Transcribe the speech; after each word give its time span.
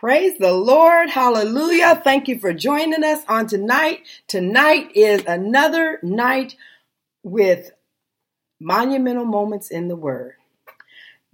Praise 0.00 0.38
the 0.38 0.54
Lord. 0.54 1.10
Hallelujah. 1.10 2.00
Thank 2.02 2.26
you 2.26 2.38
for 2.38 2.54
joining 2.54 3.04
us 3.04 3.22
on 3.28 3.46
tonight. 3.46 4.06
Tonight 4.28 4.92
is 4.94 5.22
another 5.26 5.98
night 6.02 6.56
with 7.22 7.72
monumental 8.58 9.26
moments 9.26 9.70
in 9.70 9.88
the 9.88 9.96
Word. 9.96 10.36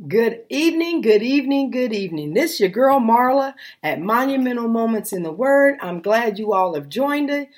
Good 0.08 0.40
evening, 0.48 1.00
good 1.00 1.22
evening, 1.22 1.70
good 1.70 1.92
evening. 1.92 2.34
This 2.34 2.54
is 2.54 2.60
your 2.60 2.68
girl 2.70 2.98
Marla 2.98 3.54
at 3.84 4.00
Monumental 4.00 4.66
Moments 4.66 5.12
in 5.12 5.22
the 5.22 5.30
Word. 5.30 5.78
I'm 5.80 6.02
glad 6.02 6.40
you 6.40 6.52
all 6.52 6.74
have 6.74 6.88
joined 6.88 7.30
it. 7.30 7.48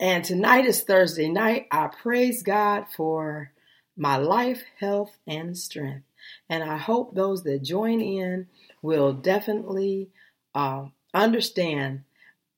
And 0.00 0.24
tonight 0.24 0.66
is 0.66 0.82
Thursday 0.82 1.28
night. 1.28 1.68
I 1.70 1.86
praise 1.86 2.42
God 2.42 2.86
for 2.96 3.52
my 3.96 4.16
life, 4.16 4.64
health, 4.80 5.18
and 5.24 5.56
strength. 5.56 6.04
And 6.50 6.64
I 6.64 6.78
hope 6.78 7.14
those 7.14 7.44
that 7.44 7.62
join 7.62 8.00
in 8.00 8.48
will 8.82 9.12
definitely 9.12 10.08
uh, 10.58 10.88
understand 11.14 12.02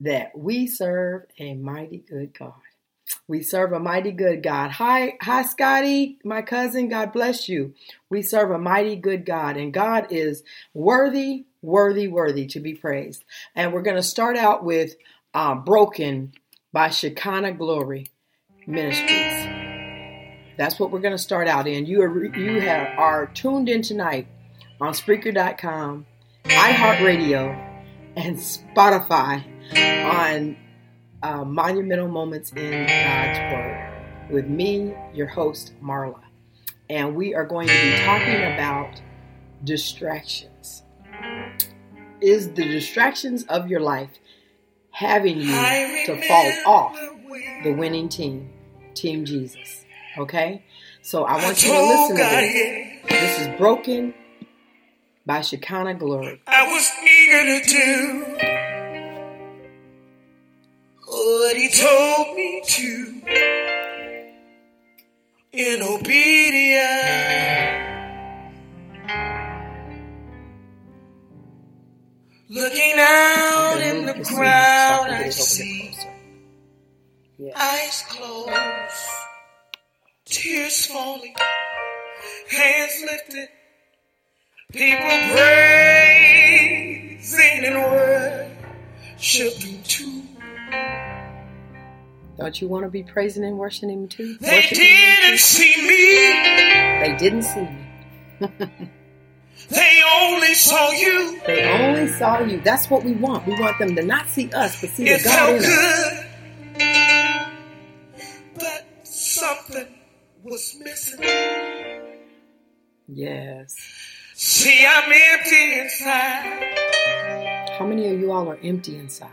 that 0.00 0.36
we 0.36 0.66
serve 0.66 1.24
a 1.38 1.52
mighty 1.54 1.98
good 1.98 2.32
God. 2.36 2.54
We 3.28 3.42
serve 3.42 3.72
a 3.72 3.80
mighty 3.80 4.12
good 4.12 4.42
God. 4.42 4.70
Hi, 4.70 5.18
hi, 5.20 5.42
Scotty, 5.42 6.18
my 6.24 6.40
cousin. 6.40 6.88
God 6.88 7.12
bless 7.12 7.46
you. 7.48 7.74
We 8.08 8.22
serve 8.22 8.52
a 8.52 8.58
mighty 8.58 8.96
good 8.96 9.26
God, 9.26 9.58
and 9.58 9.70
God 9.72 10.06
is 10.10 10.42
worthy, 10.72 11.44
worthy, 11.60 12.08
worthy 12.08 12.46
to 12.46 12.60
be 12.60 12.72
praised. 12.72 13.22
And 13.54 13.72
we're 13.72 13.82
going 13.82 13.96
to 13.96 14.02
start 14.02 14.38
out 14.38 14.64
with 14.64 14.94
uh, 15.34 15.56
"Broken" 15.56 16.32
by 16.72 16.88
Shekinah 16.88 17.52
Glory 17.52 18.06
Ministries. 18.66 20.56
That's 20.56 20.80
what 20.80 20.90
we're 20.90 21.00
going 21.00 21.12
to 21.12 21.18
start 21.18 21.48
out 21.48 21.66
in. 21.66 21.84
You 21.84 22.00
are 22.02 22.24
you 22.34 22.60
have 22.62 22.98
are 22.98 23.26
tuned 23.26 23.68
in 23.68 23.82
tonight 23.82 24.26
on 24.80 24.94
Spreaker.com, 24.94 26.06
iHeartRadio 26.44 27.69
and 28.16 28.36
Spotify 28.36 29.44
on 30.04 30.56
uh, 31.22 31.44
Monumental 31.44 32.08
Moments 32.08 32.52
in 32.52 32.86
God's 32.86 33.38
Word 33.52 33.90
with 34.30 34.46
me, 34.46 34.94
your 35.12 35.26
host, 35.26 35.72
Marla. 35.82 36.20
And 36.88 37.14
we 37.14 37.34
are 37.34 37.44
going 37.44 37.68
to 37.68 37.72
be 37.72 37.96
talking 38.04 38.54
about 38.54 39.00
distractions. 39.64 40.82
Is 42.20 42.48
the 42.52 42.64
distractions 42.64 43.44
of 43.44 43.68
your 43.68 43.80
life 43.80 44.10
having 44.90 45.40
you 45.40 45.46
to 46.06 46.22
fall 46.26 46.52
off 46.66 46.96
the 47.62 47.72
winning 47.72 48.08
team, 48.08 48.50
Team 48.94 49.24
Jesus? 49.24 49.84
Okay? 50.18 50.64
So 51.02 51.24
I 51.24 51.42
want 51.42 51.62
you 51.62 51.70
to 51.70 51.80
listen 51.80 52.16
to 52.16 52.22
this. 52.22 53.02
This 53.08 53.40
is 53.40 53.58
Broken 53.58 54.14
by 55.26 55.40
Shekinah 55.42 55.94
Glory. 55.94 56.40
I 56.46 56.66
was 56.66 56.90
eager 57.02 57.44
to 57.44 57.60
do 57.68 58.24
what 61.06 61.56
he 61.56 61.68
told 61.70 62.36
me 62.36 62.62
to 62.64 63.22
in 65.52 65.82
obedience. 65.82 67.86
Looking 72.48 72.94
out 72.98 73.78
in 73.80 74.06
the 74.06 74.24
crowd, 74.24 75.10
I 75.10 75.28
see 75.30 75.94
eyes 77.56 78.04
closed, 78.08 79.08
tears 80.24 80.86
falling, 80.86 81.34
hands 82.50 83.02
lifted. 83.04 83.48
People 84.72 85.10
praising 85.32 87.64
and 87.64 87.76
worshiping 89.18 89.82
too. 89.82 90.22
Don't 92.38 92.60
you 92.60 92.68
want 92.68 92.84
to 92.84 92.90
be 92.90 93.02
praising 93.02 93.42
and 93.44 93.58
worshiping 93.58 93.90
Him 93.90 94.06
too? 94.08 94.36
They 94.38 94.48
Worshiping 94.56 94.78
didn't 94.78 95.38
see 95.40 95.74
me. 95.82 96.32
They 97.04 97.16
didn't 97.18 97.42
see 97.42 97.60
me. 97.60 97.86
They 99.68 100.02
only 100.20 100.54
saw 100.54 100.90
you. 100.90 101.38
They 101.46 101.64
only 101.70 102.08
saw 102.08 102.40
you. 102.40 102.60
That's 102.60 102.88
what 102.90 103.04
we 103.04 103.12
want. 103.12 103.46
We 103.46 103.60
want 103.60 103.78
them 103.78 103.94
to 103.94 104.02
not 104.02 104.26
see 104.26 104.50
us, 104.52 104.80
but 104.80 104.90
see 104.90 105.04
the 105.04 105.20
God 105.22 105.36
felt 105.36 105.50
in 105.50 105.56
us. 105.64 106.24
good. 106.74 107.46
But 108.56 108.86
something 109.06 109.86
was 110.42 110.74
missing. 110.82 111.22
Yes. 113.06 113.76
See, 114.42 114.86
I'm 114.88 115.12
empty 115.12 115.80
inside. 115.80 116.78
How 117.78 117.84
many 117.86 118.08
of 118.08 118.18
you 118.18 118.32
all 118.32 118.48
are 118.48 118.58
empty 118.62 118.96
inside? 118.96 119.28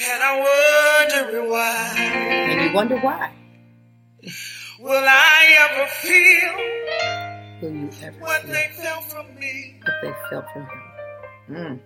And 0.00 0.22
I 0.22 0.32
wonder 0.40 1.42
why. 1.50 1.94
And 1.98 2.70
you 2.70 2.74
wonder 2.74 2.96
why? 3.00 3.32
Will 4.80 5.04
I 5.06 5.56
ever 5.60 5.86
feel 5.90 6.54
Will 7.60 7.76
you 7.76 7.90
ever 8.02 8.18
what 8.18 8.40
feel 8.44 8.52
they 8.54 8.70
felt 8.82 9.04
from 9.04 9.26
me? 9.38 9.80
what 9.84 9.94
they 10.00 10.12
felt 10.30 10.46
from 10.54 10.62
Him? 10.62 10.80
Mm. 11.50 11.80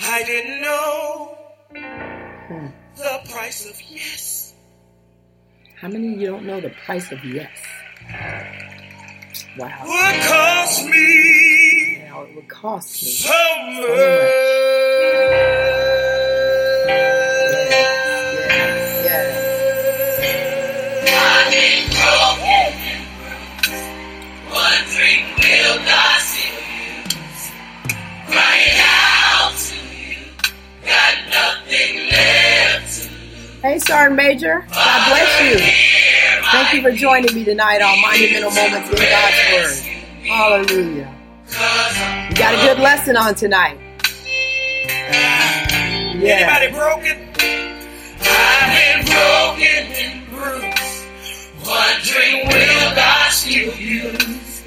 I 0.00 0.22
didn't 0.24 0.60
know 0.60 1.38
Hmm. 2.48 2.66
the 2.96 3.20
price 3.32 3.64
of 3.64 3.80
yes. 3.90 4.52
How 5.80 5.88
many 5.88 6.12
of 6.16 6.20
you 6.20 6.26
don't 6.26 6.44
know 6.44 6.60
the 6.60 6.68
price 6.84 7.10
of 7.12 7.24
yes? 7.24 7.58
Wow. 9.58 9.68
Would 9.84 10.22
cost 10.22 10.84
me 10.86 11.98
Now 12.06 12.22
it 12.22 12.34
would 12.34 12.48
cost 12.48 13.02
me. 13.02 13.08
so 13.10 13.32
much. 13.66 13.88
Yes, 19.04 19.04
yes. 19.04 20.34
Wondering 24.50 25.24
will 25.38 25.78
God 25.84 26.20
see 26.20 26.50
you? 26.50 27.02
Crying 28.26 28.78
out 28.80 29.54
to 29.56 29.76
you. 29.96 30.18
Got 30.84 31.14
nothing 31.30 32.08
left 32.10 33.02
to 33.02 33.08
Hey, 33.62 33.78
Sergeant 33.78 34.16
Major. 34.16 34.66
God 34.72 35.08
bless 35.08 35.40
you. 35.42 35.83
Thank 36.54 36.72
you 36.72 36.82
for 36.82 36.92
joining 36.92 37.34
me 37.34 37.42
tonight 37.42 37.82
on 37.82 38.00
Monumental 38.00 38.52
Moments 38.52 38.88
in 38.88 38.96
God's 38.96 39.36
Word. 39.50 39.74
Hallelujah. 40.22 41.12
We 42.28 42.34
got 42.36 42.54
a 42.54 42.58
good 42.58 42.78
lesson 42.78 43.16
on 43.16 43.34
tonight. 43.34 43.76
Yeah. 46.16 46.62
Anybody 46.62 46.78
broken? 46.78 47.28
I've 48.22 48.70
been 48.70 49.04
broken 49.04 49.82
and 49.98 50.30
bruised. 50.30 51.66
Wondering 51.66 52.46
will 52.46 52.94
God 52.94 53.32
still 53.32 53.74
use? 53.74 54.62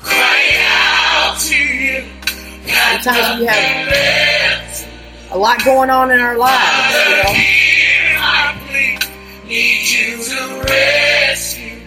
Crying 0.00 0.56
out 0.64 1.38
to 1.38 1.54
you. 1.54 2.04
Sometimes 2.64 3.40
we 3.40 3.44
have 3.44 4.88
a 5.32 5.38
lot 5.38 5.62
going 5.66 5.90
on 5.90 6.10
in 6.10 6.18
our 6.18 6.38
lives, 6.38 6.94
you 6.94 7.16
know. 7.22 7.59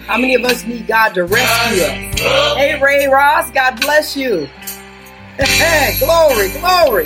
How 0.06 0.18
many 0.18 0.36
of 0.36 0.44
us 0.44 0.66
need 0.66 0.86
God 0.86 1.14
to 1.14 1.24
rescue 1.24 1.84
us? 1.84 2.20
Hey, 2.58 2.78
Ray 2.82 3.08
Ross, 3.08 3.50
God 3.52 3.80
bless 3.80 4.18
you. 4.18 4.50
glory, 6.00 6.50
glory. 6.60 7.06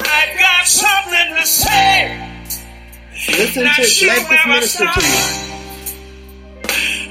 I've 0.00 0.38
got 0.38 0.66
something 0.66 1.34
to 1.36 1.46
say. 1.46 2.18
Listen 3.28 3.64
to 3.64 3.82
sure 3.84 4.08
let 4.08 4.28
this 4.30 4.46
minister 4.46 4.86
to 4.86 5.00
you. 5.06 5.16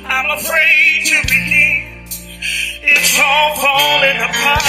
I'm 0.06 0.38
afraid 0.40 1.06
to 1.06 1.22
begin. 1.28 1.63
It's 2.96 3.20
all 3.20 3.50
falling 3.58 4.18
apart. 4.18 4.64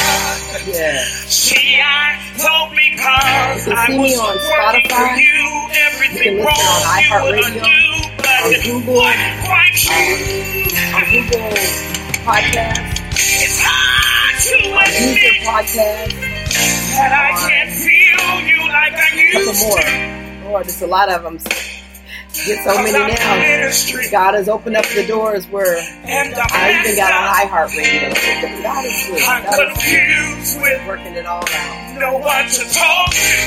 Yeah. 0.67 1.05
See, 1.29 1.81
I 1.81 2.17
thought 2.37 2.71
because 2.73 3.69
I 3.69 3.87
was 3.97 4.19
on 4.19 4.27
working 4.27 4.41
for 4.41 4.49
Spotify. 4.49 5.19
you, 5.19 5.25
You 5.25 5.69
everything 5.87 6.35
listen 6.39 6.47
wrong 6.47 6.81
on 6.89 6.99
you 7.05 7.11
would 7.25 7.39
undo, 7.45 7.85
but 8.17 8.41
it 8.53 8.63
Google, 8.65 8.95
wasn't 8.95 9.37
quite 9.45 9.75
true. 9.77 10.17
on 10.95 11.05
Google 11.13 11.53
Podcast, 12.25 12.97
It's 13.13 13.59
hard 13.61 14.35
to 14.41 14.57
admit 14.73 15.37
Podcast, 15.45 16.13
that 16.97 17.13
I 17.13 17.31
can't 17.49 17.73
feel 17.77 18.25
you 18.49 18.61
like 18.69 18.95
I 18.95 19.11
used 19.21 19.63
more. 19.63 19.79
to. 19.79 20.49
Lord, 20.49 20.65
there's 20.67 20.83
a 20.83 20.87
lot 20.87 21.09
of 21.11 21.23
them. 21.23 21.39
Get 22.35 22.65
so 22.67 22.75
many 22.83 22.91
About 22.91 23.09
the 23.15 23.15
now. 23.15 24.11
God 24.11 24.35
has 24.35 24.49
opened 24.49 24.77
up 24.77 24.85
the 24.87 25.07
doors 25.07 25.47
where 25.47 25.79
and 26.05 26.35
I 26.35 26.83
even 26.83 26.97
got 26.97 27.13
on 27.15 27.31
pastor. 27.49 27.79
iHeartRadio. 27.81 28.63
God 28.63 28.85
is 28.85 29.07
good. 29.07 29.23
I'm 29.23 29.45
God 29.45 29.55
is 29.55 29.73
confused 29.79 30.61
with 30.61 30.87
working 30.87 31.15
it 31.15 31.27
all 31.27 31.45
out. 31.47 31.97
no 31.99 32.19
one 32.19 32.47
to 32.51 32.63
talk 32.75 33.11
to. 33.15 33.39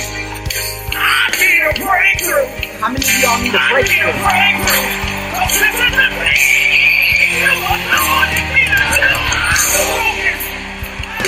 I 0.96 1.30
need 1.36 1.62
a 1.68 1.74
breakthrough. 1.84 2.48
How 2.80 2.88
many 2.90 3.04
of 3.04 3.20
y'all 3.22 3.38
need 3.44 3.54
a 3.54 3.60
I 3.60 3.82
need 3.84 3.92
a 4.02 4.08
breakthrough? 4.08 4.24
breakthrough. 4.24 4.88
'Cause 5.36 5.52
this 5.60 5.76
is 5.76 5.92
the 5.92 6.08
thing 6.18 7.30
you 7.44 7.54
anointed 7.76 8.48
me 8.56 8.64
to 8.72 8.80
do. 8.98 9.12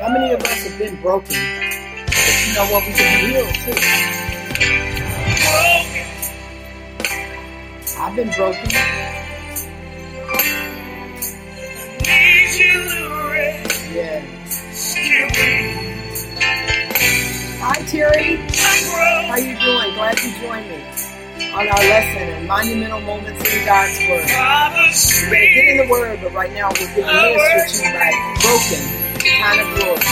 How 0.00 0.08
many 0.08 0.34
of 0.34 0.42
us 0.42 0.64
have 0.66 0.78
been 0.78 1.00
broken? 1.02 1.36
But 2.06 2.46
you 2.46 2.54
know 2.54 2.66
what? 2.72 2.86
We 2.86 2.92
can 2.94 3.20
be 3.20 3.32
healed 3.32 3.54
too. 3.54 3.74
Broken. 5.42 6.06
I've 7.98 8.16
been 8.16 8.30
broken. 8.30 8.68
Need 12.02 12.52
you 12.58 12.72
to 12.90 13.94
Yeah. 13.94 14.22
Hi 17.62 17.78
Terry. 17.86 18.42
I'm 18.42 19.30
How 19.30 19.38
you 19.38 19.54
doing? 19.54 19.94
Glad 19.94 20.18
you 20.18 20.34
joined 20.42 20.66
me 20.66 20.82
on 21.54 21.68
our 21.68 21.78
lesson 21.78 22.26
in 22.34 22.44
monumental 22.44 23.00
moments 23.02 23.38
in 23.38 23.64
God's 23.64 24.00
Word. 24.02 24.26
We're 24.26 25.30
gonna 25.30 25.54
get 25.54 25.64
in 25.70 25.76
the 25.78 25.86
Word, 25.88 26.18
but 26.24 26.32
right 26.34 26.52
now 26.52 26.70
we're 26.74 26.90
getting 26.90 27.06
ministered 27.06 27.70
to 27.70 27.86
by 27.94 28.10
broken 28.42 28.82
kind 29.22 29.60
of 29.62 29.78
glory. 29.78 30.02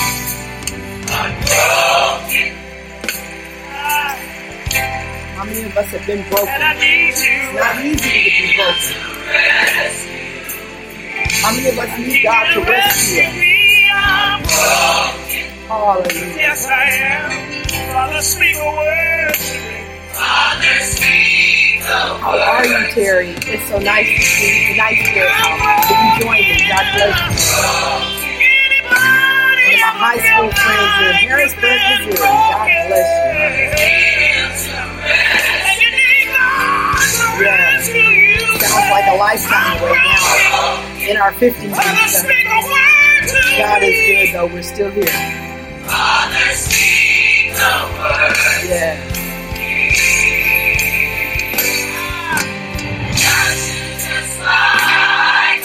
How 5.35 5.45
many 5.45 5.65
of 5.67 5.77
us 5.77 5.91
have 5.91 6.07
been 6.07 6.23
broken? 6.31 6.55
It's 6.55 7.51
not 7.59 7.83
easy 7.83 8.31
to 8.31 8.31
be 8.31 8.55
broken. 8.55 8.95
How 11.43 11.51
many 11.51 11.67
of 11.69 11.79
us 11.81 11.99
need 11.99 12.23
God 12.23 12.55
to 12.55 12.61
rescue 12.61 13.27
us? 13.91 15.50
Me. 15.71 15.77
I'm. 15.77 16.03
Hallelujah. 16.03 16.37
Yes, 16.37 16.67
I 16.67 16.85
am. 16.85 17.93
Father, 17.93 18.23
speak 18.23 18.57
a 18.57 18.65
word 18.65 19.35
to 19.35 19.55
me. 19.55 19.87
Father, 20.13 20.81
speak 20.81 21.81
a 21.83 22.19
How 22.19 22.39
are 22.39 22.67
you, 22.67 22.93
Terry? 22.93 23.31
It's 23.47 23.69
so 23.69 23.79
nice 23.79 24.09
to 24.09 24.23
see 24.23 24.71
you. 24.71 24.77
Nice 24.77 24.99
to, 24.99 25.15
to 25.15 25.95
be 25.95 26.09
joined 26.23 26.49
me. 26.49 26.69
God 26.69 26.87
bless 26.95 27.19
you. 27.23 27.63
One 29.61 29.75
of 29.75 29.81
my 29.81 29.95
high 29.99 30.19
school 30.19 30.51
friends 30.51 30.95
in 31.07 31.15
Harrisburg, 31.29 31.81
Missouri. 32.09 32.27
God 32.27 32.71
bless 32.89 33.09
you. 33.15 33.51
Yeah. 37.43 37.81
Sounds 38.61 38.91
like 38.91 39.07
a 39.09 39.17
lifetime 39.17 39.83
away 39.83 39.93
now. 39.95 41.11
In 41.11 41.17
our 41.17 41.33
50s 41.33 41.65
and 41.65 42.11
stuff. 42.11 42.31
God 43.59 43.83
is 43.83 43.97
good, 44.07 44.35
though. 44.35 44.47
We're 44.47 44.63
still 44.63 44.91
here. 44.91 45.40
Yeah. 48.69 48.97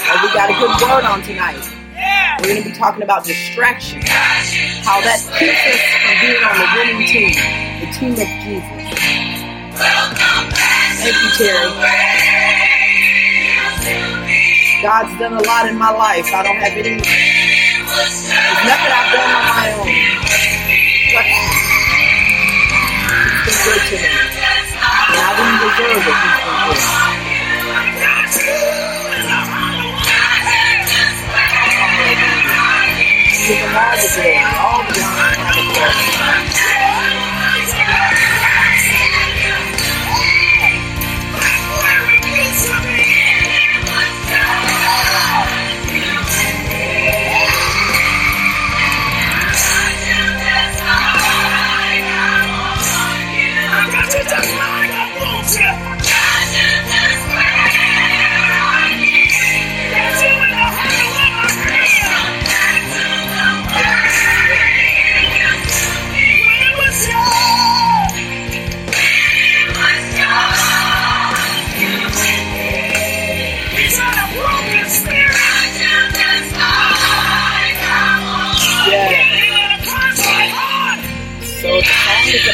Well, 0.08 0.20
we 0.24 0.34
got 0.34 0.50
a 0.50 0.54
good 0.54 0.74
word 0.82 1.04
on 1.06 1.22
tonight. 1.24 1.62
We're 2.42 2.48
going 2.54 2.64
to 2.64 2.70
be 2.70 2.76
talking 2.76 3.04
about 3.04 3.26
distraction. 3.26 4.02
How 4.84 5.02
that 5.02 5.20
keeps 5.40 5.62
us 5.66 5.82
from 6.02 6.16
being 6.22 6.44
on 6.44 6.56
the 6.58 6.68
winning 6.78 7.08
team. 7.08 7.34
The 7.82 7.88
team 7.94 8.14
of 8.14 8.30
Jesus. 8.46 8.86
Thank 11.02 11.18
you, 11.22 11.30
Terry. 11.38 11.70
God's 14.82 15.20
done 15.20 15.34
a 15.34 15.44
lot 15.48 15.68
in 15.70 15.78
my 15.78 15.92
life. 15.92 16.34
I 16.34 16.44
don't 16.44 16.58
have 16.58 16.74
any. 16.78 17.35
There's 17.96 18.28
nothing 18.68 18.92
I've 18.92 19.08
done 19.14 19.32
on 19.32 19.44
my 19.48 19.72
own. 19.72 19.88
He's 19.88 20.20
been 23.46 23.60
good 23.64 23.82
to 23.88 23.96
me. 23.96 24.12
And 25.08 25.16
I 25.16 25.32
didn't 25.38 25.60
deserve 25.64 26.04
it. 26.04 26.20
He's 26.20 26.36
been 28.12 28.28
good. 28.36 28.44
Give 33.48 33.58
him 33.60 33.78
all 33.78 33.96
the 33.96 34.10
glory, 34.16 34.44
all 34.58 34.84
the 34.84 35.02
honor, 35.06 35.38
all 35.38 35.54
the 35.54 35.74
glory. 35.74 36.95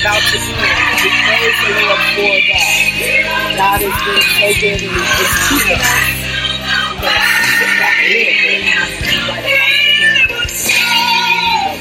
About 0.01 0.17
to 0.17 0.33
end. 0.33 0.57
We 0.97 1.13
praise 1.13 1.61
the 1.61 1.77
Lord 1.77 2.01
for 2.17 2.33
that. 2.49 3.53
God 3.53 3.85
has 3.85 3.93
been 4.01 4.17
so 4.33 4.49
good 4.57 4.81
and 4.81 4.97
He's 4.97 5.13
just 5.21 5.37
keeping 5.45 5.77
us. 5.77 6.09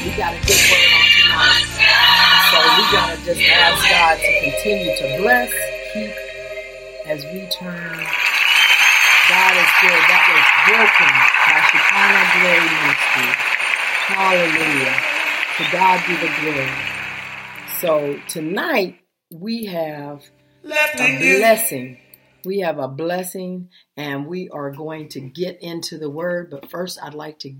We 0.05 0.13
got 0.13 0.37
a 0.37 0.41
good 0.45 0.61
word 0.69 0.93
on 0.93 1.09
tonight. 1.17 1.65
So 2.53 2.57
we 2.61 2.83
gotta 2.93 3.17
just 3.25 3.41
ask 3.41 3.89
God 3.89 4.21
to 4.21 4.29
continue 4.45 4.93
to 5.01 5.05
bless, 5.17 5.49
keep 5.93 6.13
as 7.09 7.25
we 7.33 7.49
turn. 7.49 8.05
God 9.33 9.53
is 9.57 9.71
good. 9.81 9.97
That 9.97 10.21
was 10.29 10.45
broken 10.69 11.09
by 11.49 11.57
Shekinah 11.73 12.25
Glory 12.37 12.69
Ministry. 12.69 13.33
Hallelujah. 14.13 14.93
To 15.57 15.63
God 15.73 15.97
be 16.05 16.13
the 16.21 16.29
glory. 16.37 17.00
So 17.81 18.19
tonight 18.27 18.99
we 19.31 19.65
have 19.65 20.23
a 20.63 21.39
blessing. 21.39 21.97
We 22.45 22.59
have 22.59 22.77
a 22.77 22.87
blessing, 22.87 23.69
and 23.97 24.27
we 24.27 24.49
are 24.49 24.69
going 24.69 25.09
to 25.09 25.19
get 25.19 25.63
into 25.63 25.97
the 25.97 26.07
word. 26.07 26.51
But 26.51 26.69
first, 26.69 26.99
I'd 27.01 27.15
like 27.15 27.39
to 27.39 27.55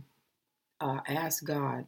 uh, 0.79 0.99
ask 1.07 1.43
God 1.43 1.87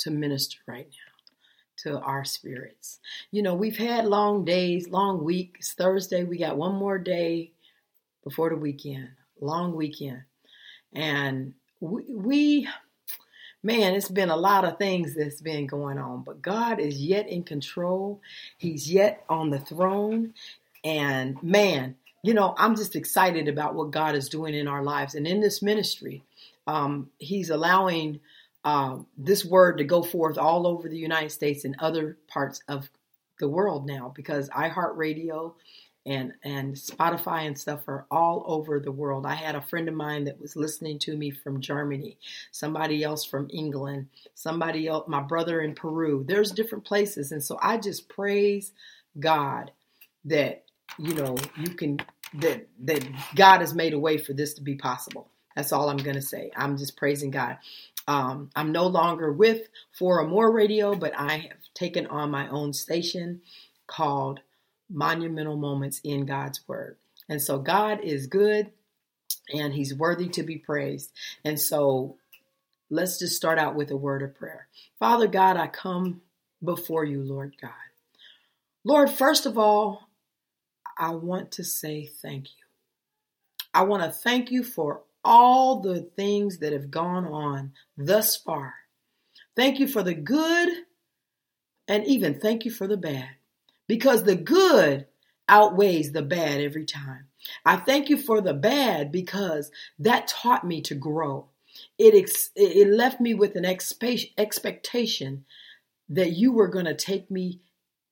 to 0.00 0.10
minister 0.10 0.58
right 0.66 0.86
now 0.86 1.92
to 1.92 1.98
our 1.98 2.26
spirits. 2.26 3.00
You 3.30 3.42
know, 3.42 3.54
we've 3.54 3.78
had 3.78 4.04
long 4.04 4.44
days, 4.44 4.86
long 4.86 5.24
weeks. 5.24 5.72
Thursday, 5.72 6.24
we 6.24 6.36
got 6.36 6.58
one 6.58 6.74
more 6.74 6.98
day 6.98 7.52
before 8.22 8.50
the 8.50 8.56
weekend, 8.56 9.08
long 9.40 9.74
weekend. 9.74 10.24
And 10.92 11.54
we, 11.80 12.02
we, 12.10 12.68
man, 13.62 13.94
it's 13.94 14.08
been 14.08 14.30
a 14.30 14.36
lot 14.36 14.64
of 14.64 14.78
things 14.78 15.14
that's 15.14 15.40
been 15.40 15.66
going 15.66 15.98
on, 15.98 16.22
but 16.22 16.42
God 16.42 16.80
is 16.80 17.00
yet 17.02 17.28
in 17.28 17.42
control. 17.42 18.20
He's 18.56 18.90
yet 18.90 19.24
on 19.28 19.50
the 19.50 19.58
throne. 19.58 20.34
And 20.84 21.42
man, 21.42 21.96
you 22.22 22.34
know, 22.34 22.54
I'm 22.56 22.76
just 22.76 22.96
excited 22.96 23.48
about 23.48 23.74
what 23.74 23.90
God 23.90 24.14
is 24.14 24.28
doing 24.28 24.54
in 24.54 24.68
our 24.68 24.82
lives 24.82 25.14
and 25.14 25.26
in 25.26 25.40
this 25.40 25.62
ministry. 25.62 26.22
Um, 26.66 27.10
he's 27.18 27.50
allowing 27.50 28.20
um, 28.64 29.06
this 29.16 29.44
word 29.44 29.78
to 29.78 29.84
go 29.84 30.02
forth 30.02 30.38
all 30.38 30.66
over 30.66 30.88
the 30.88 30.98
United 30.98 31.30
States 31.30 31.64
and 31.64 31.76
other 31.78 32.18
parts 32.28 32.62
of 32.68 32.90
the 33.38 33.48
world 33.48 33.86
now 33.86 34.12
because 34.14 34.50
iHeartRadio 34.50 35.54
and 36.06 36.32
and 36.44 36.74
Spotify 36.74 37.46
and 37.46 37.58
stuff 37.58 37.88
are 37.88 38.06
all 38.10 38.44
over 38.46 38.80
the 38.80 38.92
world. 38.92 39.26
I 39.26 39.34
had 39.34 39.54
a 39.54 39.62
friend 39.62 39.88
of 39.88 39.94
mine 39.94 40.24
that 40.24 40.40
was 40.40 40.56
listening 40.56 40.98
to 41.00 41.16
me 41.16 41.30
from 41.30 41.60
Germany, 41.60 42.18
somebody 42.50 43.04
else 43.04 43.24
from 43.24 43.48
England, 43.52 44.08
somebody 44.34 44.88
else, 44.88 45.06
my 45.08 45.20
brother 45.22 45.60
in 45.60 45.74
Peru. 45.74 46.24
There's 46.26 46.52
different 46.52 46.84
places, 46.84 47.32
and 47.32 47.42
so 47.42 47.58
I 47.62 47.78
just 47.78 48.08
praise 48.08 48.72
God 49.18 49.70
that 50.24 50.64
you 50.98 51.14
know 51.14 51.36
you 51.56 51.70
can 51.74 52.00
that 52.34 52.68
that 52.84 53.06
God 53.36 53.60
has 53.60 53.74
made 53.74 53.92
a 53.92 53.98
way 53.98 54.18
for 54.18 54.32
this 54.32 54.54
to 54.54 54.62
be 54.62 54.76
possible. 54.76 55.30
That's 55.56 55.72
all 55.72 55.90
I'm 55.90 55.98
gonna 55.98 56.22
say. 56.22 56.50
I'm 56.56 56.78
just 56.78 56.96
praising 56.96 57.30
God. 57.30 57.58
Um, 58.08 58.50
I'm 58.56 58.72
no 58.72 58.86
longer 58.86 59.32
with 59.32 59.68
For 59.98 60.20
or 60.20 60.26
More 60.26 60.50
Radio, 60.50 60.94
but 60.96 61.12
I 61.16 61.38
have 61.38 61.58
taken 61.74 62.06
on 62.08 62.30
my 62.30 62.48
own 62.48 62.72
station 62.72 63.42
called 63.86 64.40
Monumental 64.90 65.56
Moments 65.56 66.00
in 66.04 66.26
God's 66.26 66.66
Word. 66.68 66.96
And 67.28 67.40
so 67.40 67.58
God 67.58 68.00
is 68.02 68.26
good 68.26 68.72
and 69.52 69.72
He's 69.72 69.94
worthy 69.94 70.28
to 70.30 70.42
be 70.42 70.58
praised. 70.58 71.12
And 71.44 71.58
so 71.58 72.16
let's 72.90 73.18
just 73.18 73.36
start 73.36 73.58
out 73.58 73.74
with 73.74 73.90
a 73.90 73.96
word 73.96 74.22
of 74.22 74.34
prayer. 74.34 74.66
Father 74.98 75.28
God, 75.28 75.56
I 75.56 75.68
come 75.68 76.20
before 76.62 77.04
you, 77.04 77.22
Lord 77.22 77.54
God. 77.60 77.70
Lord, 78.84 79.10
first 79.10 79.46
of 79.46 79.56
all, 79.56 80.08
I 80.98 81.10
want 81.10 81.52
to 81.52 81.64
say 81.64 82.06
thank 82.06 82.46
you. 82.46 82.64
I 83.72 83.82
want 83.82 84.02
to 84.02 84.10
thank 84.10 84.50
you 84.50 84.64
for 84.64 85.02
all 85.24 85.80
the 85.80 86.02
things 86.02 86.58
that 86.58 86.72
have 86.72 86.90
gone 86.90 87.26
on 87.26 87.72
thus 87.96 88.36
far. 88.36 88.74
Thank 89.54 89.78
you 89.78 89.86
for 89.86 90.02
the 90.02 90.14
good 90.14 90.68
and 91.86 92.06
even 92.06 92.38
thank 92.40 92.64
you 92.64 92.70
for 92.70 92.86
the 92.86 92.96
bad 92.96 93.28
because 93.90 94.22
the 94.22 94.36
good 94.36 95.04
outweighs 95.48 96.12
the 96.12 96.22
bad 96.22 96.60
every 96.60 96.84
time. 96.84 97.26
I 97.64 97.74
thank 97.74 98.08
you 98.08 98.16
for 98.16 98.40
the 98.40 98.54
bad 98.54 99.10
because 99.10 99.72
that 99.98 100.28
taught 100.28 100.64
me 100.64 100.80
to 100.82 100.94
grow. 100.94 101.48
It, 101.98 102.14
ex- 102.14 102.52
it 102.54 102.86
left 102.86 103.20
me 103.20 103.34
with 103.34 103.56
an 103.56 103.64
expe- 103.64 104.30
expectation 104.38 105.44
that 106.08 106.34
you 106.34 106.52
were 106.52 106.68
going 106.68 106.84
to 106.84 106.94
take 106.94 107.32
me 107.32 107.62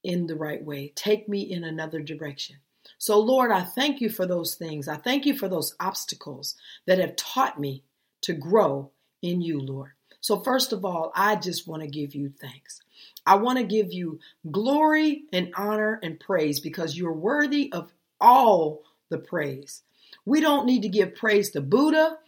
in 0.02 0.26
the 0.26 0.34
right 0.34 0.64
way, 0.64 0.92
take 0.96 1.28
me 1.28 1.42
in 1.42 1.62
another 1.62 2.00
direction. 2.00 2.56
So, 2.98 3.20
Lord, 3.20 3.52
I 3.52 3.62
thank 3.62 4.00
you 4.00 4.10
for 4.10 4.26
those 4.26 4.56
things. 4.56 4.88
I 4.88 4.96
thank 4.96 5.26
you 5.26 5.38
for 5.38 5.48
those 5.48 5.76
obstacles 5.78 6.56
that 6.88 6.98
have 6.98 7.14
taught 7.14 7.60
me 7.60 7.84
to 8.22 8.32
grow 8.32 8.90
in 9.22 9.42
you, 9.42 9.60
Lord. 9.60 9.92
So, 10.20 10.40
first 10.40 10.72
of 10.72 10.84
all, 10.84 11.12
I 11.14 11.36
just 11.36 11.68
want 11.68 11.82
to 11.82 11.88
give 11.88 12.16
you 12.16 12.30
thanks. 12.30 12.80
I 13.28 13.34
want 13.34 13.58
to 13.58 13.64
give 13.64 13.92
you 13.92 14.20
glory 14.50 15.24
and 15.34 15.52
honor 15.54 16.00
and 16.02 16.18
praise 16.18 16.60
because 16.60 16.96
you're 16.96 17.12
worthy 17.12 17.70
of 17.72 17.92
all 18.18 18.84
the 19.10 19.18
praise. 19.18 19.82
We 20.24 20.40
don't 20.40 20.64
need 20.64 20.82
to 20.82 20.88
give 20.88 21.14
praise 21.14 21.50
to 21.50 21.60
Buddha. 21.60 22.18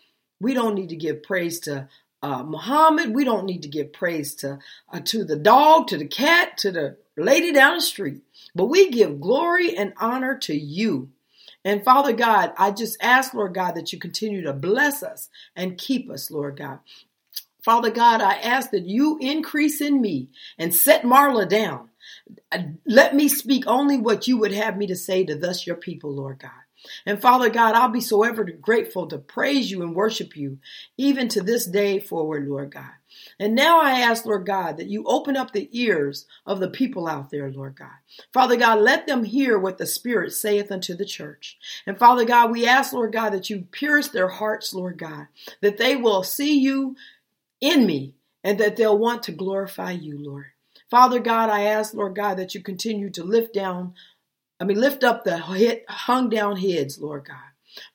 We 0.40 0.52
don't 0.52 0.74
need 0.74 0.90
to 0.90 0.96
give 0.96 1.22
praise 1.22 1.60
to 1.60 1.88
uh, 2.22 2.42
Muhammad. 2.42 3.14
We 3.14 3.24
don't 3.24 3.46
need 3.46 3.62
to 3.62 3.68
give 3.68 3.94
praise 3.94 4.34
to 4.36 4.58
uh, 4.92 5.00
to 5.04 5.24
the 5.24 5.36
dog, 5.36 5.88
to 5.88 5.96
the 5.96 6.06
cat, 6.06 6.58
to 6.58 6.70
the 6.70 6.96
lady 7.16 7.50
down 7.52 7.76
the 7.76 7.80
street. 7.80 8.20
But 8.54 8.66
we 8.66 8.90
give 8.90 9.22
glory 9.22 9.74
and 9.76 9.94
honor 9.96 10.36
to 10.40 10.54
you. 10.54 11.08
And 11.64 11.84
Father 11.84 12.12
God, 12.12 12.52
I 12.58 12.72
just 12.72 12.96
ask, 13.02 13.32
Lord 13.34 13.54
God, 13.54 13.74
that 13.74 13.92
you 13.92 13.98
continue 13.98 14.42
to 14.42 14.52
bless 14.52 15.02
us 15.02 15.28
and 15.56 15.78
keep 15.78 16.10
us, 16.10 16.30
Lord 16.30 16.58
God. 16.58 16.80
Father 17.64 17.90
God, 17.90 18.20
I 18.20 18.34
ask 18.34 18.70
that 18.70 18.86
you 18.86 19.18
increase 19.20 19.80
in 19.80 20.00
me 20.00 20.28
and 20.58 20.74
set 20.74 21.02
Marla 21.02 21.48
down. 21.48 21.90
Let 22.86 23.14
me 23.14 23.28
speak 23.28 23.64
only 23.66 23.98
what 23.98 24.26
you 24.26 24.38
would 24.38 24.52
have 24.52 24.76
me 24.76 24.86
to 24.86 24.96
say 24.96 25.24
to 25.24 25.34
thus 25.36 25.66
your 25.66 25.76
people, 25.76 26.12
Lord 26.14 26.38
God. 26.38 26.50
And 27.04 27.20
Father 27.20 27.50
God, 27.50 27.74
I'll 27.74 27.90
be 27.90 28.00
so 28.00 28.22
ever 28.22 28.42
grateful 28.44 29.06
to 29.08 29.18
praise 29.18 29.70
you 29.70 29.82
and 29.82 29.94
worship 29.94 30.34
you, 30.36 30.58
even 30.96 31.28
to 31.28 31.42
this 31.42 31.66
day 31.66 32.00
forward, 32.00 32.48
Lord 32.48 32.72
God. 32.72 32.92
And 33.38 33.54
now 33.54 33.80
I 33.80 34.00
ask, 34.00 34.24
Lord 34.24 34.46
God, 34.46 34.78
that 34.78 34.88
you 34.88 35.04
open 35.04 35.36
up 35.36 35.52
the 35.52 35.68
ears 35.72 36.26
of 36.46 36.58
the 36.58 36.70
people 36.70 37.06
out 37.06 37.30
there, 37.30 37.50
Lord 37.50 37.76
God. 37.76 37.88
Father 38.32 38.56
God, 38.56 38.80
let 38.80 39.06
them 39.06 39.24
hear 39.24 39.58
what 39.58 39.78
the 39.78 39.86
Spirit 39.86 40.32
saith 40.32 40.72
unto 40.72 40.94
the 40.94 41.04
church. 41.04 41.58
And 41.86 41.98
Father 41.98 42.24
God, 42.24 42.50
we 42.50 42.66
ask, 42.66 42.92
Lord 42.92 43.12
God, 43.12 43.30
that 43.30 43.50
you 43.50 43.66
pierce 43.72 44.08
their 44.08 44.28
hearts, 44.28 44.72
Lord 44.72 44.96
God, 44.96 45.26
that 45.60 45.76
they 45.76 45.96
will 45.96 46.22
see 46.22 46.58
you 46.58 46.96
in 47.60 47.86
me 47.86 48.14
and 48.42 48.58
that 48.58 48.76
they'll 48.76 48.98
want 48.98 49.22
to 49.24 49.32
glorify 49.32 49.92
you, 49.92 50.18
Lord. 50.18 50.46
Father 50.90 51.20
God, 51.20 51.50
I 51.50 51.64
ask, 51.64 51.94
Lord 51.94 52.16
God, 52.16 52.36
that 52.38 52.54
you 52.54 52.62
continue 52.62 53.10
to 53.10 53.22
lift 53.22 53.54
down 53.54 53.94
I 54.60 54.64
mean, 54.64 54.78
lift 54.78 55.02
up 55.02 55.24
the 55.24 55.38
head, 55.38 55.84
hung 55.88 56.28
down 56.28 56.56
heads, 56.58 57.00
Lord 57.00 57.26
God. 57.26 57.36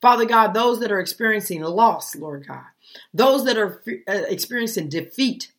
Father 0.01 0.25
God, 0.25 0.53
those 0.53 0.79
that 0.79 0.91
are 0.91 1.00
experiencing 1.00 1.62
loss, 1.62 2.15
Lord 2.15 2.48
God, 2.48 2.63
those 3.13 3.45
that 3.45 3.57
are 3.57 3.84
uh, 4.07 4.24
experiencing 4.27 4.89
defeat, 4.89 5.51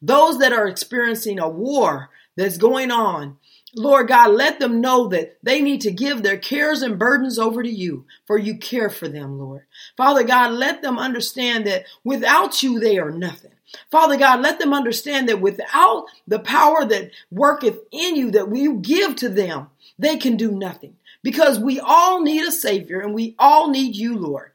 those 0.00 0.38
that 0.38 0.52
are 0.52 0.66
experiencing 0.66 1.38
a 1.38 1.48
war 1.48 2.08
that's 2.36 2.56
going 2.56 2.90
on, 2.90 3.36
Lord 3.76 4.08
God, 4.08 4.30
let 4.30 4.60
them 4.60 4.80
know 4.80 5.08
that 5.08 5.36
they 5.42 5.60
need 5.60 5.80
to 5.82 5.90
give 5.90 6.22
their 6.22 6.38
cares 6.38 6.80
and 6.80 6.98
burdens 6.98 7.38
over 7.38 7.62
to 7.62 7.70
you, 7.70 8.06
for 8.24 8.38
you 8.38 8.56
care 8.56 8.88
for 8.88 9.08
them, 9.08 9.38
Lord. 9.38 9.66
Father 9.96 10.22
God, 10.22 10.52
let 10.52 10.80
them 10.80 10.96
understand 10.96 11.66
that 11.66 11.84
without 12.04 12.62
you, 12.62 12.78
they 12.78 12.98
are 12.98 13.10
nothing. 13.10 13.50
Father 13.90 14.16
God, 14.16 14.40
let 14.40 14.58
them 14.58 14.72
understand 14.72 15.28
that 15.28 15.40
without 15.40 16.06
the 16.26 16.38
power 16.38 16.84
that 16.84 17.10
worketh 17.30 17.78
in 17.90 18.16
you, 18.16 18.30
that 18.32 18.54
you 18.54 18.76
give 18.76 19.16
to 19.16 19.28
them, 19.28 19.68
they 19.98 20.16
can 20.16 20.36
do 20.36 20.50
nothing 20.50 20.96
because 21.22 21.58
we 21.58 21.80
all 21.80 22.20
need 22.20 22.46
a 22.46 22.52
savior 22.52 23.00
and 23.00 23.14
we 23.14 23.34
all 23.38 23.70
need 23.70 23.96
you, 23.96 24.16
Lord. 24.16 24.50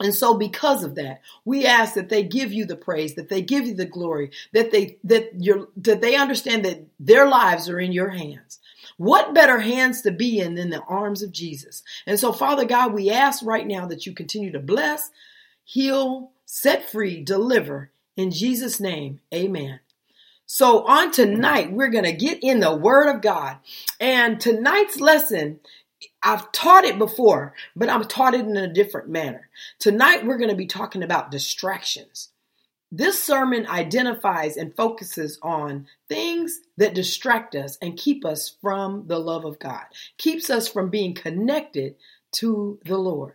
And 0.00 0.14
so 0.14 0.34
because 0.34 0.84
of 0.84 0.94
that, 0.94 1.22
we 1.44 1.66
ask 1.66 1.94
that 1.94 2.08
they 2.08 2.22
give 2.22 2.52
you 2.52 2.64
the 2.64 2.76
praise, 2.76 3.14
that 3.14 3.28
they 3.28 3.42
give 3.42 3.66
you 3.66 3.74
the 3.74 3.84
glory, 3.84 4.30
that 4.52 4.70
they 4.70 4.96
that 5.04 5.32
you 5.36 5.70
that 5.76 6.00
they 6.00 6.14
understand 6.14 6.64
that 6.64 6.84
their 7.00 7.26
lives 7.26 7.68
are 7.68 7.80
in 7.80 7.90
your 7.90 8.10
hands. 8.10 8.60
What 8.96 9.34
better 9.34 9.58
hands 9.58 10.02
to 10.02 10.12
be 10.12 10.38
in 10.38 10.54
than 10.54 10.70
the 10.70 10.82
arms 10.82 11.22
of 11.22 11.32
Jesus? 11.32 11.82
And 12.06 12.18
so 12.18 12.32
Father 12.32 12.64
God, 12.64 12.92
we 12.92 13.10
ask 13.10 13.44
right 13.44 13.66
now 13.66 13.86
that 13.86 14.06
you 14.06 14.14
continue 14.14 14.52
to 14.52 14.60
bless, 14.60 15.10
heal, 15.64 16.30
set 16.46 16.88
free, 16.88 17.20
deliver 17.20 17.90
in 18.18 18.32
Jesus 18.32 18.80
name. 18.80 19.20
Amen. 19.32 19.78
So 20.44 20.84
on 20.86 21.12
tonight, 21.12 21.72
we're 21.72 21.88
going 21.88 22.04
to 22.04 22.12
get 22.12 22.42
in 22.42 22.58
the 22.60 22.74
Word 22.74 23.08
of 23.08 23.22
God. 23.22 23.58
And 24.00 24.40
tonight's 24.40 24.98
lesson, 24.98 25.60
I've 26.22 26.50
taught 26.50 26.84
it 26.84 26.98
before, 26.98 27.54
but 27.76 27.88
I'm 27.88 28.02
taught 28.04 28.34
it 28.34 28.40
in 28.44 28.56
a 28.56 28.72
different 28.72 29.08
manner. 29.08 29.48
Tonight, 29.78 30.26
we're 30.26 30.38
going 30.38 30.50
to 30.50 30.56
be 30.56 30.66
talking 30.66 31.04
about 31.04 31.30
distractions. 31.30 32.30
This 32.90 33.22
sermon 33.22 33.66
identifies 33.68 34.56
and 34.56 34.74
focuses 34.74 35.38
on 35.42 35.86
things 36.08 36.60
that 36.76 36.94
distract 36.94 37.54
us 37.54 37.78
and 37.80 37.96
keep 37.96 38.24
us 38.24 38.56
from 38.60 39.06
the 39.06 39.20
love 39.20 39.44
of 39.44 39.60
God, 39.60 39.84
keeps 40.16 40.50
us 40.50 40.66
from 40.66 40.88
being 40.88 41.14
connected 41.14 41.94
to 42.32 42.80
the 42.84 42.98
Lord. 42.98 43.34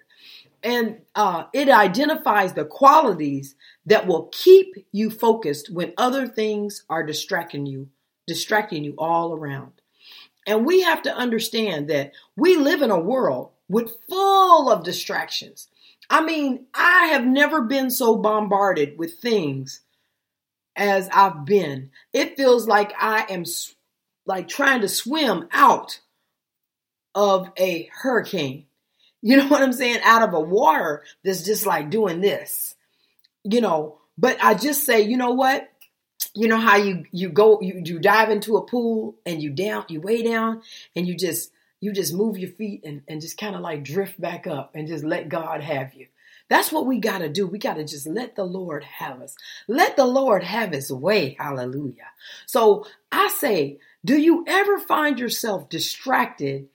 And 0.63 1.01
uh, 1.13 1.45
it 1.53 1.69
identifies 1.69 2.53
the 2.53 2.65
qualities 2.65 3.55
that 3.85 4.07
will 4.07 4.29
keep 4.31 4.87
you 4.91 5.09
focused 5.09 5.69
when 5.69 5.93
other 5.97 6.27
things 6.27 6.83
are 6.89 7.05
distracting 7.05 7.65
you, 7.65 7.89
distracting 8.27 8.83
you 8.83 8.95
all 8.97 9.33
around. 9.33 9.73
And 10.45 10.65
we 10.65 10.81
have 10.81 11.01
to 11.03 11.15
understand 11.15 11.89
that 11.89 12.13
we 12.35 12.57
live 12.57 12.81
in 12.81 12.91
a 12.91 12.99
world 12.99 13.51
with 13.69 13.97
full 14.09 14.69
of 14.69 14.83
distractions. 14.83 15.67
I 16.09 16.23
mean, 16.23 16.65
I 16.73 17.07
have 17.07 17.25
never 17.25 17.61
been 17.61 17.89
so 17.89 18.17
bombarded 18.17 18.97
with 18.97 19.19
things 19.19 19.81
as 20.75 21.09
I've 21.13 21.45
been. 21.45 21.91
It 22.11 22.37
feels 22.37 22.67
like 22.67 22.93
I 22.99 23.25
am 23.29 23.45
like 24.25 24.47
trying 24.47 24.81
to 24.81 24.89
swim 24.89 25.47
out 25.51 26.01
of 27.15 27.49
a 27.57 27.89
hurricane. 27.93 28.65
You 29.21 29.37
know 29.37 29.47
what 29.47 29.61
I'm 29.61 29.73
saying? 29.73 29.99
Out 30.03 30.27
of 30.27 30.33
a 30.33 30.39
water 30.39 31.03
that's 31.23 31.43
just 31.43 31.65
like 31.65 31.89
doing 31.89 32.21
this 32.21 32.72
you 33.43 33.62
know, 33.62 34.00
but 34.17 34.38
I 34.43 34.53
just 34.53 34.85
say, 34.85 35.01
you 35.01 35.17
know 35.17 35.31
what? 35.31 35.69
You 36.35 36.47
know 36.47 36.59
how 36.59 36.77
you 36.77 37.05
you 37.12 37.29
go 37.29 37.62
you 37.62 37.81
you 37.83 38.00
dive 38.00 38.29
into 38.29 38.57
a 38.57 38.65
pool 38.65 39.15
and 39.25 39.41
you 39.41 39.51
down 39.51 39.85
you 39.88 40.01
way 40.01 40.23
down 40.23 40.63
and 40.95 41.07
you 41.07 41.15
just 41.15 41.51
you 41.79 41.91
just 41.91 42.13
move 42.13 42.38
your 42.38 42.50
feet 42.50 42.81
and, 42.85 43.01
and 43.07 43.21
just 43.21 43.38
kind 43.38 43.55
of 43.55 43.62
like 43.62 43.83
drift 43.83 44.19
back 44.19 44.47
up 44.47 44.71
and 44.73 44.88
just 44.88 45.03
let 45.03 45.29
God 45.29 45.62
have 45.62 45.93
you. 45.93 46.07
That's 46.50 46.71
what 46.71 46.85
we 46.85 47.00
got 47.00 47.19
to 47.19 47.29
do. 47.29 47.45
We 47.45 47.57
got 47.57 47.75
to 47.75 47.83
just 47.83 48.07
let 48.07 48.35
the 48.35 48.45
Lord 48.45 48.83
have 48.83 49.21
us. 49.21 49.35
Let 49.67 49.95
the 49.95 50.05
Lord 50.05 50.43
have 50.43 50.71
his 50.71 50.91
way. 50.91 51.35
Hallelujah. 51.39 52.07
So 52.45 52.85
I 53.12 53.27
say, 53.27 53.79
do 54.05 54.17
you 54.17 54.45
ever 54.47 54.79
find 54.79 55.19
yourself 55.19 55.69
distracted 55.69 56.67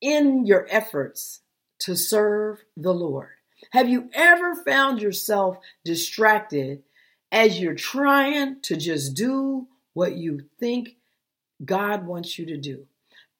in 0.00 0.46
your 0.46 0.66
efforts 0.68 1.40
to 1.80 1.94
serve 1.94 2.64
the 2.76 2.94
Lord? 2.94 3.30
Have 3.70 3.88
you 3.88 4.10
ever 4.12 4.54
found 4.54 5.00
yourself 5.00 5.58
distracted 5.84 6.82
as 7.30 7.60
you're 7.60 7.74
trying 7.74 8.60
to 8.62 8.76
just 8.76 9.14
do 9.14 9.68
what 9.94 10.16
you 10.16 10.40
think 10.58 10.96
God 11.64 12.06
wants 12.06 12.38
you 12.38 12.46
to 12.46 12.56
do? 12.56 12.86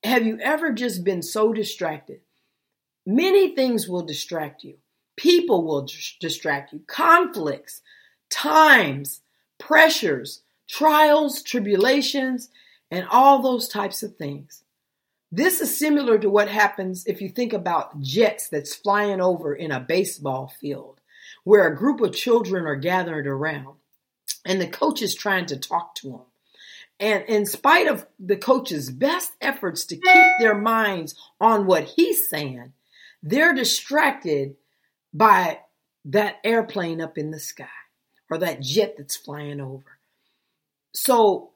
Have 0.05 0.27
you 0.27 0.39
ever 0.41 0.73
just 0.73 1.05
been 1.05 1.23
so 1.23 1.53
distracted? 1.53 2.21
Many 3.07 3.55
things 3.55 3.89
will 3.89 4.03
distract 4.03 4.65
you. 4.65 4.77
People 5.17 5.65
will 5.65 5.87
distract 6.21 6.73
you. 6.73 6.81
Conflicts, 6.87 7.83
times, 8.31 9.21
pressures, 9.59 10.43
trials, 10.69 11.43
tribulations, 11.43 12.49
and 12.91 13.07
all 13.11 13.43
those 13.43 13.69
types 13.69 14.03
of 14.03 14.17
things. 14.17 14.63
This 15.35 15.63
is 15.63 15.79
similar 15.79 16.19
to 16.19 16.29
what 16.29 16.49
happens 16.49 17.07
if 17.07 17.23
you 17.23 17.31
think 17.31 17.55
about 17.55 17.99
jets 18.01 18.51
that's 18.51 18.75
flying 18.75 19.23
over 19.23 19.55
in 19.55 19.73
a 19.73 19.81
baseball 19.81 20.53
field 20.61 21.01
where 21.45 21.67
a 21.67 21.75
group 21.75 22.03
of 22.03 22.15
children 22.15 22.67
are 22.67 22.77
gathered 22.77 23.27
around 23.27 23.77
and 24.45 24.61
the 24.61 24.67
coach 24.67 25.01
is 25.01 25.15
trying 25.15 25.47
to 25.47 25.57
talk 25.57 25.95
to 25.97 26.11
them. 26.11 26.21
And 27.01 27.25
in 27.25 27.47
spite 27.47 27.89
of 27.89 28.07
the 28.21 28.37
coach's 28.37 28.91
best 28.91 29.33
efforts 29.41 29.87
to 29.87 29.97
keep 29.97 30.27
their 30.39 30.55
minds 30.55 31.15
on 31.41 31.65
what 31.65 31.85
he's 31.85 32.29
saying, 32.29 32.75
they're 33.23 33.55
distracted 33.55 34.57
by 35.15 35.61
that 36.05 36.37
airplane 36.45 37.01
up 37.01 37.17
in 37.17 37.31
the 37.31 37.41
sky 37.41 37.65
or 38.31 38.37
that 38.39 38.61
jet 38.61 38.97
that's 38.99 39.17
flying 39.17 39.63
over. 39.63 39.99
So, 40.95 41.52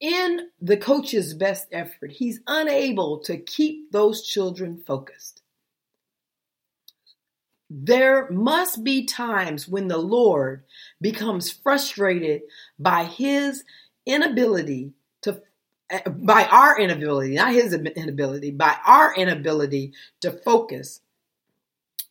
in 0.00 0.48
the 0.60 0.76
coach's 0.76 1.34
best 1.34 1.68
effort, 1.72 2.10
he's 2.12 2.40
unable 2.46 3.18
to 3.20 3.36
keep 3.36 3.92
those 3.92 4.22
children 4.22 4.82
focused. 4.86 5.42
There 7.68 8.28
must 8.30 8.82
be 8.82 9.04
times 9.04 9.68
when 9.68 9.88
the 9.88 9.98
Lord 9.98 10.64
becomes 11.00 11.52
frustrated 11.52 12.42
by 12.78 13.04
his 13.04 13.62
inability 14.06 14.92
to 15.22 15.42
by 16.06 16.44
our 16.44 16.78
inability, 16.78 17.34
not 17.34 17.52
his 17.52 17.74
inability, 17.74 18.52
by 18.52 18.76
our 18.86 19.14
inability 19.14 19.92
to 20.20 20.32
focus 20.32 21.00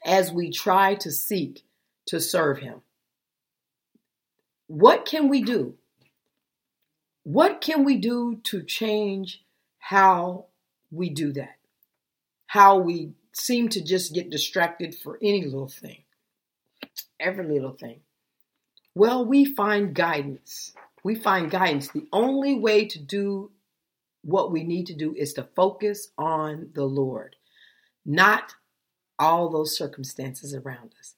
as 0.05 0.31
we 0.31 0.51
try 0.51 0.95
to 0.95 1.11
seek 1.11 1.63
to 2.05 2.19
serve 2.19 2.59
him. 2.59 2.81
What 4.67 5.05
can 5.05 5.29
we 5.29 5.41
do? 5.41 5.75
What 7.23 7.61
can 7.61 7.83
we 7.83 7.97
do 7.97 8.39
to 8.45 8.63
change 8.63 9.43
how 9.77 10.45
we 10.91 11.09
do 11.09 11.33
that? 11.33 11.57
How 12.47 12.77
we 12.77 13.13
seem 13.33 13.69
to 13.69 13.83
just 13.83 14.13
get 14.13 14.29
distracted 14.29 14.95
for 14.95 15.19
any 15.21 15.43
little 15.43 15.67
thing, 15.67 16.03
every 17.19 17.45
little 17.47 17.73
thing. 17.73 18.01
Well, 18.95 19.23
we 19.25 19.45
find 19.45 19.93
guidance 19.93 20.73
we 21.03 21.15
find 21.15 21.49
guidance. 21.49 21.89
The 21.89 22.07
only 22.11 22.55
way 22.55 22.85
to 22.85 22.99
do 22.99 23.51
what 24.21 24.51
we 24.51 24.63
need 24.63 24.85
to 24.87 24.93
do 24.93 25.13
is 25.15 25.33
to 25.33 25.47
focus 25.55 26.09
on 26.17 26.69
the 26.73 26.85
Lord, 26.85 27.35
not 28.05 28.53
all 29.17 29.49
those 29.49 29.77
circumstances 29.77 30.53
around 30.53 30.93
us. 30.99 31.15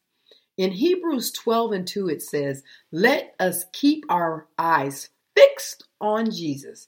In 0.57 0.71
Hebrews 0.71 1.31
12 1.31 1.71
and 1.71 1.87
2, 1.87 2.09
it 2.09 2.21
says, 2.21 2.63
Let 2.91 3.33
us 3.39 3.65
keep 3.73 4.05
our 4.09 4.47
eyes 4.57 5.09
fixed 5.35 5.85
on 5.99 6.31
Jesus, 6.31 6.87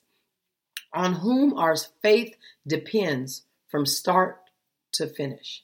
on 0.94 1.14
whom 1.14 1.54
our 1.58 1.76
faith 2.02 2.36
depends 2.68 3.44
from 3.70 3.86
start 3.86 4.40
to 4.94 5.08
finish. 5.08 5.64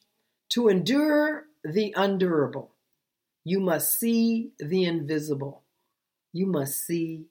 To 0.50 0.68
endure 0.68 1.46
the 1.64 1.94
undurable, 1.96 2.72
you 3.44 3.60
must 3.60 4.00
see 4.00 4.52
the 4.60 4.86
invisible 4.86 5.64
you 6.34 6.46
must 6.46 6.86
see 6.86 7.26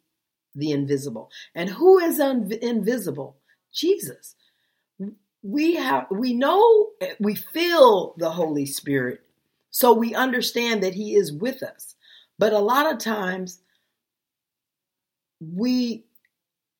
the 0.54 0.72
invisible. 0.72 1.30
And 1.54 1.70
who 1.70 1.98
is 1.98 2.18
un- 2.20 2.50
invisible? 2.62 3.36
Jesus. 3.72 4.34
We 5.42 5.76
have 5.76 6.06
we 6.10 6.34
know 6.34 6.90
we 7.20 7.34
feel 7.36 8.14
the 8.18 8.30
Holy 8.30 8.66
Spirit. 8.66 9.20
So 9.70 9.92
we 9.92 10.14
understand 10.14 10.82
that 10.82 10.94
he 10.94 11.14
is 11.14 11.32
with 11.32 11.62
us. 11.62 11.94
But 12.38 12.52
a 12.52 12.58
lot 12.58 12.92
of 12.92 12.98
times 12.98 13.60
we 15.40 16.04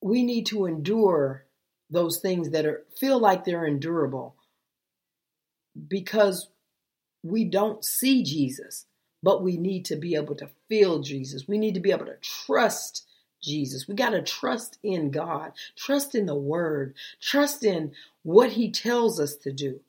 we 0.01 0.23
need 0.23 0.45
to 0.47 0.65
endure 0.65 1.45
those 1.89 2.19
things 2.19 2.51
that 2.51 2.65
are 2.65 2.83
feel 2.97 3.19
like 3.19 3.43
they're 3.43 3.65
endurable 3.65 4.35
because 5.87 6.49
we 7.23 7.45
don't 7.45 7.83
see 7.83 8.23
Jesus 8.23 8.85
but 9.21 9.43
we 9.43 9.57
need 9.57 9.85
to 9.85 9.95
be 9.95 10.15
able 10.15 10.35
to 10.35 10.49
feel 10.67 10.99
Jesus. 10.99 11.47
We 11.47 11.57
need 11.57 11.73
to 11.73 11.79
be 11.79 11.91
able 11.91 12.05
to 12.05 12.17
trust 12.21 13.05
Jesus. 13.41 13.87
We 13.87 13.95
got 13.95 14.11
to 14.11 14.21
trust 14.21 14.77
in 14.83 15.11
God, 15.11 15.53
trust 15.75 16.15
in 16.15 16.25
the 16.25 16.35
word, 16.35 16.95
trust 17.21 17.63
in 17.63 17.93
what 18.23 18.51
he 18.51 18.71
tells 18.71 19.19
us 19.19 19.35
to 19.37 19.51
do. 19.51 19.81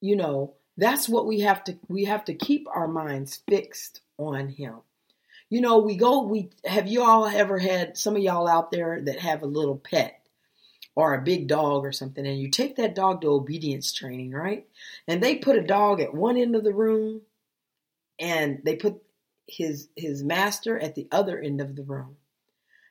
You 0.00 0.16
know, 0.16 0.54
that's 0.76 1.08
what 1.08 1.26
we 1.26 1.40
have 1.40 1.62
to 1.64 1.78
we 1.88 2.04
have 2.04 2.24
to 2.26 2.34
keep 2.34 2.66
our 2.74 2.88
minds 2.88 3.42
fixed 3.48 4.00
on 4.16 4.48
him. 4.48 4.76
You 5.50 5.60
know, 5.60 5.78
we 5.78 5.96
go 5.96 6.22
we 6.22 6.50
have 6.64 6.86
you 6.86 7.02
all 7.02 7.26
ever 7.26 7.58
had 7.58 7.98
some 7.98 8.16
of 8.16 8.22
y'all 8.22 8.48
out 8.48 8.70
there 8.70 9.00
that 9.02 9.18
have 9.18 9.42
a 9.42 9.46
little 9.46 9.76
pet 9.76 10.16
or 10.94 11.14
a 11.14 11.22
big 11.22 11.48
dog 11.48 11.84
or 11.84 11.92
something 11.92 12.26
and 12.26 12.38
you 12.38 12.50
take 12.50 12.76
that 12.76 12.94
dog 12.94 13.20
to 13.20 13.28
obedience 13.28 13.92
training, 13.92 14.30
right? 14.30 14.66
And 15.08 15.22
they 15.22 15.36
put 15.36 15.56
a 15.56 15.62
dog 15.62 16.00
at 16.00 16.14
one 16.14 16.36
end 16.36 16.54
of 16.54 16.64
the 16.64 16.72
room 16.72 17.22
and 18.18 18.60
they 18.64 18.76
put 18.76 19.02
his 19.48 19.88
his 19.96 20.22
master 20.22 20.78
at 20.78 20.94
the 20.94 21.08
other 21.10 21.38
end 21.38 21.60
of 21.60 21.74
the 21.74 21.82
room. 21.82 22.16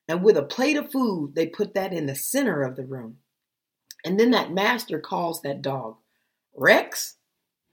And 0.09 0.23
with 0.23 0.37
a 0.37 0.43
plate 0.43 0.75
of 0.75 0.91
food, 0.91 1.35
they 1.35 1.47
put 1.47 1.75
that 1.75 1.93
in 1.93 2.07
the 2.07 2.15
center 2.15 2.63
of 2.63 2.75
the 2.75 2.83
room. 2.83 3.17
And 4.03 4.19
then 4.19 4.31
that 4.31 4.51
master 4.51 4.99
calls 4.99 5.41
that 5.41 5.61
dog 5.61 5.97
Rex, 6.55 7.15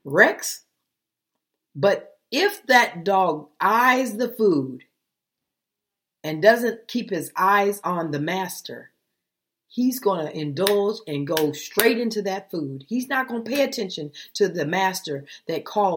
Rex. 0.05 0.63
But 1.75 2.16
if 2.31 2.65
that 2.67 3.03
dog 3.03 3.49
eyes 3.59 4.17
the 4.17 4.29
food 4.29 4.83
and 6.23 6.41
doesn't 6.41 6.87
keep 6.87 7.09
his 7.09 7.31
eyes 7.37 7.79
on 7.83 8.11
the 8.11 8.19
master, 8.19 8.91
he's 9.67 9.99
going 9.99 10.25
to 10.25 10.37
indulge 10.37 10.97
and 11.07 11.27
go 11.27 11.51
straight 11.51 11.99
into 11.99 12.21
that 12.23 12.51
food. 12.51 12.85
He's 12.87 13.07
not 13.07 13.27
going 13.27 13.43
to 13.43 13.49
pay 13.49 13.63
attention 13.63 14.11
to 14.33 14.47
the 14.47 14.65
master 14.65 15.25
that 15.47 15.65
called 15.65 15.96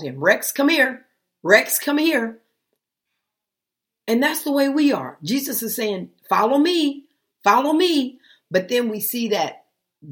Rex, 0.00 0.52
come 0.52 0.68
here. 0.68 1.04
Rex, 1.42 1.78
come 1.78 1.98
here. 1.98 2.38
And 4.08 4.22
that's 4.22 4.42
the 4.42 4.52
way 4.52 4.68
we 4.68 4.92
are. 4.92 5.18
Jesus 5.22 5.62
is 5.62 5.76
saying, 5.76 6.10
follow 6.28 6.58
me, 6.58 7.04
follow 7.44 7.72
me. 7.72 8.18
But 8.50 8.68
then 8.68 8.88
we 8.88 9.00
see 9.00 9.28
that 9.28 9.64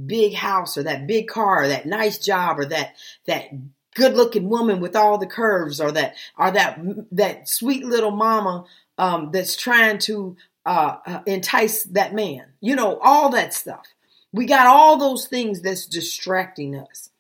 big 0.07 0.35
house 0.35 0.79
or 0.79 0.85
that 0.85 1.07
big 1.07 1.29
car, 1.29 1.65
or 1.65 1.69
that 1.69 1.87
nice 1.87 2.19
job 2.19 2.61
or 2.61 2.67
that, 2.67 2.95
that 3.27 3.51
good 3.95 4.15
looking 4.15 4.49
woman 4.49 4.81
with 4.81 4.95
all 4.95 5.19
the 5.19 5.27
curves 5.27 5.81
or 5.81 5.91
that, 5.93 6.15
or 6.39 6.51
that, 6.51 6.81
that 7.13 7.49
sweet 7.49 7.85
little 7.85 8.13
mama, 8.13 8.65
um, 8.99 9.31
that's 9.33 9.57
trying 9.57 9.99
to, 9.99 10.37
uh, 10.65 10.97
uh, 11.07 11.21
entice 11.27 11.85
that 11.85 12.15
man. 12.15 12.45
You 12.61 12.77
know, 12.77 12.99
all 13.03 13.31
that 13.31 13.53
stuff. 13.53 13.87
We 14.33 14.47
got 14.47 14.67
all 14.67 14.97
those 14.97 15.27
things 15.27 15.63
that's 15.63 15.87
distracting 15.87 16.77
us. 16.77 17.11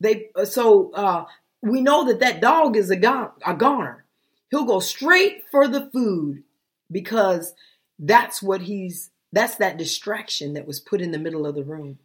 They, 0.00 0.28
so, 0.44 0.92
uh, 0.92 1.24
we 1.62 1.80
know 1.80 2.06
that 2.06 2.20
that 2.20 2.40
dog 2.40 2.76
is 2.76 2.90
a, 2.90 3.32
a 3.46 3.54
goner. 3.54 4.04
He'll 4.50 4.64
go 4.64 4.80
straight 4.80 5.42
for 5.50 5.68
the 5.68 5.90
food 5.92 6.42
because 6.90 7.54
that's 7.98 8.42
what 8.42 8.62
he's 8.62 9.10
that's 9.30 9.56
that 9.56 9.76
distraction 9.76 10.54
that 10.54 10.66
was 10.66 10.80
put 10.80 11.02
in 11.02 11.10
the 11.10 11.18
middle 11.18 11.46
of 11.46 11.54
the 11.54 11.64
room. 11.64 11.98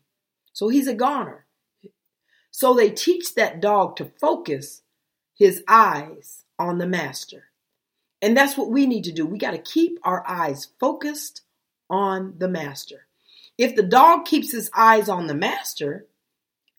So 0.52 0.68
he's 0.68 0.88
a 0.88 0.94
goner. 0.94 1.46
So 2.52 2.74
they 2.74 2.90
teach 2.90 3.36
that 3.36 3.62
dog 3.62 3.96
to 3.96 4.12
focus 4.20 4.82
his 5.34 5.64
eyes 5.68 6.44
on 6.60 6.78
the 6.80 6.86
master. 6.86 7.46
And 8.22 8.36
that's 8.36 8.58
what 8.58 8.70
we 8.70 8.86
need 8.86 9.06
to 9.06 9.12
do. 9.12 9.26
We 9.26 9.38
got 9.38 9.52
to 9.52 9.58
keep 9.58 10.00
our 10.04 10.24
eyes 10.28 10.68
focused 10.80 11.42
on 11.90 12.36
the 12.38 12.48
master. 12.48 13.08
If 13.58 13.76
the 13.76 13.84
dog 13.84 14.26
keeps 14.26 14.52
his 14.52 14.70
eyes 14.76 15.10
on 15.10 15.28
the 15.28 15.36
master, 15.36 16.08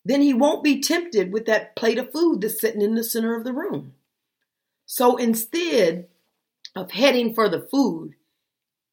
then 0.05 0.21
he 0.21 0.35
won't 0.35 0.62
be 0.62 0.81
tempted 0.81 1.33
with 1.33 1.47
that 1.47 1.77
plate 1.77 1.99
of 1.99 2.12
food 2.12 2.40
that's 2.40 2.61
sitting 2.61 2.83
in 2.83 2.95
the 2.95 3.05
center 3.05 3.37
of 3.37 3.45
the 3.45 3.53
room. 3.53 3.95
So 4.87 5.17
instead 5.17 6.09
of 6.77 6.90
heading 6.90 7.35
for 7.35 7.49
the 7.49 7.61
food, 7.61 8.14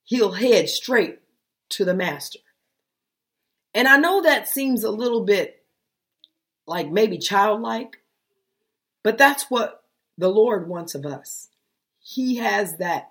he'll 0.03 0.33
head 0.33 0.69
straight 0.69 1.19
to 1.69 1.85
the 1.85 1.93
master. 1.93 2.39
And 3.73 3.87
I 3.87 3.97
know 3.97 4.21
that 4.21 4.47
seems 4.47 4.83
a 4.83 4.91
little 4.91 5.25
bit 5.25 5.63
like 6.65 6.89
maybe 6.89 7.17
childlike, 7.17 7.97
but 9.03 9.17
that's 9.17 9.49
what 9.49 9.83
the 10.17 10.29
Lord 10.29 10.67
wants 10.67 10.95
of 10.95 11.05
us. 11.05 11.49
He 11.99 12.37
has 12.37 12.77
that. 12.77 13.09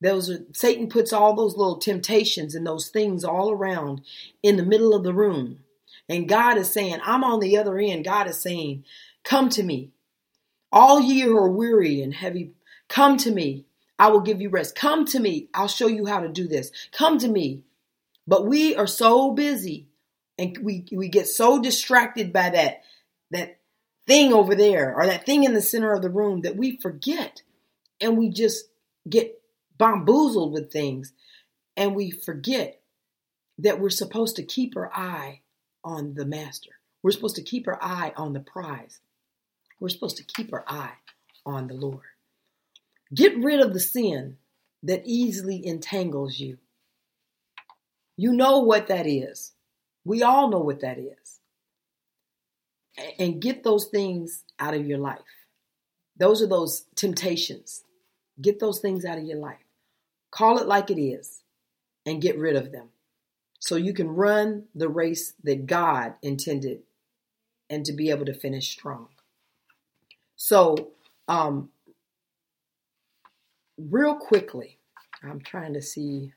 Those 0.00 0.30
are, 0.30 0.38
Satan 0.52 0.88
puts 0.88 1.12
all 1.12 1.34
those 1.34 1.56
little 1.56 1.78
temptations 1.78 2.54
and 2.54 2.66
those 2.66 2.88
things 2.88 3.24
all 3.24 3.50
around 3.50 4.02
in 4.42 4.56
the 4.56 4.62
middle 4.62 4.94
of 4.94 5.02
the 5.02 5.12
room. 5.12 5.60
And 6.08 6.28
God 6.28 6.56
is 6.56 6.72
saying, 6.72 7.00
I'm 7.04 7.24
on 7.24 7.40
the 7.40 7.58
other 7.58 7.78
end. 7.78 8.04
God 8.04 8.28
is 8.28 8.40
saying, 8.40 8.84
Come 9.24 9.48
to 9.50 9.62
me. 9.62 9.90
All 10.72 11.00
ye 11.00 11.20
who 11.20 11.36
are 11.36 11.50
weary 11.50 12.02
and 12.02 12.14
heavy, 12.14 12.52
come 12.88 13.16
to 13.18 13.30
me. 13.30 13.64
I 13.98 14.08
will 14.08 14.20
give 14.20 14.40
you 14.40 14.48
rest. 14.48 14.74
Come 14.74 15.04
to 15.06 15.18
me. 15.18 15.48
I'll 15.52 15.68
show 15.68 15.88
you 15.88 16.06
how 16.06 16.20
to 16.20 16.28
do 16.28 16.46
this. 16.46 16.70
Come 16.92 17.18
to 17.18 17.28
me. 17.28 17.62
But 18.26 18.46
we 18.46 18.76
are 18.76 18.86
so 18.86 19.32
busy 19.32 19.88
and 20.38 20.56
we, 20.58 20.86
we 20.92 21.08
get 21.08 21.26
so 21.26 21.60
distracted 21.60 22.32
by 22.32 22.50
that, 22.50 22.82
that 23.30 23.58
thing 24.06 24.32
over 24.32 24.54
there 24.54 24.94
or 24.94 25.06
that 25.06 25.26
thing 25.26 25.44
in 25.44 25.54
the 25.54 25.62
center 25.62 25.92
of 25.92 26.02
the 26.02 26.10
room 26.10 26.42
that 26.42 26.56
we 26.56 26.76
forget 26.76 27.42
and 28.00 28.16
we 28.16 28.28
just 28.28 28.66
get 29.08 29.40
bamboozled 29.76 30.52
with 30.52 30.72
things 30.72 31.12
and 31.76 31.94
we 31.94 32.10
forget 32.10 32.80
that 33.58 33.80
we're 33.80 33.90
supposed 33.90 34.36
to 34.36 34.42
keep 34.42 34.76
our 34.76 34.90
eye 34.94 35.40
on 35.84 36.14
the 36.14 36.26
master. 36.26 36.70
We're 37.02 37.12
supposed 37.12 37.36
to 37.36 37.42
keep 37.42 37.68
our 37.68 37.78
eye 37.82 38.12
on 38.16 38.32
the 38.32 38.40
prize. 38.40 39.00
We're 39.80 39.88
supposed 39.88 40.16
to 40.16 40.24
keep 40.24 40.52
our 40.52 40.64
eye 40.66 40.94
on 41.46 41.68
the 41.68 41.74
Lord. 41.74 42.00
Get 43.14 43.38
rid 43.38 43.60
of 43.60 43.72
the 43.72 43.80
sin 43.80 44.36
that 44.82 45.02
easily 45.06 45.64
entangles 45.64 46.38
you. 46.38 46.58
You 48.16 48.32
know 48.32 48.58
what 48.58 48.88
that 48.88 49.06
is. 49.06 49.52
We 50.04 50.22
all 50.22 50.50
know 50.50 50.58
what 50.58 50.80
that 50.80 50.98
is. 50.98 51.40
And 53.18 53.40
get 53.40 53.62
those 53.62 53.86
things 53.86 54.44
out 54.58 54.74
of 54.74 54.86
your 54.86 54.98
life. 54.98 55.20
Those 56.16 56.42
are 56.42 56.48
those 56.48 56.84
temptations. 56.96 57.84
Get 58.40 58.58
those 58.58 58.80
things 58.80 59.04
out 59.04 59.18
of 59.18 59.24
your 59.24 59.38
life. 59.38 59.56
Call 60.30 60.58
it 60.58 60.66
like 60.66 60.90
it 60.90 61.00
is 61.00 61.42
and 62.04 62.20
get 62.20 62.38
rid 62.38 62.56
of 62.56 62.72
them 62.72 62.88
so 63.58 63.76
you 63.76 63.92
can 63.92 64.08
run 64.08 64.64
the 64.74 64.88
race 64.88 65.34
that 65.42 65.66
God 65.66 66.14
intended 66.22 66.80
and 67.68 67.84
to 67.84 67.92
be 67.92 68.10
able 68.10 68.24
to 68.26 68.34
finish 68.34 68.70
strong. 68.70 69.08
So, 70.36 70.92
um, 71.26 71.70
real 73.76 74.16
quickly, 74.16 74.78
I'm 75.22 75.40
trying 75.40 75.74
to 75.74 75.82
see. 75.82 76.32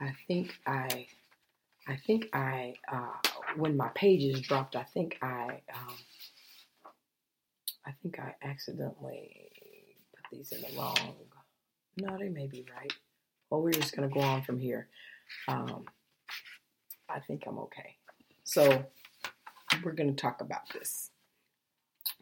I 0.00 0.12
think 0.26 0.58
I, 0.66 1.06
I 1.86 1.96
think 1.96 2.28
I, 2.32 2.74
uh, 2.90 3.12
when 3.56 3.76
my 3.76 3.88
pages 3.94 4.40
dropped, 4.40 4.74
I 4.74 4.82
think 4.82 5.18
I, 5.22 5.60
um, 5.74 5.94
I 7.86 7.92
think 8.02 8.18
I 8.18 8.34
accidentally 8.42 9.50
put 10.14 10.36
these 10.36 10.52
in 10.52 10.60
the 10.60 10.76
wrong. 10.76 11.14
No, 11.96 12.16
they 12.18 12.28
may 12.28 12.46
be 12.46 12.64
right. 12.74 12.92
Well, 13.50 13.62
we're 13.62 13.72
just 13.72 13.94
gonna 13.94 14.08
go 14.08 14.20
on 14.20 14.42
from 14.42 14.58
here. 14.58 14.88
Um, 15.46 15.84
I 17.08 17.20
think 17.20 17.44
I'm 17.46 17.58
okay. 17.58 17.96
So 18.44 18.84
we're 19.84 19.92
gonna 19.92 20.12
talk 20.12 20.40
about 20.40 20.72
this 20.72 21.12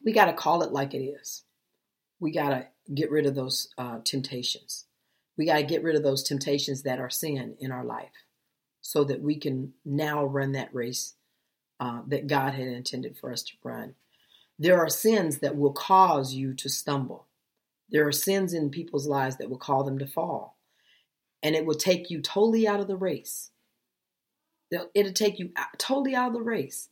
we 0.04 0.12
got 0.12 0.26
to 0.26 0.32
call 0.32 0.62
it 0.62 0.72
like 0.72 0.94
it 0.94 1.02
is. 1.02 1.44
We 2.18 2.32
got 2.32 2.50
to 2.50 2.66
get 2.94 3.10
rid 3.10 3.26
of 3.26 3.34
those 3.34 3.68
uh, 3.78 3.98
temptations. 4.04 4.86
We 5.36 5.46
got 5.46 5.56
to 5.56 5.62
get 5.62 5.82
rid 5.82 5.96
of 5.96 6.02
those 6.02 6.22
temptations 6.22 6.82
that 6.82 7.00
are 7.00 7.10
sin 7.10 7.56
in 7.60 7.70
our 7.72 7.84
life 7.84 8.24
so 8.80 9.04
that 9.04 9.22
we 9.22 9.36
can 9.36 9.72
now 9.84 10.24
run 10.24 10.52
that 10.52 10.74
race 10.74 11.14
uh, 11.78 12.02
that 12.08 12.26
God 12.26 12.54
had 12.54 12.66
intended 12.66 13.16
for 13.18 13.32
us 13.32 13.42
to 13.42 13.52
run. 13.62 13.94
There 14.58 14.78
are 14.78 14.90
sins 14.90 15.38
that 15.38 15.56
will 15.56 15.72
cause 15.72 16.34
you 16.34 16.52
to 16.54 16.68
stumble. 16.68 17.26
There 17.88 18.06
are 18.06 18.12
sins 18.12 18.52
in 18.52 18.70
people's 18.70 19.06
lives 19.06 19.36
that 19.38 19.48
will 19.48 19.58
call 19.58 19.84
them 19.84 19.98
to 19.98 20.06
fall. 20.06 20.58
And 21.42 21.56
it 21.56 21.64
will 21.64 21.74
take 21.74 22.10
you 22.10 22.20
totally 22.20 22.68
out 22.68 22.80
of 22.80 22.86
the 22.86 22.96
race. 22.96 23.50
It'll 24.70 25.12
take 25.12 25.38
you 25.38 25.50
totally 25.78 26.14
out 26.14 26.28
of 26.28 26.34
the 26.34 26.42
race. 26.42 26.88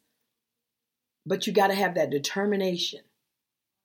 But 1.25 1.47
you 1.47 1.53
got 1.53 1.69
to 1.69 1.75
have 1.75 1.95
that 1.95 2.11
determination 2.11 3.01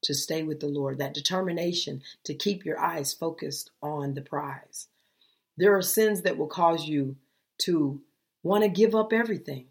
to 0.03 0.13
stay 0.13 0.43
with 0.43 0.59
the 0.59 0.67
Lord, 0.67 0.97
that 0.97 1.13
determination 1.13 2.01
to 2.23 2.33
keep 2.33 2.65
your 2.65 2.79
eyes 2.79 3.13
focused 3.13 3.71
on 3.81 4.13
the 4.13 4.21
prize. 4.21 4.87
There 5.57 5.75
are 5.75 5.81
sins 5.81 6.23
that 6.23 6.37
will 6.37 6.47
cause 6.47 6.87
you 6.87 7.15
to 7.59 8.01
want 8.41 8.63
to 8.63 8.69
give 8.69 8.95
up 8.95 9.13
everything, 9.13 9.67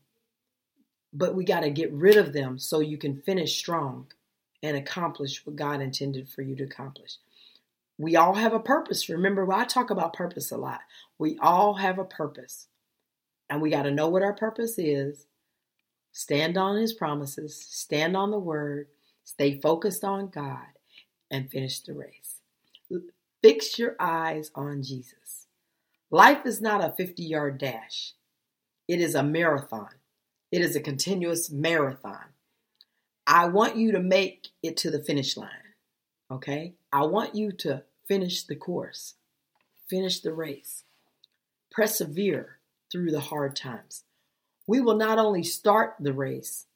but 1.13 1.35
we 1.35 1.45
got 1.45 1.61
to 1.61 1.71
get 1.71 1.93
rid 1.93 2.17
of 2.17 2.33
them 2.33 2.59
so 2.59 2.81
you 2.81 2.97
can 2.97 3.21
finish 3.21 3.59
strong 3.59 4.07
and 4.63 4.77
accomplish 4.77 5.45
what 5.45 5.57
God 5.57 5.81
intended 5.83 6.29
for 6.29 6.43
you 6.43 6.55
to 6.57 6.65
accomplish. 6.65 7.17
We 7.99 8.17
all 8.17 8.35
have 8.35 8.55
a 8.55 8.61
purpose. 8.61 9.09
Remember, 9.09 9.53
I 9.53 9.65
talk 9.65 9.91
about 9.91 10.15
purpose 10.15 10.51
a 10.51 10.57
lot. 10.57 10.81
We 11.19 11.37
all 11.41 11.75
have 11.75 11.99
a 11.99 12.05
purpose, 12.05 12.69
and 13.53 13.63
we 13.63 13.71
got 13.71 13.83
to 13.83 13.91
know 13.91 14.09
what 14.09 14.23
our 14.23 14.35
purpose 14.35 14.79
is 14.79 15.27
Stand 16.13 16.59
on 16.59 16.77
his 16.77 16.93
promises, 16.93 17.59
stand 17.59 18.17
on 18.17 18.31
the 18.31 18.39
word, 18.39 18.89
stay 19.25 19.59
focused 19.59 20.05
on 20.05 20.29
God, 20.29 20.67
and 21.31 21.51
finish 21.51 21.81
the 21.81 21.95
race. 21.95 22.41
Fix 23.43 23.79
your 23.79 23.97
eyes 23.99 24.51
on 24.55 24.83
Jesus. 24.83 25.47
Life 26.11 26.45
is 26.45 26.61
not 26.61 26.85
a 26.85 26.93
50 26.93 27.23
yard 27.23 27.59
dash, 27.59 28.13
it 28.87 29.01
is 29.01 29.15
a 29.15 29.23
marathon. 29.23 29.89
It 30.51 30.61
is 30.61 30.77
a 30.77 30.81
continuous 30.81 31.51
marathon. 31.51 32.27
I 33.27 33.47
want 33.47 33.77
you 33.77 33.91
to 33.93 34.01
make 34.01 34.49
it 34.63 34.77
to 34.79 34.91
the 34.91 35.03
finish 35.03 35.35
line. 35.35 35.49
Okay? 36.31 36.75
I 36.93 37.07
want 37.07 37.35
you 37.35 37.53
to 37.53 37.85
finish 38.07 38.43
the 38.43 38.55
course, 38.55 39.15
finish 39.89 40.21
the 40.21 40.35
race, 40.35 40.85
persevere 41.71 42.59
through 42.93 43.11
the 43.11 43.21
hard 43.21 43.57
times 43.57 44.05
we 44.67 44.81
will 44.81 44.97
not 44.97 45.19
only 45.19 45.43
start 45.43 45.97
the 45.99 46.13
race, 46.13 46.67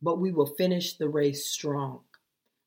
but 0.00 0.18
we 0.18 0.32
will 0.32 0.46
finish 0.46 0.94
the 0.94 1.08
race 1.08 1.48
strong. 1.48 2.00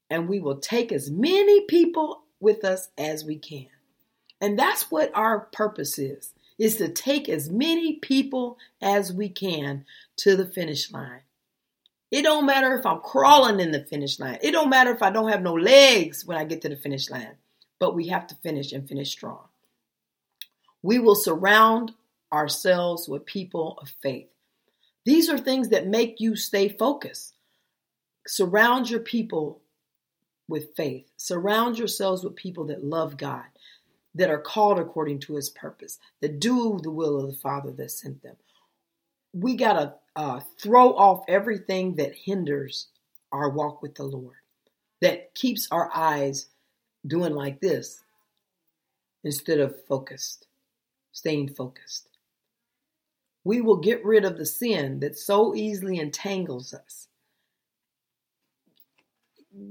And 0.10 0.30
we 0.30 0.40
will 0.40 0.58
take 0.58 0.92
as 0.92 1.10
many 1.10 1.62
people 1.62 2.24
with 2.40 2.64
us 2.64 2.90
as 2.98 3.26
we 3.26 3.38
can. 3.38 3.68
And 4.40 4.58
that's 4.58 4.92
what 4.92 5.12
our 5.16 5.42
purpose 5.52 5.98
is, 5.98 6.34
is 6.60 6.78
to 6.78 6.90
take 6.90 7.28
as 7.28 7.50
many 7.50 7.94
people 7.94 8.58
as 8.82 9.12
we 9.12 9.30
can 9.30 9.86
to 10.18 10.36
the 10.36 10.46
finish 10.46 10.92
line. 10.92 11.22
It 12.12 12.22
don't 12.22 12.46
matter 12.46 12.78
if 12.78 12.86
I'm 12.86 13.00
crawling 13.00 13.60
in 13.60 13.72
the 13.72 13.84
finish 13.84 14.20
line. 14.20 14.38
It 14.42 14.52
don't 14.52 14.70
matter 14.70 14.92
if 14.92 15.02
I 15.02 15.10
don't 15.10 15.32
have 15.32 15.42
no 15.42 15.54
legs 15.56 16.26
when 16.26 16.38
I 16.38 16.46
get 16.46 16.62
to 16.62 16.70
the 16.70 16.76
finish 16.76 17.10
line. 17.10 17.36
But 17.80 17.96
we 17.96 18.08
have 18.08 18.28
to 18.28 18.36
finish 18.36 18.72
and 18.72 18.88
finish 18.88 19.12
strong. 19.12 19.48
We 20.82 21.00
will 21.00 21.16
surround 21.16 21.94
ourselves 22.36 23.08
with 23.08 23.26
people 23.26 23.78
of 23.82 23.90
faith. 24.02 24.28
These 25.06 25.30
are 25.30 25.38
things 25.38 25.70
that 25.70 25.88
make 25.88 26.20
you 26.20 26.36
stay 26.36 26.70
focused. 26.70 27.34
Surround 28.28 28.90
your 28.90 29.00
people 29.00 29.62
with 30.48 30.76
faith. 30.76 31.10
Surround 31.18 31.78
yourselves 31.78 32.24
with 32.24 32.36
people 32.36 32.66
that 32.66 32.84
love 32.84 33.18
God, 33.18 33.46
that 34.16 34.30
are 34.30 34.42
called 34.42 34.80
according 34.80 35.20
to 35.20 35.36
his 35.36 35.50
purpose, 35.50 36.00
that 36.22 36.40
do 36.40 36.80
the 36.82 36.92
will 36.92 37.20
of 37.20 37.28
the 37.28 37.38
Father 37.38 37.72
that 37.72 37.92
sent 37.92 38.22
them. 38.24 38.36
We 39.34 39.56
got 39.56 39.74
to 39.74 39.94
uh, 40.16 40.40
throw 40.60 40.94
off 40.94 41.26
everything 41.28 41.96
that 41.96 42.16
hinders 42.16 42.88
our 43.32 43.50
walk 43.50 43.82
with 43.82 43.96
the 43.96 44.04
Lord, 44.04 44.38
that 45.02 45.36
keeps 45.36 45.68
our 45.72 45.92
eyes 45.94 46.48
doing 47.06 47.34
like 47.34 47.60
this 47.60 48.02
instead 49.24 49.60
of 49.60 49.76
focused, 49.86 50.48
staying 51.12 51.50
focused. 51.50 52.08
We 53.46 53.62
will 53.62 53.78
get 53.78 54.04
rid 54.04 54.26
of 54.26 54.38
the 54.38 54.46
sin 54.46 55.00
that 55.00 55.18
so 55.18 55.56
easily 55.56 56.00
entangles 56.00 56.74
us. 56.74 57.08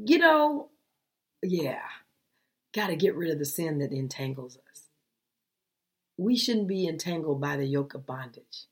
You 0.07 0.17
know, 0.17 0.71
yeah, 1.43 1.83
got 2.73 2.87
to 2.87 2.97
get 2.97 3.17
rid 3.17 3.31
of 3.31 3.39
the 3.39 3.45
sin 3.45 3.79
that 3.81 3.93
entangles 3.93 4.57
us. 4.71 4.89
We 6.17 6.37
shouldn't 6.37 6.69
be 6.69 6.87
entangled 6.87 7.41
by 7.41 7.57
the 7.57 7.67
yoke 7.67 7.95
of 7.95 8.07
bondage. 8.07 8.67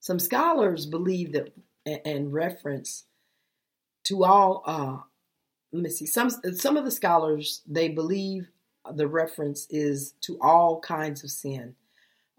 Some 0.00 0.18
scholars 0.18 0.84
believe 0.84 1.32
that 1.32 1.54
and 1.86 2.32
reference 2.32 3.04
to 4.04 4.24
all. 4.24 4.62
Uh, 4.66 4.98
let 5.72 5.82
me 5.84 5.90
see. 5.90 6.06
Some 6.06 6.30
some 6.30 6.76
of 6.76 6.84
the 6.84 6.90
scholars 6.90 7.62
they 7.66 7.88
believe 7.88 8.48
the 8.92 9.06
reference 9.06 9.66
is 9.70 10.14
to 10.22 10.38
all 10.40 10.80
kinds 10.80 11.22
of 11.22 11.30
sin. 11.30 11.76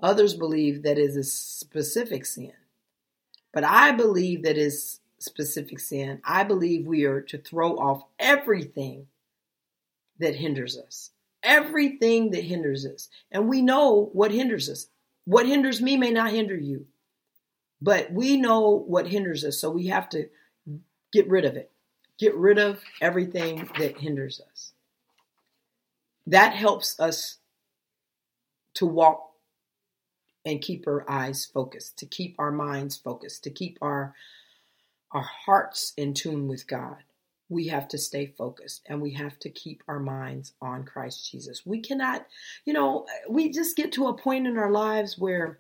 Others 0.04 0.34
believe 0.34 0.84
that 0.84 1.00
is 1.00 1.16
a 1.16 1.24
specific 1.24 2.26
sin. 2.26 2.52
But 3.54 3.64
I 3.64 3.94
believe 3.94 4.44
that 4.44 4.58
is 4.58 5.00
specific 5.18 5.80
sin. 5.80 6.22
I 6.26 6.44
believe 6.44 6.86
we 6.86 7.06
are 7.06 7.22
to 7.22 7.38
throw 7.38 7.78
off 7.78 8.04
everything 8.20 9.08
that 10.20 10.36
hinders 10.36 10.78
us. 10.78 11.12
Everything 11.42 12.32
that 12.32 12.44
hinders 12.44 12.86
us. 12.86 13.10
And 13.32 13.48
we 13.48 13.62
know 13.62 14.10
what 14.12 14.32
hinders 14.32 14.70
us. 14.70 14.88
What 15.24 15.48
hinders 15.48 15.82
me 15.82 15.96
may 15.96 16.12
not 16.12 16.32
hinder 16.32 16.58
you. 16.58 16.88
But 17.82 18.12
we 18.12 18.36
know 18.36 18.70
what 18.72 19.08
hinders 19.08 19.46
us, 19.46 19.60
so 19.60 19.70
we 19.70 19.88
have 19.88 20.10
to 20.10 20.30
get 21.14 21.30
rid 21.30 21.46
of 21.46 21.56
it. 21.56 21.72
Get 22.20 22.36
rid 22.36 22.58
of 22.60 22.82
everything 23.02 23.70
that 23.78 23.98
hinders 23.98 24.42
us. 24.52 24.74
That 26.28 26.54
helps 26.54 27.00
us 27.00 27.38
to 28.76 28.86
walk 28.86 29.33
and 30.46 30.62
keep 30.62 30.88
our 30.88 31.10
eyes 31.10 31.46
focused, 31.46 31.98
to 32.00 32.06
keep 32.06 32.36
our 32.38 32.52
minds 32.52 32.98
focused, 32.98 33.44
to 33.44 33.50
keep 33.50 33.78
our 33.82 34.14
our 35.12 35.22
hearts 35.46 35.94
in 35.96 36.14
tune 36.14 36.48
with 36.48 36.68
God. 36.68 36.98
We 37.48 37.68
have 37.68 37.88
to 37.90 38.00
stay 38.00 38.34
focused 38.36 38.82
and 38.88 39.00
we 39.00 39.12
have 39.14 39.38
to 39.40 39.50
keep 39.50 39.84
our 39.88 40.00
minds 40.00 40.54
on 40.60 40.86
Christ 40.86 41.30
Jesus. 41.30 41.64
We 41.66 41.82
cannot, 41.82 42.26
you 42.66 42.74
know, 42.74 43.06
we 43.30 43.52
just 43.52 43.78
get 43.78 43.92
to 43.94 44.08
a 44.08 44.18
point 44.18 44.48
in 44.48 44.58
our 44.58 44.72
lives 44.72 45.18
where 45.18 45.60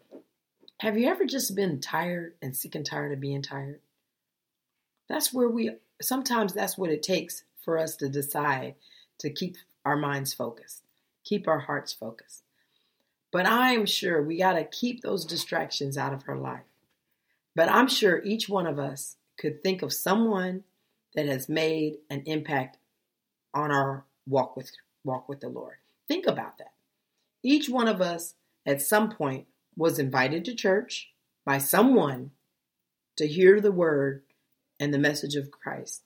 have 0.79 0.97
you 0.97 1.07
ever 1.07 1.25
just 1.25 1.55
been 1.55 1.79
tired 1.79 2.33
and 2.41 2.55
sick 2.55 2.73
and 2.73 2.85
tired 2.85 3.13
of 3.13 3.19
being 3.19 3.43
tired? 3.43 3.79
That's 5.07 5.31
where 5.31 5.49
we 5.49 5.71
sometimes 6.01 6.53
that's 6.53 6.77
what 6.77 6.89
it 6.89 7.03
takes 7.03 7.43
for 7.63 7.77
us 7.77 7.95
to 7.97 8.09
decide 8.09 8.75
to 9.19 9.29
keep 9.29 9.57
our 9.85 9.95
minds 9.95 10.33
focused, 10.33 10.83
keep 11.23 11.47
our 11.47 11.59
hearts 11.59 11.93
focused. 11.93 12.42
But 13.33 13.47
I'm 13.47 13.87
sure 13.87 14.21
we 14.21 14.37
got 14.37 14.53
to 14.53 14.63
keep 14.63 15.01
those 15.01 15.25
distractions 15.25 15.97
out 15.97 16.13
of 16.13 16.23
her 16.23 16.37
life. 16.37 16.61
But 17.55 17.67
I'm 17.67 17.87
sure 17.87 18.23
each 18.23 18.47
one 18.47 18.67
of 18.67 18.77
us 18.77 19.17
could 19.39 19.63
think 19.63 19.81
of 19.81 19.91
someone 19.91 20.63
that 21.15 21.25
has 21.25 21.49
made 21.49 21.97
an 22.11 22.21
impact 22.27 22.77
on 23.53 23.71
our 23.71 24.05
walk 24.27 24.55
with 24.55 24.71
walk 25.03 25.27
with 25.27 25.41
the 25.41 25.49
Lord. 25.49 25.77
Think 26.07 26.27
about 26.27 26.59
that. 26.59 26.73
Each 27.41 27.67
one 27.67 27.87
of 27.87 28.01
us 28.01 28.35
at 28.65 28.81
some 28.81 29.09
point 29.09 29.47
was 29.75 29.99
invited 29.99 30.45
to 30.45 30.55
church 30.55 31.09
by 31.43 31.57
someone 31.57 32.31
to 33.17 33.27
hear 33.27 33.59
the 33.59 33.71
word 33.71 34.23
and 34.79 34.93
the 34.93 34.99
message 34.99 35.35
of 35.35 35.51
Christ. 35.51 36.03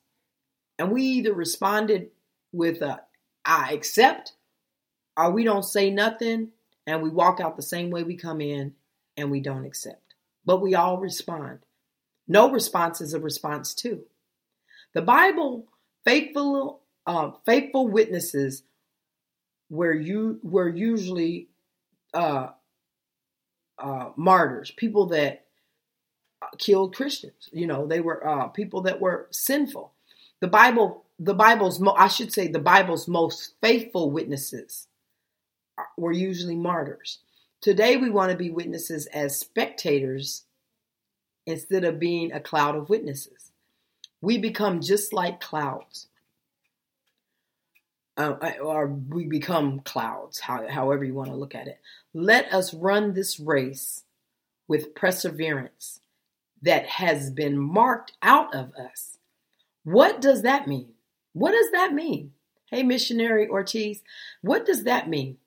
And 0.79 0.91
we 0.91 1.03
either 1.03 1.33
responded 1.33 2.09
with 2.53 2.81
a 2.81 3.01
I 3.45 3.73
accept 3.73 4.33
or 5.17 5.31
we 5.31 5.43
don't 5.43 5.63
say 5.63 5.89
nothing 5.89 6.51
and 6.87 7.03
we 7.03 7.09
walk 7.09 7.39
out 7.39 7.57
the 7.57 7.61
same 7.61 7.91
way 7.91 8.01
we 8.03 8.15
come 8.15 8.39
in 8.39 8.73
and 9.17 9.29
we 9.29 9.41
don't 9.41 9.65
accept. 9.65 10.15
But 10.45 10.61
we 10.61 10.73
all 10.73 10.97
respond. 10.97 11.59
No 12.27 12.49
response 12.49 13.01
is 13.01 13.13
a 13.13 13.19
response 13.19 13.75
too. 13.75 14.03
The 14.93 15.01
Bible, 15.01 15.67
faithful 16.05 16.81
uh, 17.05 17.31
faithful 17.45 17.87
witnesses 17.87 18.63
were 19.69 19.93
you 19.93 20.39
were 20.43 20.67
usually 20.67 21.49
uh, 22.13 22.49
uh, 23.77 24.09
martyrs, 24.15 24.71
people 24.71 25.07
that 25.07 25.45
uh, 26.41 26.47
killed 26.57 26.95
Christians. 26.95 27.49
You 27.51 27.67
know, 27.67 27.85
they 27.85 27.99
were 27.99 28.25
uh, 28.25 28.47
people 28.47 28.81
that 28.83 28.99
were 28.99 29.27
sinful. 29.31 29.93
The 30.39 30.47
Bible, 30.47 31.05
the 31.19 31.33
Bible's, 31.33 31.81
I 31.97 32.07
should 32.07 32.31
say, 32.31 32.47
the 32.47 32.59
Bible's 32.59 33.07
most 33.07 33.53
faithful 33.61 34.11
witnesses 34.11 34.87
were 35.97 36.11
usually 36.11 36.55
martyrs. 36.55 37.19
Today, 37.61 37.97
we 37.97 38.09
want 38.09 38.31
to 38.31 38.37
be 38.37 38.49
witnesses 38.49 39.07
as 39.07 39.39
spectators 39.39 40.43
instead 41.45 41.83
of 41.83 41.99
being 41.99 42.31
a 42.31 42.39
cloud 42.39 42.75
of 42.75 42.89
witnesses. 42.89 43.51
We 44.21 44.37
become 44.37 44.81
just 44.81 45.13
like 45.13 45.39
clouds. 45.39 46.07
Uh, 48.15 48.35
or 48.63 48.87
we 48.87 49.25
become 49.25 49.79
clouds, 49.81 50.39
how, 50.39 50.67
however 50.67 51.03
you 51.03 51.13
want 51.13 51.29
to 51.29 51.35
look 51.35 51.53
at 51.53 51.67
it. 51.67 51.79
Let 52.15 52.51
us 52.51 52.73
run 52.73 53.13
this 53.13 53.39
race 53.39 54.03
with 54.67 54.95
perseverance 54.95 55.99
that 56.61 56.87
has 56.87 57.29
been 57.29 57.57
marked 57.57 58.13
out 58.23 58.55
of 58.55 58.73
us. 58.73 59.19
What 59.83 60.19
does 60.19 60.41
that 60.41 60.67
mean? 60.67 60.89
What 61.33 61.51
does 61.51 61.71
that 61.71 61.93
mean? 61.93 62.33
Hey, 62.71 62.83
missionary 62.83 63.47
Ortiz, 63.47 64.01
what 64.41 64.65
does 64.65 64.83
that 64.83 65.07
mean? 65.07 65.37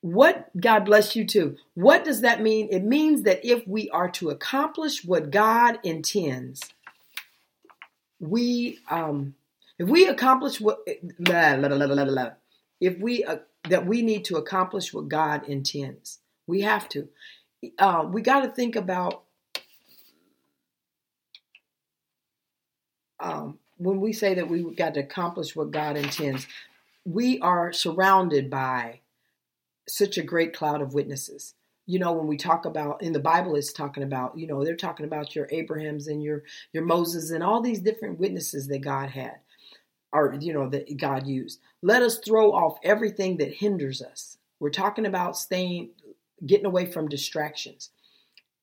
What, 0.00 0.50
God 0.58 0.84
bless 0.84 1.16
you 1.16 1.26
too. 1.26 1.56
What 1.74 2.04
does 2.04 2.20
that 2.20 2.40
mean? 2.40 2.68
It 2.70 2.84
means 2.84 3.22
that 3.22 3.44
if 3.44 3.66
we 3.66 3.90
are 3.90 4.10
to 4.12 4.30
accomplish 4.30 5.04
what 5.04 5.30
God 5.30 5.78
intends, 5.82 6.62
we, 8.20 8.78
um, 8.90 9.34
if 9.78 9.88
we 9.88 10.06
accomplish 10.06 10.60
what, 10.60 10.78
blah, 11.18 11.56
blah, 11.56 12.04
blah, 12.04 12.30
if 12.80 12.98
we 12.98 13.24
uh, 13.24 13.38
that 13.64 13.86
we 13.86 14.02
need 14.02 14.24
to 14.26 14.36
accomplish 14.36 14.92
what 14.92 15.08
God 15.08 15.48
intends. 15.48 16.18
We 16.46 16.62
have 16.62 16.88
to. 16.90 17.08
Uh, 17.78 18.06
we 18.10 18.22
got 18.22 18.42
to 18.42 18.50
think 18.50 18.76
about 18.76 19.24
um, 23.20 23.58
when 23.76 24.00
we 24.00 24.12
say 24.12 24.34
that 24.34 24.48
we 24.48 24.62
got 24.74 24.94
to 24.94 25.00
accomplish 25.00 25.56
what 25.56 25.70
God 25.70 25.96
intends. 25.96 26.46
We 27.04 27.40
are 27.40 27.72
surrounded 27.72 28.50
by 28.50 29.00
such 29.88 30.18
a 30.18 30.22
great 30.22 30.52
cloud 30.52 30.80
of 30.82 30.94
witnesses. 30.94 31.54
You 31.86 31.98
know, 31.98 32.12
when 32.12 32.26
we 32.26 32.36
talk 32.36 32.66
about 32.66 33.02
in 33.02 33.12
the 33.12 33.20
Bible, 33.20 33.56
it's 33.56 33.72
talking 33.72 34.02
about 34.02 34.38
you 34.38 34.46
know 34.46 34.64
they're 34.64 34.76
talking 34.76 35.06
about 35.06 35.34
your 35.34 35.48
Abrahams 35.50 36.06
and 36.06 36.22
your 36.22 36.42
your 36.72 36.84
Moses 36.84 37.30
and 37.30 37.42
all 37.42 37.62
these 37.62 37.80
different 37.80 38.18
witnesses 38.18 38.68
that 38.68 38.80
God 38.80 39.10
had 39.10 39.36
or 40.12 40.36
you 40.40 40.52
know 40.52 40.68
that 40.68 40.96
God 40.96 41.26
used. 41.26 41.60
Let 41.82 42.02
us 42.02 42.18
throw 42.18 42.52
off 42.52 42.78
everything 42.82 43.38
that 43.38 43.54
hinders 43.54 44.02
us. 44.02 44.38
We're 44.60 44.70
talking 44.70 45.06
about 45.06 45.36
staying 45.36 45.90
getting 46.44 46.66
away 46.66 46.86
from 46.86 47.08
distractions. 47.08 47.90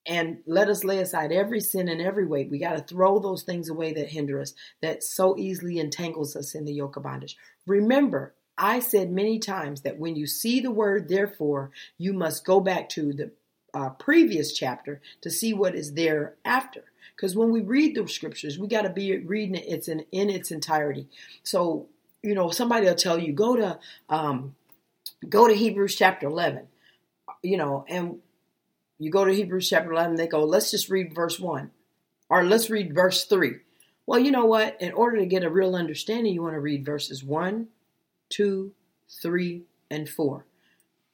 And 0.08 0.38
let 0.46 0.70
us 0.70 0.84
lay 0.84 1.00
aside 1.00 1.32
every 1.32 1.60
sin 1.60 1.88
and 1.88 2.00
every 2.00 2.28
weight. 2.28 2.52
We 2.52 2.60
got 2.60 2.78
to 2.78 2.84
throw 2.84 3.18
those 3.18 3.42
things 3.42 3.70
away 3.70 3.92
that 3.94 4.10
hinder 4.10 4.40
us, 4.40 4.54
that 4.82 5.04
so 5.04 5.36
easily 5.36 5.80
entangles 5.80 6.36
us 6.36 6.54
in 6.54 6.66
the 6.66 6.74
yoke 6.74 6.96
of 6.96 7.04
bondage. 7.04 7.36
Remember, 7.66 8.36
I 8.58 8.80
said 8.80 9.12
many 9.12 9.40
times 9.40 9.82
that 9.82 10.00
when 10.00 10.16
you 10.16 10.28
see 10.28 10.60
the 10.60 10.72
word 10.72 11.10
therefore, 11.10 11.72
you 11.98 12.14
must 12.14 12.46
go 12.46 12.60
back 12.60 12.90
to 12.90 13.14
the 13.14 13.32
uh, 13.74 13.90
previous 13.90 14.54
chapter 14.54 15.02
to 15.22 15.30
see 15.30 15.54
what 15.54 15.76
is 15.76 15.94
there 15.94 16.36
after. 16.46 16.84
Because 17.16 17.36
when 17.36 17.52
we 17.52 17.62
read 17.62 17.96
the 17.96 18.08
scriptures, 18.08 18.58
we 18.58 18.68
got 18.68 18.84
to 18.84 18.90
be 18.90 19.18
reading 19.18 19.56
it 19.56 19.66
it's 19.68 19.88
in, 19.88 20.06
in 20.12 20.30
its 20.30 20.52
entirety. 20.52 21.08
So, 21.44 21.88
you 22.24 22.34
know, 22.34 22.50
somebody 22.50 22.86
will 22.88 22.96
tell 22.96 23.20
you, 23.20 23.34
go 23.34 23.56
to 23.56 23.80
um, 24.10 24.56
go 25.28 25.48
to 25.48 25.54
Hebrews 25.54 25.96
chapter 25.96 26.28
11. 26.28 26.68
you 27.44 27.58
know, 27.58 27.86
and 27.88 28.20
you 28.98 29.12
go 29.12 29.26
to 29.26 29.34
Hebrews 29.34 29.70
chapter 29.70 29.92
11, 29.92 30.16
they 30.16 30.28
go, 30.28 30.44
let's 30.46 30.72
just 30.72 30.90
read 30.90 31.14
verse 31.14 31.40
1 31.40 31.72
or 32.30 32.44
let's 32.44 32.70
read 32.70 32.96
verse 32.96 33.26
3. 33.26 33.58
Well, 34.06 34.20
you 34.20 34.32
know 34.32 34.46
what? 34.46 34.80
In 34.82 34.94
order 34.94 35.18
to 35.18 35.26
get 35.26 35.44
a 35.44 35.50
real 35.50 35.76
understanding, 35.76 36.34
you 36.34 36.44
want 36.44 36.54
to 36.54 36.60
read 36.60 36.86
verses 36.86 37.24
1, 37.24 37.68
2, 38.30 38.72
3, 39.22 39.64
and 39.90 40.10
4. 40.10 40.46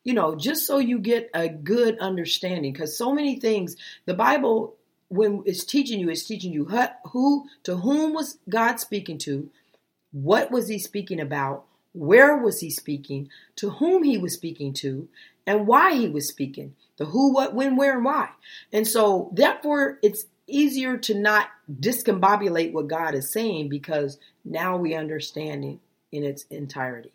You 0.04 0.14
know, 0.14 0.36
just 0.36 0.66
so 0.66 0.80
you 0.80 1.00
get 1.00 1.30
a 1.34 1.48
good 1.48 2.00
understanding, 2.00 2.74
because 2.74 2.98
so 2.98 3.14
many 3.14 3.40
things, 3.40 3.76
the 4.06 4.14
Bible, 4.14 4.76
when 5.10 5.44
it's 5.46 5.64
teaching 5.64 6.00
you, 6.00 6.10
it's 6.10 6.24
teaching 6.24 6.52
you 6.52 6.66
who, 7.12 7.48
to 7.64 7.78
whom 7.78 8.14
was 8.14 8.40
God 8.50 8.80
speaking 8.80 9.18
to, 9.20 9.50
what 10.12 10.52
was 10.52 10.68
he 10.68 10.80
speaking 10.80 11.20
about, 11.20 11.66
where 11.94 12.38
was 12.38 12.62
he 12.62 12.70
speaking, 12.70 13.30
to 13.58 13.72
whom 13.72 14.04
he 14.04 14.18
was 14.18 14.34
speaking 14.34 14.74
to, 14.74 15.08
and 15.46 15.68
why 15.68 15.94
he 15.94 16.08
was 16.08 16.28
speaking. 16.28 16.76
The 16.98 17.06
who, 17.06 17.34
what, 17.34 17.54
when, 17.54 17.76
where, 17.76 17.96
and 17.96 18.06
why. 18.06 18.30
And 18.72 18.88
so, 18.88 19.30
therefore, 19.34 20.00
it's 20.02 20.26
easier 20.48 20.98
to 20.98 21.14
not 21.14 21.48
discombobulate 21.72 22.74
what 22.74 22.88
God 22.88 23.16
is 23.16 23.32
saying 23.32 23.70
because 23.70 24.18
now 24.44 24.78
we 24.78 24.96
understand 24.96 25.64
it 25.64 25.80
in 26.12 26.24
its 26.24 26.46
entirety. 26.50 27.12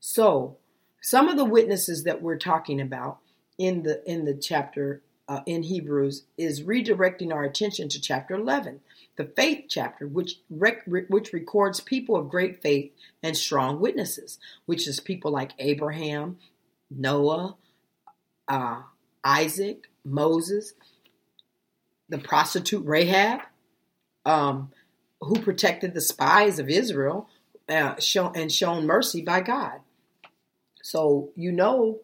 So, 0.00 0.56
some 1.02 1.28
of 1.28 1.36
the 1.36 1.44
witnesses 1.44 2.04
that 2.04 2.22
we're 2.22 2.38
talking 2.38 2.80
about 2.80 3.18
in 3.58 3.82
the 3.82 4.02
in 4.10 4.24
the 4.24 4.34
chapter 4.34 5.02
uh, 5.28 5.40
in 5.46 5.62
Hebrews 5.62 6.24
is 6.36 6.62
redirecting 6.62 7.32
our 7.32 7.44
attention 7.44 7.88
to 7.90 8.00
chapter 8.00 8.34
11, 8.34 8.80
the 9.16 9.26
faith 9.26 9.66
chapter, 9.68 10.06
which 10.06 10.40
rec- 10.50 10.84
which 10.86 11.32
records 11.32 11.78
people 11.80 12.16
of 12.16 12.28
great 12.28 12.60
faith 12.60 12.90
and 13.22 13.36
strong 13.36 13.80
witnesses, 13.80 14.38
which 14.66 14.88
is 14.88 14.98
people 14.98 15.30
like 15.30 15.52
Abraham, 15.58 16.38
Noah, 16.90 17.56
uh, 18.48 18.82
Isaac, 19.22 19.88
Moses, 20.04 20.72
the 22.08 22.18
prostitute 22.18 22.84
Rahab, 22.84 23.42
um, 24.26 24.72
who 25.20 25.38
protected 25.38 25.94
the 25.94 26.00
spies 26.00 26.58
of 26.58 26.68
Israel, 26.68 27.28
uh, 27.70 27.98
show, 28.00 28.32
and 28.34 28.52
shown 28.52 28.86
mercy 28.86 29.22
by 29.22 29.40
God. 29.40 29.80
So 30.82 31.30
you 31.36 31.52
know. 31.52 32.00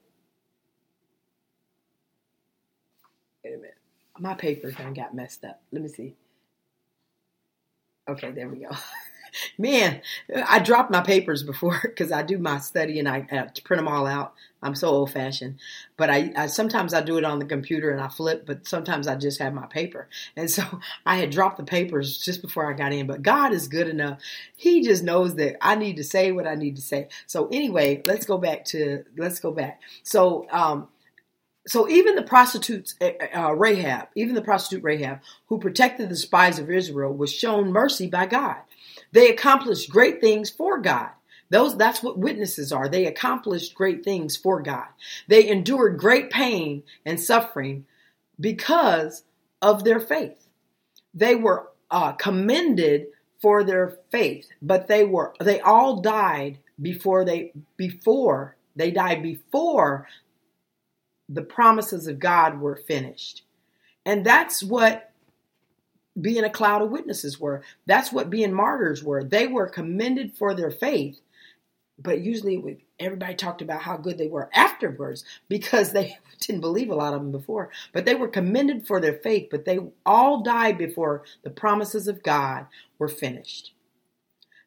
Wait 3.45 3.55
a 3.55 3.57
minute, 3.57 3.75
my 4.19 4.35
paper 4.35 4.73
kind 4.73 4.89
of 4.91 4.95
got 4.95 5.15
messed 5.15 5.45
up. 5.45 5.63
Let 5.73 5.83
me 5.83 5.89
see. 5.89 6.15
Okay, 8.09 8.31
there 8.31 8.49
we 8.49 8.59
go. 8.59 8.71
Man, 9.59 10.01
I 10.47 10.59
dropped 10.59 10.91
my 10.91 11.03
papers 11.03 11.43
before 11.43 11.81
because 11.83 12.13
I 12.13 12.23
do 12.23 12.39
my 12.39 12.59
study 12.59 12.99
and 12.99 13.09
I 13.09 13.21
print 13.21 13.79
them 13.79 13.89
all 13.89 14.07
out. 14.07 14.35
I'm 14.63 14.75
so 14.75 14.89
old 14.89 15.13
fashioned, 15.13 15.59
but 15.97 16.11
I, 16.11 16.33
I, 16.35 16.47
sometimes 16.47 16.95
I 16.95 17.01
do 17.03 17.19
it 17.19 17.25
on 17.25 17.39
the 17.39 17.45
computer 17.45 17.91
and 17.91 18.01
I 18.01 18.09
flip, 18.09 18.47
but 18.47 18.67
sometimes 18.67 19.07
I 19.07 19.15
just 19.15 19.39
have 19.39 19.55
my 19.55 19.67
paper. 19.67 20.09
And 20.35 20.51
so 20.51 20.65
I 21.07 21.17
had 21.17 21.31
dropped 21.31 21.59
the 21.59 21.65
papers 21.65 22.19
just 22.19 22.43
before 22.43 22.69
I 22.69 22.77
got 22.77 22.93
in. 22.93 23.07
But 23.07 23.23
God 23.23 23.53
is 23.53 23.69
good 23.69 23.89
enough; 23.89 24.21
He 24.57 24.83
just 24.83 25.05
knows 25.05 25.37
that 25.37 25.57
I 25.65 25.77
need 25.77 25.97
to 25.97 26.05
say 26.05 26.33
what 26.33 26.47
I 26.47 26.55
need 26.55 26.77
to 26.77 26.83
say. 26.83 27.09
So 27.27 27.49
anyway, 27.49 28.03
let's 28.07 28.27
go 28.27 28.39
back 28.39 28.65
to 28.67 29.05
let's 29.17 29.41
go 29.41 29.53
back. 29.53 29.81
So 30.03 30.47
um, 30.51 30.89
so 31.67 31.89
even 31.89 32.15
the 32.15 32.23
prostitutes, 32.23 32.95
uh, 33.01 33.11
uh, 33.37 33.53
Rahab, 33.53 34.09
even 34.15 34.35
the 34.35 34.43
prostitute 34.43 34.85
Rahab, 34.85 35.21
who 35.49 35.59
protected 35.59 36.09
the 36.09 36.17
spies 36.17 36.59
of 36.59 36.71
Israel, 36.71 37.13
was 37.13 37.33
shown 37.33 37.73
mercy 37.73 38.07
by 38.07 38.27
God. 38.27 38.59
They 39.13 39.31
accomplished 39.31 39.91
great 39.91 40.21
things 40.21 40.51
for 40.51 40.79
God. 40.79 41.11
Those 41.49 41.77
that's 41.77 42.03
what 42.03 42.19
witnesses 42.19 42.73
are. 42.73 42.89
They 42.89 43.07
accomplished 43.07 43.75
great 43.75 44.05
things 44.05 44.37
for 44.37 44.61
God. 44.61 44.89
They 45.29 45.49
endured 45.49 45.99
great 45.99 46.31
pain 46.31 46.83
and 47.05 47.21
suffering 47.21 47.87
because 48.41 49.23
of 49.63 49.85
their 49.85 50.01
faith. 50.01 50.49
They 51.15 51.35
were 51.35 51.69
uh, 51.91 52.13
commended 52.13 53.07
for 53.41 53.63
their 53.63 53.99
faith, 54.11 54.49
but 54.61 54.89
they 54.89 55.05
were 55.05 55.35
they 55.41 55.61
all 55.61 56.01
died 56.01 56.59
before 56.81 57.25
they 57.25 57.53
before 57.77 58.57
they 58.75 58.91
died 58.91 59.23
before 59.23 60.09
the 61.29 61.43
promises 61.43 62.07
of 62.07 62.19
God 62.19 62.61
were 62.61 62.77
finished. 62.77 63.43
And 64.05 64.25
that's 64.25 64.63
what 64.63 65.13
being 66.21 66.45
a 66.45 66.51
cloud 66.51 66.83
of 66.83 66.91
witnesses 66.91 67.39
were. 67.41 67.63
That's 67.87 68.13
what 68.13 68.31
being 68.31 68.53
martyrs 68.53 69.03
were. 69.03 69.25
They 69.25 69.47
were 69.47 69.69
commended 69.69 70.37
for 70.37 70.55
their 70.55 70.71
faith, 70.71 71.21
but 71.99 72.21
usually 72.21 72.85
everybody 72.99 73.35
talked 73.35 73.63
about 73.63 73.83
how 73.83 73.97
good 73.97 74.19
they 74.19 74.29
were 74.29 74.51
afterwards 74.55 75.25
because 75.49 75.93
they 75.93 76.19
didn't 76.41 76.61
believe 76.61 76.91
a 76.91 76.95
lot 76.95 77.15
of 77.15 77.21
them 77.21 77.33
before. 77.33 77.71
But 77.93 78.05
they 78.05 78.15
were 78.15 78.29
commended 78.29 78.87
for 78.87 79.01
their 79.01 79.15
faith, 79.15 79.49
but 79.51 79.65
they 79.65 79.79
all 80.05 80.43
died 80.43 80.79
before 80.79 81.25
the 81.43 81.51
promises 81.51 82.09
of 82.09 82.23
God 82.23 82.67
were 82.99 83.09
finished. 83.09 83.73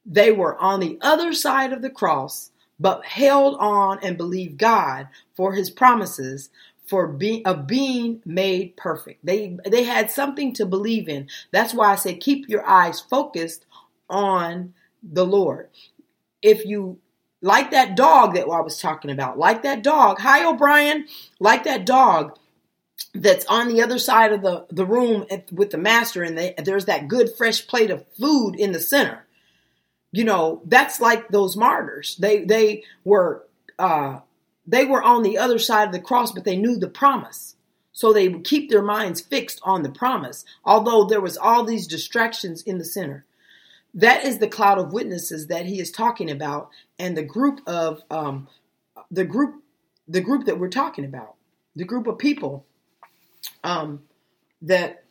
They 0.05 0.31
were 0.31 0.57
on 0.57 0.79
the 0.79 0.97
other 1.01 1.33
side 1.33 1.73
of 1.73 1.81
the 1.81 1.89
cross, 1.89 2.51
but 2.79 3.05
held 3.05 3.57
on 3.59 3.99
and 4.01 4.17
believed 4.17 4.57
God 4.57 5.07
for 5.35 5.53
his 5.53 5.69
promises 5.69 6.49
for 6.89 7.07
being 7.07 7.45
of 7.45 7.67
being 7.67 8.21
made 8.25 8.75
perfect. 8.75 9.23
They 9.25 9.57
they 9.65 9.83
had 9.83 10.09
something 10.09 10.53
to 10.53 10.65
believe 10.65 11.07
in. 11.07 11.27
That's 11.51 11.73
why 11.73 11.91
I 11.91 11.95
say 11.95 12.15
keep 12.15 12.49
your 12.49 12.65
eyes 12.67 12.99
focused 12.99 13.65
on 14.09 14.73
the 15.03 15.25
Lord. 15.25 15.69
If 16.41 16.65
you 16.65 16.97
like 17.41 17.71
that 17.71 17.95
dog 17.95 18.33
that 18.33 18.47
I 18.47 18.61
was 18.61 18.79
talking 18.79 19.11
about, 19.11 19.37
like 19.37 19.61
that 19.63 19.83
dog, 19.83 20.19
hi 20.19 20.43
O'Brien, 20.43 21.07
like 21.39 21.63
that 21.65 21.85
dog 21.85 22.37
that's 23.13 23.45
on 23.45 23.67
the 23.67 23.81
other 23.81 23.99
side 23.99 24.33
of 24.33 24.41
the, 24.41 24.65
the 24.69 24.85
room 24.85 25.25
with 25.51 25.69
the 25.69 25.77
master 25.77 26.23
and 26.23 26.37
they, 26.37 26.53
there's 26.57 26.85
that 26.85 27.07
good 27.07 27.29
fresh 27.37 27.65
plate 27.65 27.91
of 27.91 28.05
food 28.19 28.55
in 28.55 28.71
the 28.71 28.79
center. 28.79 29.25
You 30.11 30.23
know, 30.23 30.61
that's 30.65 30.99
like 30.99 31.29
those 31.29 31.55
martyrs. 31.55 32.17
They 32.17 32.43
they 32.43 32.83
were 33.03 33.45
uh, 33.77 34.19
they 34.69 34.85
were 34.85 35.01
on 35.01 35.23
the 35.23 35.37
other 35.37 35.57
side 35.57 35.87
of 35.87 35.93
the 35.93 35.99
cross, 35.99 36.31
but 36.31 36.43
they 36.43 36.55
knew 36.55 36.77
the 36.77 36.87
promise. 36.87 37.55
So 37.91 38.13
they 38.13 38.29
would 38.29 38.43
keep 38.43 38.69
their 38.69 38.83
minds 38.83 39.19
fixed 39.19 39.59
on 39.63 39.81
the 39.81 39.89
promise, 39.89 40.45
although 40.63 41.05
there 41.05 41.19
was 41.19 41.37
all 41.37 41.63
these 41.63 41.87
distractions 41.87 42.61
in 42.61 42.77
the 42.77 42.85
center. 42.85 43.25
That 43.95 44.23
is 44.23 44.37
the 44.37 44.47
cloud 44.47 44.77
of 44.77 44.93
witnesses 44.93 45.47
that 45.47 45.65
he 45.65 45.79
is 45.79 45.89
talking 45.89 46.29
about, 46.29 46.69
and 46.99 47.17
the 47.17 47.23
group 47.23 47.61
of 47.65 48.03
um, 48.11 48.47
the 49.09 49.25
group, 49.25 49.63
the 50.07 50.21
group 50.21 50.45
that 50.45 50.59
we're 50.59 50.69
talking 50.69 51.03
about, 51.03 51.33
the 51.75 51.83
group 51.83 52.05
of 52.05 52.19
people 52.19 52.65
um, 53.63 54.03
that 54.61 55.03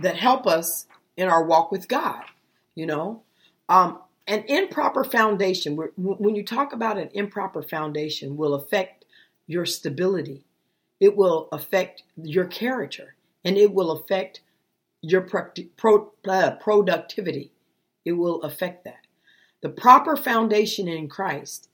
that 0.00 0.16
help 0.16 0.46
us 0.46 0.86
in 1.16 1.28
our 1.28 1.44
walk 1.44 1.70
with 1.70 1.86
God. 1.86 2.22
You 2.74 2.86
know, 2.86 3.22
um, 3.68 3.98
an 4.26 4.44
improper 4.48 5.04
foundation, 5.04 5.76
when 5.76 6.34
you 6.34 6.44
talk 6.44 6.72
about 6.72 6.98
an 6.98 7.10
improper 7.14 7.62
foundation, 7.62 8.36
will 8.36 8.54
affect 8.54 9.04
your 9.46 9.64
stability. 9.64 10.44
It 10.98 11.16
will 11.16 11.48
affect 11.52 12.02
your 12.16 12.46
character 12.46 13.14
and 13.44 13.56
it 13.56 13.72
will 13.72 13.92
affect 13.92 14.40
your 15.02 15.28
uh, 16.28 16.50
productivity. 16.56 17.52
It 18.04 18.12
will 18.12 18.42
affect 18.42 18.84
that. 18.84 19.06
The 19.60 19.68
proper 19.68 20.16
foundation 20.16 20.88
in 20.88 21.08
Christ, 21.08 21.68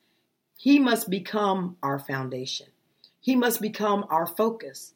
He 0.58 0.78
must 0.78 1.08
become 1.08 1.76
our 1.82 1.98
foundation. 1.98 2.66
He 3.20 3.36
must 3.36 3.62
become 3.62 4.04
our 4.10 4.26
focus 4.26 4.94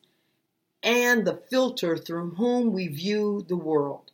and 0.82 1.26
the 1.26 1.40
filter 1.50 1.96
through 1.96 2.30
whom 2.32 2.72
we 2.72 2.88
view 2.88 3.44
the 3.48 3.56
world 3.56 4.12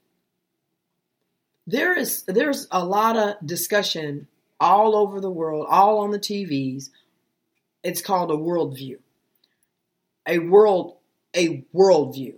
there 1.66 1.96
is 1.96 2.22
there's 2.22 2.66
a 2.70 2.84
lot 2.84 3.16
of 3.16 3.46
discussion 3.46 4.26
all 4.58 4.96
over 4.96 5.20
the 5.20 5.30
world, 5.30 5.66
all 5.68 5.98
on 5.98 6.10
the 6.10 6.18
TVs. 6.18 6.90
It's 7.82 8.02
called 8.02 8.30
a 8.30 8.36
worldview. 8.36 8.98
A 10.26 10.38
world 10.38 10.96
a 11.34 11.64
worldview 11.74 12.34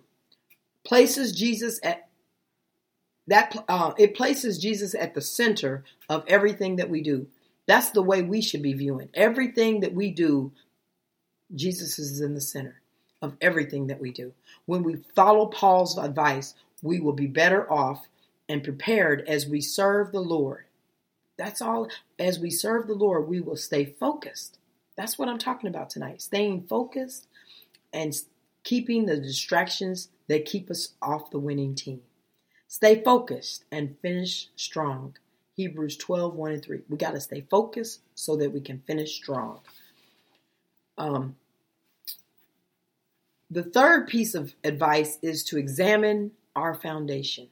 places 0.85 1.33
Jesus 1.33 1.81
at 1.83 2.09
that 3.27 3.65
uh, 3.69 3.93
it 3.99 4.15
places 4.15 4.59
Jesus 4.59 4.95
at 4.95 5.15
the 5.15 5.21
center 5.21 5.85
of 6.09 6.25
everything 6.29 6.77
that 6.77 6.91
we 6.91 7.03
do. 7.03 7.27
That's 7.67 7.91
the 7.91 8.03
way 8.03 8.23
we 8.23 8.43
should 8.43 8.63
be 8.63 8.75
viewing 8.75 9.09
everything 9.15 9.81
that 9.81 9.95
we 9.95 10.11
do. 10.11 10.53
Jesus 11.55 11.99
is 11.99 12.21
in 12.21 12.35
the 12.35 12.41
center 12.41 12.81
of 13.23 13.37
everything 13.41 13.87
that 13.87 14.01
we 14.01 14.11
do. 14.11 14.33
When 14.67 14.83
we 14.83 14.97
follow 15.15 15.47
Paul's 15.47 15.97
advice, 15.99 16.55
we 16.83 17.01
will 17.01 17.13
be 17.13 17.27
better 17.27 17.71
off 17.71 18.07
and 18.49 18.63
prepared 18.63 19.23
as 19.29 19.47
we 19.47 19.61
serve 19.61 20.13
the 20.13 20.21
Lord. 20.21 20.65
That's 21.37 21.63
all. 21.63 21.89
As 22.19 22.39
we 22.39 22.51
serve 22.51 22.87
the 22.87 22.95
Lord, 22.95 23.29
we 23.29 23.41
will 23.41 23.57
stay 23.57 23.85
focused. 23.85 24.59
That's 24.97 25.19
what 25.19 25.29
I'm 25.29 25.39
talking 25.39 25.69
about 25.69 25.91
tonight. 25.91 26.23
Staying 26.23 26.67
focused 26.69 27.27
and 27.93 28.15
keeping 28.63 29.07
the 29.07 29.17
distractions 29.17 30.09
that 30.29 30.45
keep 30.45 30.71
us 30.71 30.91
off 31.03 31.31
the 31.31 31.39
winning 31.39 31.75
team. 31.75 32.03
Stay 32.69 33.03
focused 33.03 33.65
and 33.71 33.97
finish 34.01 34.49
strong. 34.57 35.17
Hebrews 35.57 35.97
12, 35.97 36.35
1 36.35 36.53
and 36.53 36.63
3. 36.65 36.81
We 36.89 36.97
got 36.97 37.13
to 37.13 37.21
stay 37.21 37.47
focused 37.51 38.01
so 38.15 38.37
that 38.37 38.53
we 38.53 38.61
can 38.61 38.83
finish 38.87 39.15
strong. 39.15 39.61
Um, 40.99 41.37
The 43.51 43.63
third 43.63 44.09
piece 44.09 44.35
of 44.35 44.55
advice 44.65 45.19
is 45.23 45.45
to 45.45 45.59
examine 45.59 46.33
our 46.57 46.75
foundation. 46.75 47.49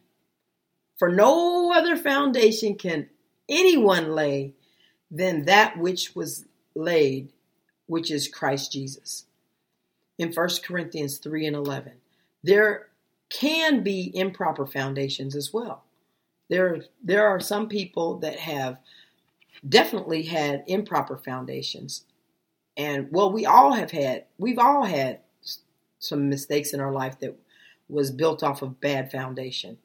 For 1.02 1.08
no 1.08 1.72
other 1.72 1.96
foundation 1.96 2.76
can 2.76 3.08
anyone 3.48 4.12
lay 4.12 4.52
than 5.10 5.46
that 5.46 5.76
which 5.76 6.14
was 6.14 6.44
laid, 6.76 7.32
which 7.86 8.08
is 8.08 8.28
Christ 8.28 8.70
Jesus. 8.70 9.24
In 10.16 10.32
1 10.32 10.48
Corinthians 10.62 11.18
3 11.18 11.46
and 11.46 11.56
11, 11.56 11.94
there 12.44 12.86
can 13.30 13.82
be 13.82 14.16
improper 14.16 14.64
foundations 14.64 15.34
as 15.34 15.52
well. 15.52 15.82
There, 16.48 16.84
there 17.02 17.26
are 17.26 17.40
some 17.40 17.68
people 17.68 18.18
that 18.18 18.38
have 18.38 18.78
definitely 19.68 20.22
had 20.22 20.62
improper 20.68 21.16
foundations. 21.16 22.04
And 22.76 23.08
well, 23.10 23.32
we 23.32 23.44
all 23.44 23.72
have 23.72 23.90
had, 23.90 24.26
we've 24.38 24.60
all 24.60 24.84
had 24.84 25.18
some 25.98 26.28
mistakes 26.28 26.72
in 26.72 26.78
our 26.78 26.92
life 26.92 27.18
that 27.18 27.36
was 27.88 28.12
built 28.12 28.44
off 28.44 28.62
of 28.62 28.80
bad 28.80 29.10
foundation. 29.10 29.78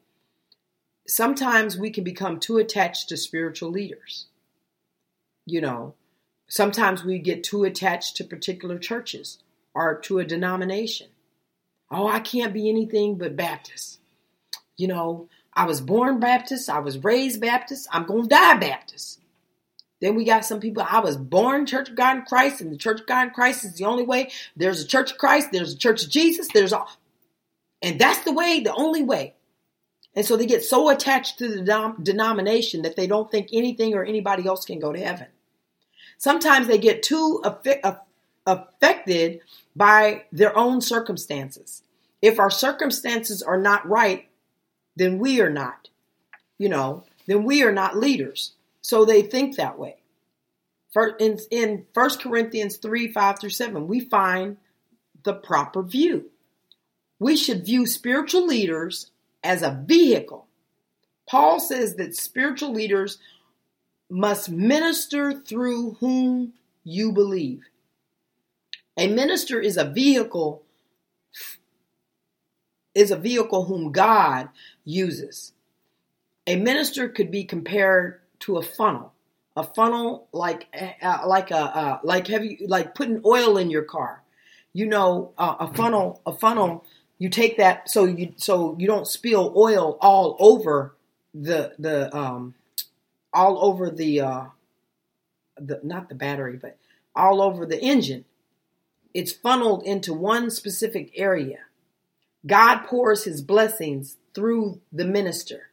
Sometimes 1.08 1.78
we 1.78 1.90
can 1.90 2.04
become 2.04 2.38
too 2.38 2.58
attached 2.58 3.08
to 3.08 3.16
spiritual 3.16 3.70
leaders. 3.70 4.26
You 5.46 5.62
know, 5.62 5.94
sometimes 6.48 7.02
we 7.02 7.18
get 7.18 7.42
too 7.42 7.64
attached 7.64 8.16
to 8.16 8.24
particular 8.24 8.78
churches 8.78 9.38
or 9.74 9.98
to 10.00 10.18
a 10.18 10.24
denomination. 10.24 11.08
Oh, 11.90 12.06
I 12.06 12.20
can't 12.20 12.52
be 12.52 12.68
anything 12.68 13.16
but 13.16 13.36
Baptist. 13.36 14.00
You 14.76 14.88
know, 14.88 15.28
I 15.54 15.64
was 15.64 15.80
born 15.80 16.20
Baptist, 16.20 16.68
I 16.68 16.80
was 16.80 17.02
raised 17.02 17.40
Baptist, 17.40 17.88
I'm 17.90 18.04
going 18.04 18.24
to 18.24 18.28
die 18.28 18.58
Baptist. 18.58 19.20
Then 20.02 20.14
we 20.14 20.24
got 20.24 20.44
some 20.44 20.60
people, 20.60 20.84
I 20.88 21.00
was 21.00 21.16
born 21.16 21.64
Church 21.64 21.88
of 21.88 21.96
God 21.96 22.18
in 22.18 22.22
Christ, 22.22 22.60
and 22.60 22.70
the 22.70 22.76
Church 22.76 23.00
of 23.00 23.06
God 23.06 23.28
in 23.28 23.34
Christ 23.34 23.64
is 23.64 23.74
the 23.74 23.86
only 23.86 24.04
way. 24.04 24.30
There's 24.56 24.82
a 24.82 24.86
Church 24.86 25.12
of 25.12 25.18
Christ, 25.18 25.48
there's 25.52 25.72
a 25.72 25.78
Church 25.78 26.04
of 26.04 26.10
Jesus, 26.10 26.48
there's 26.52 26.74
all. 26.74 26.90
And 27.80 27.98
that's 27.98 28.24
the 28.24 28.32
way, 28.32 28.60
the 28.60 28.74
only 28.74 29.02
way. 29.02 29.34
And 30.14 30.26
so 30.26 30.36
they 30.36 30.46
get 30.46 30.64
so 30.64 30.90
attached 30.90 31.38
to 31.38 31.48
the 31.48 31.62
denom- 31.62 32.02
denomination 32.02 32.82
that 32.82 32.96
they 32.96 33.06
don't 33.06 33.30
think 33.30 33.48
anything 33.52 33.94
or 33.94 34.04
anybody 34.04 34.46
else 34.46 34.64
can 34.64 34.80
go 34.80 34.92
to 34.92 34.98
heaven. 34.98 35.28
Sometimes 36.16 36.66
they 36.66 36.78
get 36.78 37.02
too 37.02 37.42
affected 38.46 39.40
by 39.76 40.24
their 40.32 40.56
own 40.56 40.80
circumstances. 40.80 41.82
If 42.20 42.40
our 42.40 42.50
circumstances 42.50 43.42
are 43.42 43.60
not 43.60 43.88
right, 43.88 44.28
then 44.96 45.18
we 45.18 45.40
are 45.40 45.50
not. 45.50 45.88
You 46.58 46.68
know, 46.68 47.04
then 47.26 47.44
we 47.44 47.62
are 47.62 47.72
not 47.72 47.96
leaders. 47.96 48.54
So 48.80 49.04
they 49.04 49.22
think 49.22 49.56
that 49.56 49.78
way. 49.78 49.96
In, 51.20 51.38
in 51.52 51.86
1 51.94 52.10
Corinthians 52.18 52.78
3 52.78 53.12
5 53.12 53.38
through 53.38 53.50
7, 53.50 53.86
we 53.86 54.00
find 54.00 54.56
the 55.22 55.34
proper 55.34 55.82
view. 55.82 56.30
We 57.20 57.36
should 57.36 57.64
view 57.64 57.86
spiritual 57.86 58.46
leaders 58.46 59.10
as 59.42 59.62
a 59.62 59.82
vehicle. 59.86 60.46
Paul 61.28 61.60
says 61.60 61.96
that 61.96 62.16
spiritual 62.16 62.72
leaders 62.72 63.18
must 64.10 64.48
minister 64.50 65.32
through 65.32 65.92
whom 66.00 66.54
you 66.84 67.12
believe. 67.12 67.64
A 68.96 69.08
minister 69.08 69.60
is 69.60 69.76
a 69.76 69.84
vehicle 69.84 70.62
is 72.94 73.10
a 73.12 73.16
vehicle 73.16 73.64
whom 73.64 73.92
God 73.92 74.48
uses. 74.84 75.52
A 76.48 76.56
minister 76.56 77.08
could 77.08 77.30
be 77.30 77.44
compared 77.44 78.20
to 78.40 78.56
a 78.56 78.62
funnel. 78.62 79.12
A 79.54 79.62
funnel 79.62 80.26
like 80.32 80.66
uh, 81.02 81.20
like 81.26 81.50
a 81.50 81.58
uh, 81.58 81.98
like 82.02 82.26
have 82.28 82.44
you 82.44 82.66
like 82.66 82.94
putting 82.94 83.20
oil 83.24 83.56
in 83.56 83.70
your 83.70 83.82
car. 83.82 84.22
You 84.72 84.86
know, 84.86 85.32
uh, 85.38 85.56
a 85.60 85.74
funnel 85.74 86.20
a 86.26 86.32
funnel 86.32 86.84
you 87.18 87.28
take 87.28 87.56
that 87.56 87.90
so 87.90 88.04
you 88.04 88.32
so 88.36 88.76
you 88.78 88.86
don't 88.86 89.06
spill 89.06 89.52
oil 89.56 89.98
all 90.00 90.36
over 90.38 90.94
the 91.34 91.74
the 91.78 92.14
um 92.16 92.54
all 93.32 93.64
over 93.64 93.90
the 93.90 94.20
uh 94.20 94.44
the 95.56 95.80
not 95.82 96.08
the 96.08 96.14
battery 96.14 96.56
but 96.56 96.78
all 97.14 97.42
over 97.42 97.66
the 97.66 97.80
engine. 97.80 98.24
It's 99.12 99.32
funneled 99.32 99.82
into 99.82 100.14
one 100.14 100.50
specific 100.50 101.10
area. 101.16 101.58
God 102.46 102.84
pours 102.84 103.24
his 103.24 103.42
blessings 103.42 104.16
through 104.34 104.80
the 104.92 105.04
minister. 105.04 105.70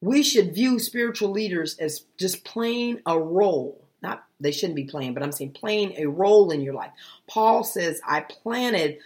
We 0.00 0.22
should 0.22 0.54
view 0.54 0.78
spiritual 0.78 1.30
leaders 1.30 1.78
as 1.78 2.04
just 2.18 2.44
playing 2.44 3.00
a 3.06 3.18
role. 3.18 3.80
Not 4.02 4.24
they 4.40 4.50
shouldn't 4.50 4.76
be 4.76 4.84
playing 4.84 5.14
but 5.14 5.22
i'm 5.22 5.32
saying 5.32 5.52
playing 5.52 5.94
a 5.96 6.06
role 6.06 6.50
in 6.50 6.60
your 6.60 6.74
life. 6.74 6.90
Paul 7.26 7.64
says 7.64 8.00
i 8.06 8.20
planted 8.20 8.98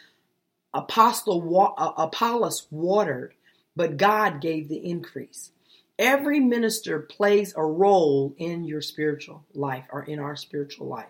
Apostle 0.75 1.75
uh, 1.79 1.93
Apollos 1.97 2.66
watered, 2.71 3.35
but 3.75 3.97
God 3.97 4.41
gave 4.41 4.69
the 4.69 4.85
increase. 4.85 5.51
Every 5.99 6.39
minister 6.39 7.01
plays 7.01 7.55
a 7.57 7.64
role 7.64 8.35
in 8.39 8.64
your 8.64 8.81
spiritual 8.81 9.45
life 9.55 9.85
or 9.91 10.05
in 10.05 10.19
our 10.21 10.37
spiritual 10.37 10.87
life. 10.87 11.07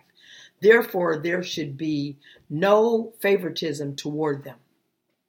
Therefore, 0.61 1.19
there 1.19 1.43
should 1.43 1.77
be 1.77 2.17
no 2.49 3.13
favoritism 3.21 3.97
toward 3.97 4.45
them. 4.45 4.57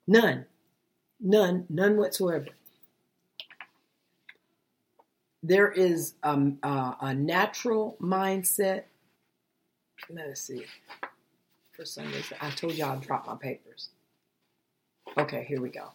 None. 0.08 0.46
None. 1.20 1.66
None 1.70 1.98
whatsoever. 1.98 2.48
There 5.44 5.72
is 5.72 6.14
a, 6.24 6.52
a, 6.64 6.96
a 7.02 7.14
natural 7.14 7.98
mindset. 8.02 8.84
Let 10.10 10.28
us 10.28 10.42
see. 10.42 10.66
For 11.72 11.86
some 11.86 12.08
reason, 12.08 12.38
I 12.42 12.50
told 12.52 12.74
you 12.74 12.86
I'd 12.86 13.02
drop 13.02 13.28
my 13.28 13.36
papers. 13.36 13.90
Okay, 15.18 15.44
here 15.48 15.62
we 15.62 15.70
go. 15.70 15.90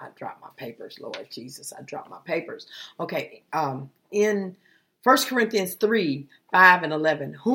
I 0.00 0.08
dropped 0.16 0.40
my 0.40 0.48
papers, 0.56 0.98
Lord 1.00 1.26
Jesus. 1.30 1.72
I 1.76 1.82
dropped 1.82 2.10
my 2.10 2.20
papers. 2.24 2.66
Okay, 2.98 3.42
um, 3.52 3.90
in 4.10 4.56
1 5.02 5.16
Corinthians 5.26 5.74
3 5.74 6.28
5 6.52 6.82
and 6.82 6.92
11, 6.92 7.34
who 7.34 7.54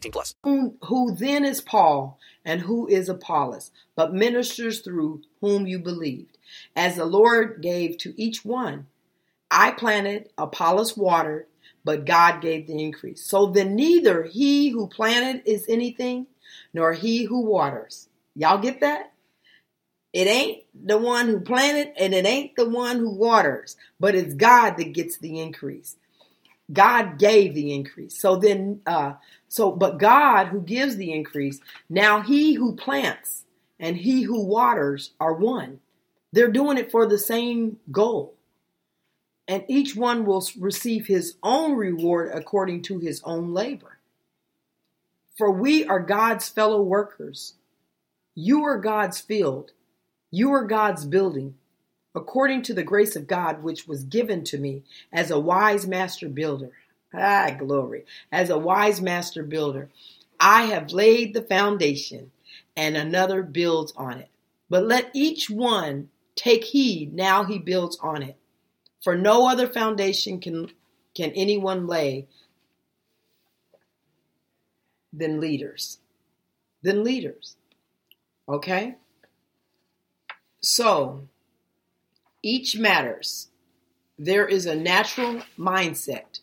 18 0.01 0.11
plus. 0.11 0.35
Who, 0.43 0.75
who 0.83 1.15
then 1.15 1.45
is 1.45 1.61
Paul 1.61 2.19
and 2.43 2.61
who 2.61 2.87
is 2.87 3.09
Apollos, 3.09 3.71
but 3.95 4.13
ministers 4.13 4.81
through 4.81 5.21
whom 5.41 5.67
you 5.67 5.79
believed, 5.79 6.37
as 6.75 6.95
the 6.95 7.05
Lord 7.05 7.61
gave 7.61 7.97
to 7.99 8.13
each 8.21 8.43
one. 8.43 8.87
I 9.49 9.71
planted, 9.71 10.29
Apollos 10.37 10.95
watered, 10.95 11.47
but 11.83 12.05
God 12.05 12.41
gave 12.41 12.67
the 12.67 12.81
increase. 12.81 13.23
So 13.23 13.47
then 13.47 13.75
neither 13.75 14.23
he 14.23 14.69
who 14.69 14.87
planted 14.87 15.43
is 15.45 15.65
anything, 15.67 16.27
nor 16.73 16.93
he 16.93 17.25
who 17.25 17.41
waters 17.41 18.07
Y'all 18.35 18.59
get 18.59 18.79
that? 18.81 19.11
It 20.13 20.27
ain't 20.27 20.63
the 20.73 20.97
one 20.97 21.27
who 21.27 21.39
planted 21.39 21.93
and 21.97 22.13
it 22.13 22.25
ain't 22.25 22.55
the 22.55 22.69
one 22.69 22.97
who 22.97 23.09
waters, 23.09 23.77
but 23.99 24.15
it's 24.15 24.33
God 24.33 24.77
that 24.77 24.93
gets 24.93 25.17
the 25.17 25.39
increase. 25.39 25.95
God 26.71 27.17
gave 27.17 27.53
the 27.53 27.73
increase. 27.73 28.19
So 28.19 28.37
then, 28.37 28.81
uh, 28.85 29.13
so, 29.51 29.69
but 29.69 29.97
God 29.97 30.47
who 30.47 30.61
gives 30.61 30.95
the 30.95 31.11
increase, 31.11 31.59
now 31.89 32.21
he 32.21 32.53
who 32.53 32.73
plants 32.73 33.43
and 33.81 33.97
he 33.97 34.21
who 34.21 34.45
waters 34.45 35.11
are 35.19 35.33
one. 35.33 35.81
They're 36.31 36.49
doing 36.49 36.77
it 36.77 36.89
for 36.89 37.05
the 37.05 37.17
same 37.17 37.77
goal. 37.91 38.33
And 39.49 39.65
each 39.67 39.93
one 39.93 40.23
will 40.23 40.47
receive 40.57 41.05
his 41.05 41.35
own 41.43 41.73
reward 41.73 42.31
according 42.33 42.83
to 42.83 42.99
his 42.99 43.21
own 43.25 43.53
labor. 43.53 43.97
For 45.37 45.51
we 45.51 45.83
are 45.83 45.99
God's 45.99 46.47
fellow 46.47 46.81
workers. 46.81 47.55
You 48.33 48.63
are 48.63 48.77
God's 48.77 49.19
field. 49.19 49.71
You 50.31 50.53
are 50.53 50.63
God's 50.63 51.03
building. 51.03 51.55
According 52.15 52.61
to 52.63 52.73
the 52.73 52.83
grace 52.83 53.17
of 53.17 53.27
God, 53.27 53.63
which 53.63 53.85
was 53.85 54.05
given 54.05 54.45
to 54.45 54.57
me 54.57 54.83
as 55.11 55.29
a 55.29 55.37
wise 55.37 55.85
master 55.85 56.29
builder. 56.29 56.71
Ah, 57.13 57.55
glory. 57.57 58.05
As 58.31 58.49
a 58.49 58.57
wise 58.57 59.01
master 59.01 59.43
builder, 59.43 59.89
I 60.39 60.63
have 60.63 60.91
laid 60.91 61.33
the 61.33 61.41
foundation 61.41 62.31
and 62.75 62.95
another 62.95 63.43
builds 63.43 63.93
on 63.97 64.19
it. 64.19 64.29
But 64.69 64.85
let 64.85 65.11
each 65.13 65.49
one 65.49 66.09
take 66.35 66.63
heed 66.63 67.13
now 67.13 67.43
he 67.43 67.59
builds 67.59 67.97
on 68.01 68.23
it. 68.23 68.37
For 69.01 69.17
no 69.17 69.49
other 69.49 69.67
foundation 69.67 70.39
can, 70.39 70.71
can 71.15 71.31
anyone 71.31 71.87
lay 71.87 72.27
than 75.11 75.39
leaders. 75.41 75.99
Than 76.81 77.03
leaders. 77.03 77.55
Okay? 78.47 78.95
So, 80.61 81.27
each 82.43 82.77
matters. 82.77 83.49
There 84.17 84.47
is 84.47 84.65
a 84.65 84.75
natural 84.75 85.41
mindset. 85.57 86.39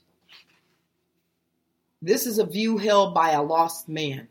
This 2.01 2.27
is 2.27 2.39
a 2.39 2.47
view 2.47 2.79
held 2.79 3.15
by 3.15 3.31
a 3.31 3.43
lost 3.43 3.89
man. 3.89 4.29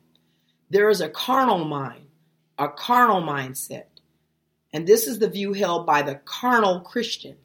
There 0.70 0.90
is 0.90 1.02
a 1.02 1.10
carnal 1.10 1.66
mind, 1.66 2.08
a 2.58 2.70
carnal 2.70 3.22
mindset. 3.22 3.86
And 4.74 4.88
this 4.88 5.08
is 5.08 5.20
the 5.20 5.30
view 5.30 5.54
held 5.54 5.86
by 5.86 6.02
the 6.02 6.16
carnal 6.16 6.82
Christian. 6.82 7.38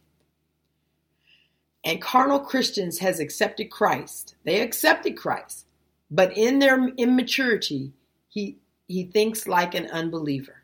And 1.85 2.01
carnal 2.01 2.41
Christians 2.41 2.99
has 2.99 3.19
accepted 3.19 3.71
Christ. 3.71 4.37
They 4.45 4.61
accepted 4.61 5.17
Christ. 5.17 5.67
But 6.11 6.37
in 6.37 6.59
their 6.59 6.89
immaturity, 6.97 7.93
he 8.29 8.59
he 8.87 9.05
thinks 9.05 9.49
like 9.49 9.75
an 9.75 9.87
unbeliever 9.87 10.63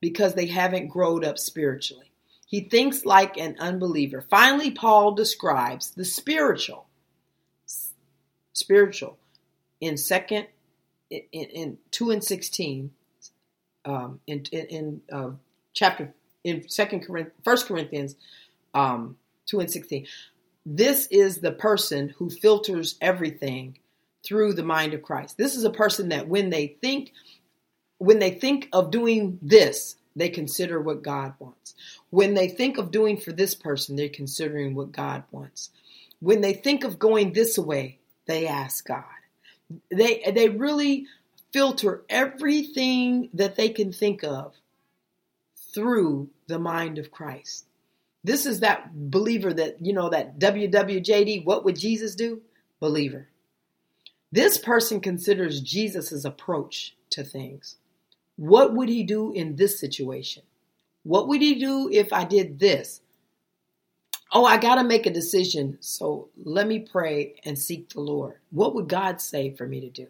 because 0.00 0.34
they 0.34 0.46
haven't 0.46 0.88
grown 0.88 1.24
up 1.24 1.38
spiritually. 1.38 2.12
He 2.46 2.60
thinks 2.60 3.04
like 3.04 3.38
an 3.38 3.56
unbeliever. 3.58 4.20
Finally, 4.20 4.72
Paul 4.72 5.14
describes 5.14 5.90
the 5.90 6.04
spiritual, 6.04 6.85
spiritual, 8.56 9.18
in 9.80 9.96
second, 9.96 10.46
in, 11.10 11.20
in 11.32 11.78
two 11.90 12.10
and 12.10 12.24
sixteen, 12.24 12.90
um, 13.84 14.20
in 14.26 14.44
in, 14.50 15.02
uh, 15.12 15.30
chapter 15.72 16.12
in 16.42 16.68
second 16.68 17.00
Corinthians, 17.00 17.38
First 17.44 17.66
Corinthians, 17.66 18.16
um, 18.74 19.16
two 19.44 19.60
and 19.60 19.70
sixteen. 19.70 20.06
This 20.64 21.06
is 21.10 21.38
the 21.38 21.52
person 21.52 22.08
who 22.18 22.30
filters 22.30 22.96
everything 23.00 23.78
through 24.24 24.54
the 24.54 24.64
mind 24.64 24.94
of 24.94 25.02
Christ. 25.02 25.36
This 25.36 25.54
is 25.54 25.64
a 25.64 25.70
person 25.70 26.08
that 26.08 26.26
when 26.26 26.50
they 26.50 26.76
think 26.82 27.12
when 27.98 28.18
they 28.18 28.30
think 28.30 28.68
of 28.72 28.90
doing 28.90 29.38
this, 29.40 29.96
they 30.16 30.28
consider 30.28 30.80
what 30.80 31.02
God 31.02 31.34
wants. 31.38 31.74
When 32.10 32.34
they 32.34 32.48
think 32.48 32.78
of 32.78 32.90
doing 32.90 33.16
for 33.16 33.32
this 33.32 33.54
person, 33.54 33.96
they're 33.96 34.08
considering 34.08 34.74
what 34.74 34.92
God 34.92 35.24
wants. 35.30 35.70
When 36.20 36.40
they 36.40 36.54
think 36.54 36.84
of 36.84 36.98
going 36.98 37.32
this 37.32 37.58
way, 37.58 37.98
they 38.26 38.46
ask 38.46 38.86
God. 38.86 39.04
They 39.90 40.30
they 40.34 40.48
really 40.48 41.06
filter 41.52 42.02
everything 42.08 43.30
that 43.34 43.56
they 43.56 43.68
can 43.68 43.92
think 43.92 44.22
of 44.22 44.54
through 45.74 46.28
the 46.46 46.58
mind 46.58 46.98
of 46.98 47.10
Christ. 47.10 47.66
This 48.24 48.44
is 48.44 48.60
that 48.60 48.90
believer 48.92 49.52
that, 49.52 49.76
you 49.80 49.92
know, 49.92 50.08
that 50.10 50.38
WWJD, 50.38 51.44
what 51.44 51.64
would 51.64 51.76
Jesus 51.76 52.14
do? 52.14 52.42
Believer. 52.80 53.28
This 54.32 54.58
person 54.58 55.00
considers 55.00 55.60
Jesus' 55.60 56.24
approach 56.24 56.96
to 57.10 57.22
things. 57.22 57.76
What 58.36 58.74
would 58.74 58.88
he 58.88 59.02
do 59.04 59.32
in 59.32 59.56
this 59.56 59.78
situation? 59.78 60.42
What 61.04 61.28
would 61.28 61.40
he 61.40 61.54
do 61.54 61.88
if 61.92 62.12
I 62.12 62.24
did 62.24 62.58
this? 62.58 63.00
Oh, 64.32 64.44
I 64.44 64.58
got 64.58 64.76
to 64.76 64.84
make 64.84 65.06
a 65.06 65.12
decision. 65.12 65.78
So 65.80 66.28
let 66.36 66.66
me 66.66 66.80
pray 66.80 67.34
and 67.44 67.58
seek 67.58 67.90
the 67.90 68.00
Lord. 68.00 68.36
What 68.50 68.74
would 68.74 68.88
God 68.88 69.20
say 69.20 69.50
for 69.50 69.66
me 69.66 69.80
to 69.80 69.90
do? 69.90 70.08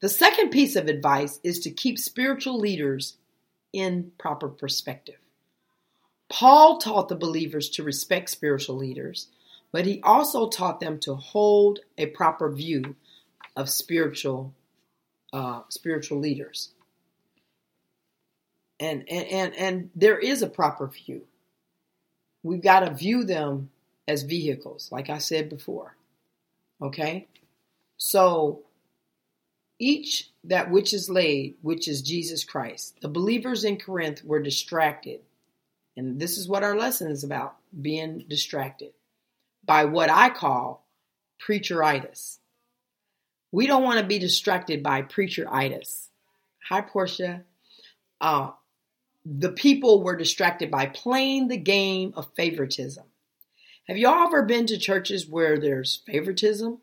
The 0.00 0.08
second 0.08 0.50
piece 0.50 0.76
of 0.76 0.88
advice 0.88 1.40
is 1.42 1.60
to 1.60 1.70
keep 1.70 1.98
spiritual 1.98 2.58
leaders 2.58 3.16
in 3.72 4.12
proper 4.18 4.48
perspective. 4.48 5.16
Paul 6.28 6.78
taught 6.78 7.08
the 7.08 7.16
believers 7.16 7.68
to 7.70 7.82
respect 7.82 8.30
spiritual 8.30 8.76
leaders, 8.76 9.28
but 9.72 9.86
he 9.86 10.00
also 10.02 10.48
taught 10.48 10.80
them 10.80 10.98
to 11.00 11.14
hold 11.14 11.80
a 11.96 12.06
proper 12.06 12.50
view 12.50 12.96
of 13.54 13.68
spiritual 13.68 14.52
uh, 15.32 15.62
spiritual 15.68 16.18
leaders 16.18 16.70
and, 18.78 19.04
and 19.08 19.26
and 19.28 19.54
and 19.54 19.90
there 19.94 20.18
is 20.18 20.42
a 20.42 20.48
proper 20.48 20.86
view. 20.86 21.22
We've 22.46 22.62
got 22.62 22.80
to 22.80 22.94
view 22.94 23.24
them 23.24 23.70
as 24.06 24.22
vehicles, 24.22 24.90
like 24.92 25.10
I 25.10 25.18
said 25.18 25.48
before. 25.48 25.96
Okay? 26.80 27.26
So 27.96 28.62
each 29.80 30.30
that 30.44 30.70
which 30.70 30.94
is 30.94 31.10
laid, 31.10 31.56
which 31.62 31.88
is 31.88 32.02
Jesus 32.02 32.44
Christ. 32.44 33.00
The 33.02 33.08
believers 33.08 33.64
in 33.64 33.78
Corinth 33.78 34.24
were 34.24 34.40
distracted. 34.40 35.22
And 35.96 36.20
this 36.20 36.38
is 36.38 36.48
what 36.48 36.62
our 36.62 36.76
lesson 36.78 37.10
is 37.10 37.24
about 37.24 37.56
being 37.82 38.24
distracted 38.28 38.92
by 39.64 39.84
what 39.86 40.08
I 40.08 40.30
call 40.30 40.86
preacheritis. 41.44 42.38
We 43.50 43.66
don't 43.66 43.82
want 43.82 43.98
to 43.98 44.06
be 44.06 44.20
distracted 44.20 44.84
by 44.84 45.02
preacheritis. 45.02 46.10
Hi, 46.68 46.80
Portia. 46.80 47.42
Uh, 48.20 48.50
the 49.28 49.50
people 49.50 50.04
were 50.04 50.16
distracted 50.16 50.70
by 50.70 50.86
playing 50.86 51.48
the 51.48 51.56
game 51.56 52.12
of 52.16 52.32
favoritism. 52.36 53.04
Have 53.88 53.96
y'all 53.96 54.26
ever 54.26 54.44
been 54.44 54.66
to 54.66 54.78
churches 54.78 55.28
where 55.28 55.58
there's 55.58 56.02
favoritism? 56.06 56.78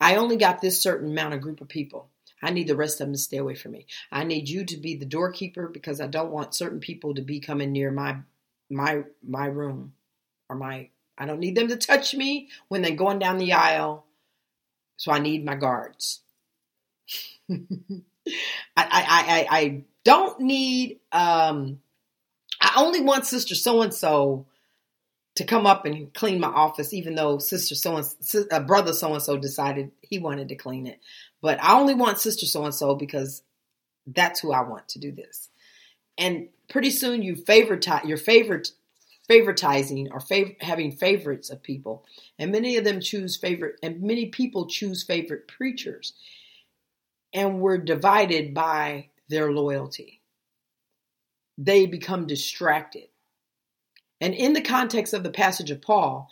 I 0.00 0.16
only 0.16 0.36
got 0.36 0.60
this 0.60 0.82
certain 0.82 1.10
amount 1.10 1.34
of 1.34 1.40
group 1.40 1.60
of 1.60 1.68
people. 1.68 2.10
I 2.42 2.50
need 2.50 2.66
the 2.66 2.76
rest 2.76 3.00
of 3.00 3.06
them 3.06 3.14
to 3.14 3.18
stay 3.18 3.36
away 3.36 3.54
from 3.54 3.72
me. 3.72 3.86
I 4.10 4.24
need 4.24 4.48
you 4.48 4.64
to 4.64 4.76
be 4.78 4.96
the 4.96 5.04
doorkeeper 5.04 5.68
because 5.68 6.00
I 6.00 6.06
don't 6.06 6.32
want 6.32 6.54
certain 6.54 6.80
people 6.80 7.14
to 7.14 7.22
be 7.22 7.38
coming 7.38 7.70
near 7.70 7.90
my 7.90 8.18
my 8.68 9.02
my 9.22 9.46
room 9.46 9.92
or 10.48 10.56
my 10.56 10.88
I 11.18 11.26
don't 11.26 11.40
need 11.40 11.54
them 11.54 11.68
to 11.68 11.76
touch 11.76 12.14
me 12.14 12.48
when 12.68 12.82
they're 12.82 12.96
going 12.96 13.18
down 13.18 13.38
the 13.38 13.52
aisle. 13.52 14.06
So 14.96 15.12
I 15.12 15.18
need 15.18 15.44
my 15.44 15.54
guards. 15.54 16.22
I, 18.26 18.36
I, 18.76 19.46
I, 19.50 19.84
don't 20.02 20.40
need 20.40 20.98
um 21.12 21.78
I 22.60 22.72
only 22.76 23.02
want 23.02 23.26
sister 23.26 23.54
so 23.54 23.82
and 23.82 23.92
so 23.92 24.46
to 25.36 25.44
come 25.44 25.66
up 25.66 25.84
and 25.86 26.12
clean 26.12 26.40
my 26.40 26.48
office 26.48 26.92
even 26.92 27.14
though 27.14 27.38
sister 27.38 27.74
so 27.74 27.96
and 27.96 28.06
uh, 28.50 28.60
brother 28.60 28.92
so 28.92 29.14
and 29.14 29.22
so 29.22 29.36
decided 29.36 29.90
he 30.02 30.18
wanted 30.18 30.48
to 30.48 30.56
clean 30.56 30.86
it. 30.86 31.00
But 31.40 31.62
I 31.62 31.78
only 31.78 31.94
want 31.94 32.18
sister 32.18 32.46
so 32.46 32.64
and 32.64 32.74
so 32.74 32.94
because 32.94 33.42
that's 34.06 34.40
who 34.40 34.52
I 34.52 34.62
want 34.62 34.88
to 34.88 34.98
do 34.98 35.12
this. 35.12 35.48
And 36.18 36.48
pretty 36.68 36.90
soon 36.90 37.22
you 37.22 37.36
favorite 37.36 37.86
your 38.04 38.18
favorite 38.18 38.72
favoritizing 39.30 40.08
or 40.10 40.20
having 40.60 40.92
favorites 40.92 41.50
of 41.50 41.62
people. 41.62 42.04
And 42.38 42.50
many 42.50 42.76
of 42.76 42.84
them 42.84 43.00
choose 43.00 43.36
favorite 43.36 43.76
and 43.82 44.02
many 44.02 44.26
people 44.26 44.66
choose 44.66 45.04
favorite 45.04 45.46
preachers. 45.46 46.12
And 47.32 47.60
we're 47.60 47.78
divided 47.78 48.54
by 48.54 49.10
their 49.28 49.52
loyalty. 49.52 50.20
They 51.56 51.86
become 51.86 52.26
distracted. 52.26 53.08
And 54.20 54.34
in 54.34 54.52
the 54.52 54.60
context 54.60 55.14
of 55.14 55.22
the 55.22 55.30
passage 55.30 55.70
of 55.70 55.80
Paul, 55.80 56.28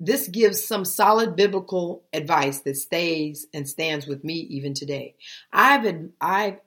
this 0.00 0.28
gives 0.28 0.64
some 0.64 0.84
solid 0.84 1.34
biblical 1.34 2.04
advice 2.12 2.60
that 2.60 2.76
stays 2.76 3.46
and 3.52 3.68
stands 3.68 4.06
with 4.06 4.22
me 4.22 4.34
even 4.34 4.72
today. 4.72 5.16
I've 5.52 6.10
I've 6.20 6.60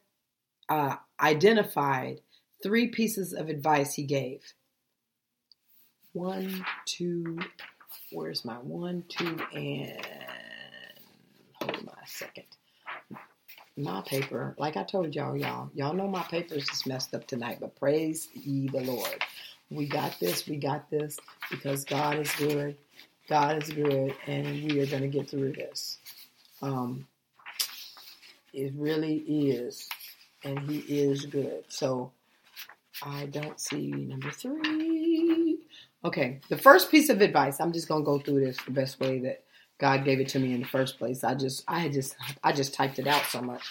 uh, 0.68 0.96
identified 1.20 2.22
three 2.62 2.88
pieces 2.88 3.34
of 3.34 3.50
advice 3.50 3.94
he 3.94 4.04
gave. 4.04 4.54
One, 6.14 6.66
two, 6.86 7.40
where's 8.12 8.44
my 8.44 8.56
one, 8.56 9.06
two, 9.08 9.38
and 9.54 10.06
hold 11.54 11.88
a 11.88 12.08
second. 12.08 12.46
My 13.78 14.02
paper, 14.02 14.56
like 14.58 14.78
I 14.78 14.84
told 14.84 15.16
y'all, 15.16 15.36
y'all, 15.38 15.70
y'all 15.74 15.94
know 15.94 16.08
my 16.08 16.24
paper 16.24 16.56
is 16.56 16.66
just 16.66 16.88
messed 16.88 17.14
up 17.14 17.26
tonight, 17.28 17.58
but 17.60 17.76
praise 17.80 18.28
ye 18.34 18.68
the 18.68 18.82
Lord. 18.82 19.24
We 19.70 19.88
got 19.88 20.20
this, 20.20 20.48
we 20.48 20.58
got 20.58 20.90
this, 20.90 21.18
because 21.50 21.86
God 21.86 22.20
is 22.20 22.32
good. 22.36 22.78
God 23.30 23.64
is 23.64 23.70
good, 23.70 24.14
and 24.28 24.46
we 24.66 24.82
are 24.82 24.86
going 24.86 25.04
to 25.04 25.08
get 25.08 25.30
through 25.30 25.54
this. 25.54 25.98
Um, 26.62 27.08
it 28.54 28.74
really 28.76 29.18
is, 29.18 29.88
and 30.44 30.60
He 30.70 30.80
is 30.80 31.26
good. 31.26 31.64
So 31.70 32.12
I 33.02 33.28
don't 33.28 33.60
see 33.60 33.92
number 33.92 34.32
three. 34.32 35.60
Okay, 36.04 36.42
the 36.50 36.58
first 36.58 36.92
piece 36.92 37.10
of 37.10 37.22
advice. 37.22 37.62
I'm 37.62 37.72
just 37.72 37.88
going 37.88 38.02
to 38.02 38.06
go 38.06 38.20
through 38.20 38.46
this 38.46 38.58
the 38.66 38.72
best 38.72 39.00
way 39.00 39.20
that 39.20 39.44
God 39.82 40.06
gave 40.06 40.20
it 40.20 40.30
to 40.30 40.40
me 40.40 40.54
in 40.54 40.62
the 40.62 40.68
first 40.68 41.00
place. 41.00 41.24
I 41.24 41.34
just, 41.34 41.64
I 41.68 41.90
just, 41.90 42.16
I 42.44 42.54
just 42.54 42.76
typed 42.76 43.00
it 43.00 43.08
out 43.08 43.26
so 43.26 43.42
much. 43.42 43.64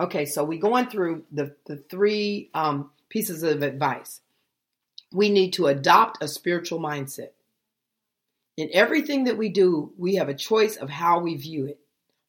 Okay, 0.00 0.24
so 0.24 0.42
we 0.42 0.56
going 0.56 0.86
through 0.86 1.24
the 1.30 1.54
the 1.66 1.76
three 1.76 2.48
um, 2.54 2.90
pieces 3.10 3.42
of 3.42 3.62
advice. 3.62 4.22
We 5.12 5.28
need 5.28 5.52
to 5.54 5.66
adopt 5.66 6.22
a 6.22 6.28
spiritual 6.28 6.80
mindset. 6.80 7.30
In 8.56 8.70
everything 8.72 9.24
that 9.24 9.36
we 9.36 9.50
do, 9.50 9.92
we 9.98 10.14
have 10.14 10.30
a 10.30 10.34
choice 10.34 10.76
of 10.76 10.88
how 10.88 11.20
we 11.20 11.36
view 11.36 11.66
it. 11.66 11.78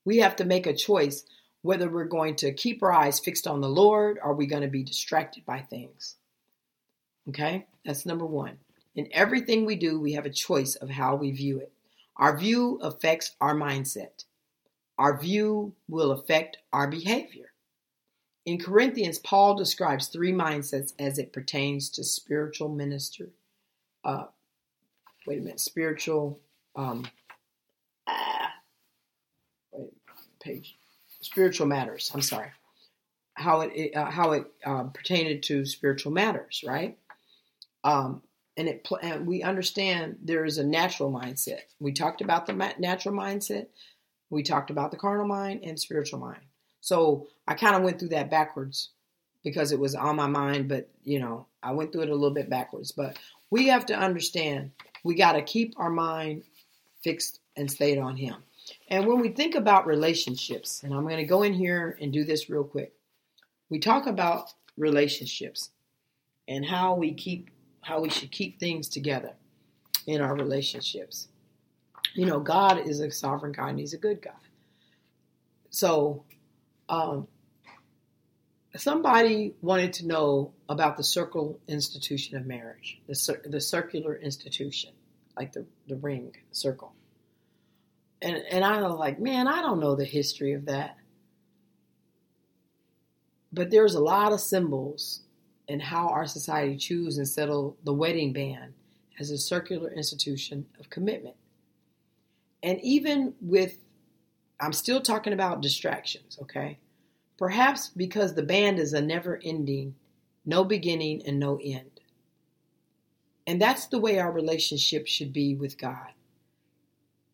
We 0.03 0.17
have 0.17 0.35
to 0.37 0.45
make 0.45 0.67
a 0.67 0.75
choice 0.75 1.23
whether 1.61 1.89
we're 1.89 2.05
going 2.05 2.35
to 2.37 2.53
keep 2.53 2.83
our 2.83 2.91
eyes 2.91 3.19
fixed 3.19 3.47
on 3.47 3.61
the 3.61 3.69
Lord 3.69 4.19
or 4.21 4.33
we 4.33 4.47
going 4.47 4.61
to 4.63 4.69
be 4.69 4.83
distracted 4.83 5.45
by 5.45 5.61
things. 5.61 6.15
Okay? 7.29 7.67
That's 7.85 8.05
number 8.05 8.25
1. 8.25 8.57
In 8.95 9.07
everything 9.11 9.65
we 9.65 9.75
do, 9.75 9.99
we 9.99 10.13
have 10.13 10.25
a 10.25 10.29
choice 10.29 10.75
of 10.75 10.89
how 10.89 11.15
we 11.15 11.31
view 11.31 11.59
it. 11.59 11.71
Our 12.19 12.37
view 12.37 12.79
affects 12.81 13.35
our 13.39 13.55
mindset. 13.55 14.25
Our 14.97 15.17
view 15.17 15.73
will 15.87 16.11
affect 16.11 16.57
our 16.73 16.85
behavior. 16.85 17.53
In 18.45 18.59
Corinthians, 18.59 19.19
Paul 19.19 19.55
describes 19.55 20.07
three 20.07 20.33
mindsets 20.33 20.93
as 20.99 21.17
it 21.17 21.31
pertains 21.31 21.89
to 21.91 22.03
spiritual 22.03 22.67
minister. 22.67 23.29
Uh, 24.03 24.25
wait 25.25 25.39
a 25.39 25.41
minute, 25.41 25.61
spiritual. 25.61 26.39
Um, 26.75 27.07
ah, 28.05 28.51
wait, 29.71 29.93
page. 30.41 30.77
Spiritual 31.21 31.67
matters. 31.67 32.11
I'm 32.13 32.21
sorry. 32.21 32.49
How 33.35 33.61
it 33.61 33.95
uh, 33.95 34.11
how 34.11 34.31
it 34.33 34.45
uh, 34.65 34.83
pertained 34.83 35.41
to 35.43 35.65
spiritual 35.65 36.11
matters, 36.11 36.63
right? 36.67 36.97
Um, 37.85 38.23
and 38.59 38.67
it 38.67 38.85
and 39.01 39.25
we 39.25 39.41
understand 39.41 40.17
there 40.21 40.43
is 40.43 40.57
a 40.57 40.65
natural 40.65 41.09
mindset. 41.09 41.61
We 41.79 41.93
talked 41.93 42.19
about 42.19 42.45
the 42.45 42.53
natural 42.77 43.15
mindset. 43.15 43.67
We 44.29 44.43
talked 44.43 44.69
about 44.69 44.91
the 44.91 44.97
carnal 44.97 45.25
mind 45.25 45.61
and 45.63 45.79
spiritual 45.79 46.19
mind. 46.19 46.41
So 46.81 47.27
I 47.47 47.53
kind 47.53 47.77
of 47.77 47.83
went 47.83 47.99
through 47.99 48.09
that 48.09 48.29
backwards 48.29 48.89
because 49.45 49.71
it 49.71 49.79
was 49.79 49.95
on 49.95 50.17
my 50.17 50.27
mind, 50.27 50.67
but 50.67 50.89
you 51.05 51.21
know, 51.21 51.47
I 51.63 51.71
went 51.71 51.93
through 51.93 52.01
it 52.01 52.09
a 52.09 52.15
little 52.15 52.35
bit 52.35 52.49
backwards. 52.49 52.91
But 52.91 53.17
we 53.49 53.67
have 53.67 53.85
to 53.85 53.95
understand 53.95 54.71
we 55.05 55.15
got 55.15 55.33
to 55.33 55.41
keep 55.41 55.73
our 55.77 55.89
mind 55.89 56.43
fixed 57.01 57.39
and 57.55 57.71
stayed 57.71 57.97
on 57.97 58.17
Him. 58.17 58.35
And 58.89 59.07
when 59.07 59.21
we 59.21 59.29
think 59.29 59.55
about 59.55 59.87
relationships, 59.87 60.83
and 60.83 60.93
I'm 60.93 61.03
going 61.03 61.15
to 61.15 61.23
go 61.23 61.43
in 61.43 61.53
here 61.53 61.97
and 62.01 62.11
do 62.11 62.25
this 62.25 62.49
real 62.49 62.65
quick, 62.65 62.91
we 63.69 63.79
talk 63.79 64.05
about 64.05 64.51
relationships 64.75 65.69
and 66.45 66.65
how 66.65 66.95
we 66.95 67.13
keep 67.13 67.49
how 67.81 68.01
we 68.01 68.09
should 68.09 68.31
keep 68.31 68.59
things 68.59 68.87
together 68.87 69.33
in 70.05 70.21
our 70.21 70.35
relationships. 70.35 71.27
You 72.13 72.25
know, 72.25 72.39
God 72.39 72.87
is 72.87 72.99
a 72.99 73.11
sovereign 73.11 73.51
God 73.51 73.69
and 73.69 73.79
He's 73.79 73.93
a 73.93 73.97
good 73.97 74.21
God. 74.21 74.33
So, 75.69 76.23
um, 76.87 77.27
somebody 78.75 79.53
wanted 79.61 79.93
to 79.93 80.07
know 80.07 80.53
about 80.67 80.97
the 80.97 81.03
circle 81.03 81.59
institution 81.67 82.37
of 82.37 82.45
marriage, 82.45 82.99
the, 83.07 83.15
cir- 83.15 83.41
the 83.45 83.61
circular 83.61 84.15
institution, 84.15 84.91
like 85.37 85.51
the, 85.53 85.65
the 85.87 85.95
ring 85.95 86.35
circle. 86.51 86.93
And, 88.21 88.35
and 88.35 88.65
I 88.65 88.81
was 88.81 88.97
like, 88.97 89.19
man, 89.19 89.47
I 89.47 89.61
don't 89.61 89.79
know 89.79 89.95
the 89.95 90.05
history 90.05 90.53
of 90.53 90.65
that. 90.65 90.97
But 93.51 93.71
there's 93.71 93.95
a 93.95 94.01
lot 94.01 94.33
of 94.33 94.41
symbols 94.41 95.21
and 95.69 95.81
how 95.81 96.09
our 96.09 96.25
society 96.25 96.75
choose 96.75 97.17
and 97.17 97.27
settle 97.27 97.77
the 97.83 97.93
wedding 97.93 98.33
band 98.33 98.73
as 99.19 99.29
a 99.29 99.37
circular 99.37 99.91
institution 99.91 100.65
of 100.79 100.89
commitment. 100.89 101.35
And 102.63 102.81
even 102.81 103.35
with, 103.39 103.77
I'm 104.59 104.73
still 104.73 104.99
talking 104.99 105.31
about 105.31 105.61
distractions, 105.61 106.39
okay? 106.41 106.79
Perhaps 107.37 107.89
because 107.89 108.33
the 108.33 108.43
band 108.43 108.79
is 108.79 108.93
a 108.93 109.01
never 109.01 109.39
ending, 109.43 109.95
no 110.45 110.63
beginning 110.63 111.21
and 111.25 111.39
no 111.39 111.59
end. 111.63 112.01
And 113.45 113.61
that's 113.61 113.85
the 113.87 113.99
way 113.99 114.19
our 114.19 114.31
relationship 114.31 115.07
should 115.07 115.31
be 115.31 115.55
with 115.55 115.77
God. 115.77 116.13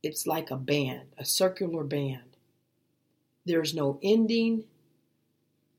It's 0.04 0.28
like 0.28 0.52
a 0.52 0.58
band, 0.58 1.08
a 1.18 1.26
circular 1.26 1.84
band. 1.84 2.38
There's 3.46 3.74
no 3.74 4.00
ending. 4.04 4.66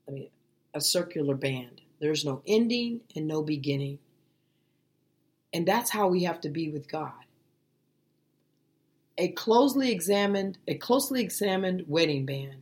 I 0.07 0.11
mean, 0.11 0.29
a 0.73 0.81
circular 0.81 1.35
band. 1.35 1.81
There's 1.99 2.25
no 2.25 2.41
ending 2.45 3.01
and 3.15 3.27
no 3.27 3.41
beginning. 3.41 3.99
And 5.53 5.67
that's 5.67 5.89
how 5.89 6.07
we 6.07 6.23
have 6.23 6.41
to 6.41 6.49
be 6.49 6.69
with 6.69 6.91
God. 6.91 7.13
A 9.17 9.29
closely 9.29 9.91
examined, 9.91 10.59
a 10.67 10.75
closely 10.75 11.21
examined 11.21 11.85
wedding 11.87 12.25
band 12.25 12.61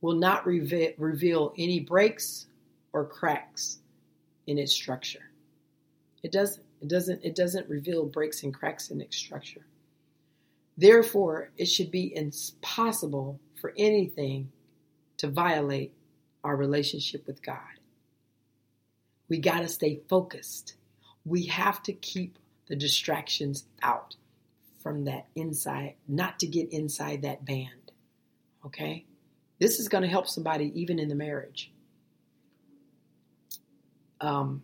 will 0.00 0.14
not 0.14 0.46
reve- 0.46 0.94
reveal 0.98 1.54
any 1.56 1.80
breaks 1.80 2.46
or 2.92 3.04
cracks 3.06 3.78
in 4.46 4.58
its 4.58 4.72
structure. 4.72 5.30
It 6.22 6.32
doesn't. 6.32 6.64
It 6.82 6.88
doesn't. 6.88 7.24
It 7.24 7.34
doesn't 7.34 7.68
reveal 7.68 8.04
breaks 8.04 8.42
and 8.42 8.52
cracks 8.52 8.90
in 8.90 9.00
its 9.00 9.16
structure. 9.16 9.64
Therefore, 10.76 11.50
it 11.56 11.66
should 11.66 11.90
be 11.90 12.14
impossible 12.14 13.38
for 13.60 13.72
anything 13.76 14.50
to 15.18 15.28
violate 15.28 15.92
our 16.42 16.56
relationship 16.56 17.26
with 17.26 17.42
God. 17.42 17.79
We 19.30 19.38
got 19.38 19.60
to 19.60 19.68
stay 19.68 20.00
focused. 20.08 20.74
We 21.24 21.46
have 21.46 21.82
to 21.84 21.94
keep 21.94 22.38
the 22.66 22.76
distractions 22.76 23.64
out 23.82 24.16
from 24.82 25.04
that 25.04 25.28
inside, 25.34 25.94
not 26.06 26.38
to 26.40 26.46
get 26.46 26.72
inside 26.72 27.22
that 27.22 27.44
band. 27.44 27.92
Okay? 28.66 29.06
This 29.58 29.78
is 29.78 29.88
going 29.88 30.02
to 30.02 30.08
help 30.08 30.28
somebody 30.28 30.72
even 30.78 30.98
in 30.98 31.08
the 31.08 31.14
marriage. 31.14 31.72
Um, 34.20 34.62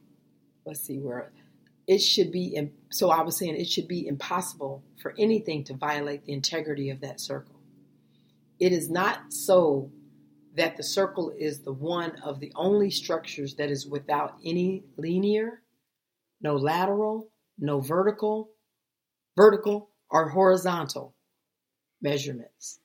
let's 0.64 0.81
see 0.81 0.99
where 0.99 1.31
it 1.87 1.99
should 1.99 2.33
be. 2.33 2.71
So 2.91 3.11
I 3.11 3.23
was 3.23 3.37
saying 3.39 3.55
it 3.57 3.69
should 3.69 3.89
be 3.89 4.07
impossible 4.07 4.83
for 5.01 5.14
anything 5.17 5.64
to 5.64 5.75
violate 5.75 6.25
the 6.25 6.33
integrity 6.33 6.91
of 6.91 7.01
that 7.03 7.21
circle. 7.21 7.55
It 8.59 8.73
is 8.73 8.91
not 8.91 9.33
so 9.33 9.91
that 10.57 10.76
the 10.76 10.82
circle 10.82 11.32
is 11.38 11.61
the 11.61 11.72
one 11.72 12.16
of 12.24 12.40
the 12.40 12.52
only 12.57 12.90
structures 12.90 13.54
that 13.57 13.70
is 13.70 13.86
without 13.86 14.36
any 14.44 14.84
linear, 14.96 15.62
no 16.40 16.57
lateral, 16.57 17.30
no 17.59 17.80
vertical, 17.80 18.50
vertical 19.36 19.90
or 20.11 20.30
horizontal 20.30 21.14
measurements. 22.00 22.80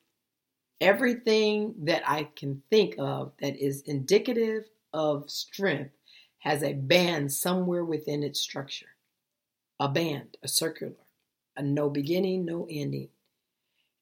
Everything 0.82 1.76
that 1.84 2.04
I 2.06 2.28
can 2.36 2.62
think 2.70 2.96
of 2.98 3.34
that 3.40 3.56
is 3.56 3.82
indicative 3.82 4.66
of 4.94 5.30
strength 5.30 5.94
has 6.40 6.64
a 6.64 6.74
band 6.74 7.32
somewhere 7.32 7.86
within 7.86 8.24
its 8.24 8.40
structure. 8.40 8.88
A 9.80 9.88
band, 9.88 10.38
a 10.44 10.48
circular, 10.48 11.06
a 11.56 11.62
no 11.62 11.90
beginning, 11.90 12.46
no 12.46 12.68
ending. 12.70 13.10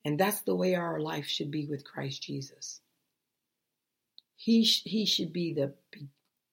And 0.05 0.19
that's 0.19 0.41
the 0.41 0.55
way 0.55 0.75
our 0.75 0.99
life 0.99 1.27
should 1.27 1.51
be 1.51 1.65
with 1.65 1.83
Christ 1.83 2.23
Jesus. 2.23 2.81
He, 4.39 4.63
sh- 4.63 4.83
he 4.85 5.05
should 5.05 5.33
be 5.33 5.53
the 5.53 5.73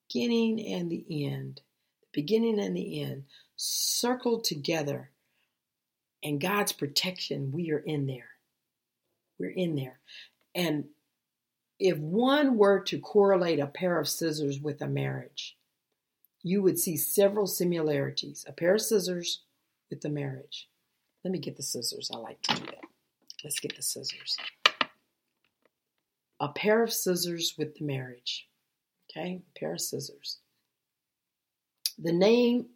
beginning 0.09 0.73
and 0.73 0.91
the 0.91 1.05
end, 1.25 1.61
the 2.01 2.21
beginning 2.21 2.59
and 2.59 2.75
the 2.75 3.01
end, 3.01 3.23
circled 3.55 4.43
together. 4.43 5.11
And 6.21 6.41
God's 6.41 6.73
protection, 6.73 7.53
we 7.53 7.71
are 7.71 7.79
in 7.79 8.05
there. 8.05 8.31
We're 9.39 9.51
in 9.51 9.75
there. 9.75 10.01
And 10.53 10.89
if 11.79 11.97
one 11.97 12.57
were 12.57 12.81
to 12.81 12.99
correlate 12.99 13.59
a 13.59 13.67
pair 13.67 13.97
of 13.97 14.09
scissors 14.09 14.59
with 14.59 14.81
a 14.81 14.87
marriage, 14.87 15.55
you 16.43 16.61
would 16.61 16.77
see 16.77 16.97
several 16.97 17.47
similarities. 17.47 18.43
A 18.49 18.51
pair 18.51 18.75
of 18.75 18.81
scissors 18.81 19.43
with 19.89 20.01
the 20.01 20.09
marriage. 20.09 20.67
Let 21.23 21.31
me 21.31 21.39
get 21.39 21.55
the 21.55 21.63
scissors. 21.63 22.11
I 22.13 22.17
like 22.17 22.41
to 22.41 22.55
do 22.55 22.65
that. 22.65 22.83
Let's 23.45 23.61
get 23.61 23.77
the 23.77 23.81
scissors 23.81 24.35
a 26.39 26.49
pair 26.49 26.83
of 26.83 26.93
scissors 26.93 27.55
with 27.57 27.75
the 27.75 27.85
marriage. 27.85 28.47
Okay, 29.09 29.41
a 29.55 29.59
pair 29.59 29.73
of 29.73 29.81
scissors. 29.81 30.39
The 31.97 32.13
name 32.13 32.67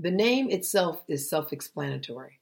the 0.00 0.10
name 0.10 0.50
itself 0.50 1.02
is 1.08 1.30
self-explanatory. 1.30 2.40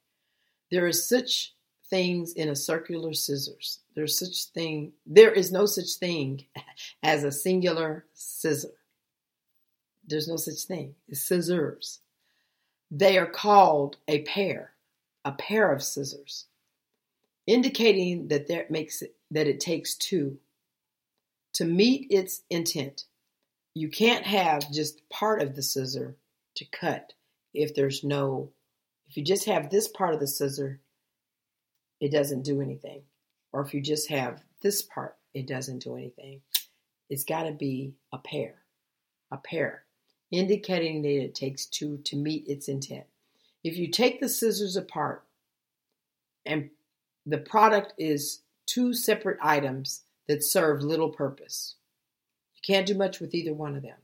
There 0.70 0.86
is 0.86 1.06
such 1.06 1.54
things 1.90 2.32
in 2.32 2.48
a 2.48 2.56
circular 2.56 3.12
scissors. 3.12 3.80
There's 3.94 4.18
such 4.18 4.46
thing. 4.46 4.92
There 5.04 5.30
is 5.30 5.52
no 5.52 5.66
such 5.66 5.94
thing 6.00 6.46
as 7.02 7.24
a 7.24 7.30
singular 7.30 8.06
scissor. 8.14 8.72
There's 10.06 10.28
no 10.28 10.36
such 10.36 10.62
thing. 10.64 10.94
It's 11.08 11.20
scissors. 11.20 12.00
They 12.90 13.18
are 13.18 13.26
called 13.26 13.98
a 14.08 14.22
pair, 14.22 14.72
a 15.24 15.32
pair 15.32 15.72
of 15.72 15.82
scissors, 15.82 16.46
indicating 17.46 18.28
that 18.28 18.48
there 18.48 18.66
makes 18.70 19.02
it 19.02 19.14
that 19.32 19.46
it 19.46 19.60
takes 19.60 19.94
two 19.94 20.38
to 21.54 21.64
meet 21.64 22.06
its 22.10 22.42
intent. 22.50 23.04
You 23.74 23.88
can't 23.88 24.26
have 24.26 24.70
just 24.70 25.08
part 25.08 25.42
of 25.42 25.56
the 25.56 25.62
scissor 25.62 26.16
to 26.56 26.64
cut 26.66 27.14
if 27.54 27.74
there's 27.74 28.04
no 28.04 28.50
if 29.08 29.18
you 29.18 29.24
just 29.24 29.44
have 29.44 29.68
this 29.68 29.88
part 29.88 30.14
of 30.14 30.20
the 30.20 30.26
scissor, 30.26 30.80
it 32.00 32.10
doesn't 32.10 32.44
do 32.44 32.62
anything. 32.62 33.02
Or 33.52 33.60
if 33.60 33.74
you 33.74 33.82
just 33.82 34.08
have 34.08 34.42
this 34.62 34.80
part, 34.80 35.18
it 35.34 35.46
doesn't 35.46 35.80
do 35.80 35.96
anything. 35.96 36.40
It's 37.10 37.24
got 37.24 37.42
to 37.42 37.52
be 37.52 37.92
a 38.10 38.16
pair, 38.16 38.54
a 39.30 39.36
pair, 39.36 39.84
indicating 40.30 41.02
that 41.02 41.24
it 41.24 41.34
takes 41.34 41.66
two 41.66 41.98
to 42.04 42.16
meet 42.16 42.48
its 42.48 42.68
intent. 42.68 43.04
If 43.62 43.76
you 43.76 43.88
take 43.88 44.18
the 44.18 44.30
scissors 44.30 44.76
apart 44.76 45.24
and 46.46 46.70
the 47.26 47.36
product 47.36 47.92
is 47.98 48.40
two 48.66 48.94
separate 48.94 49.38
items 49.42 50.02
that 50.28 50.44
serve 50.44 50.82
little 50.82 51.10
purpose, 51.10 51.76
you 52.54 52.60
can't 52.74 52.86
do 52.86 52.94
much 52.94 53.20
with 53.20 53.34
either 53.34 53.54
one 53.54 53.76
of 53.76 53.82
them. 53.82 53.98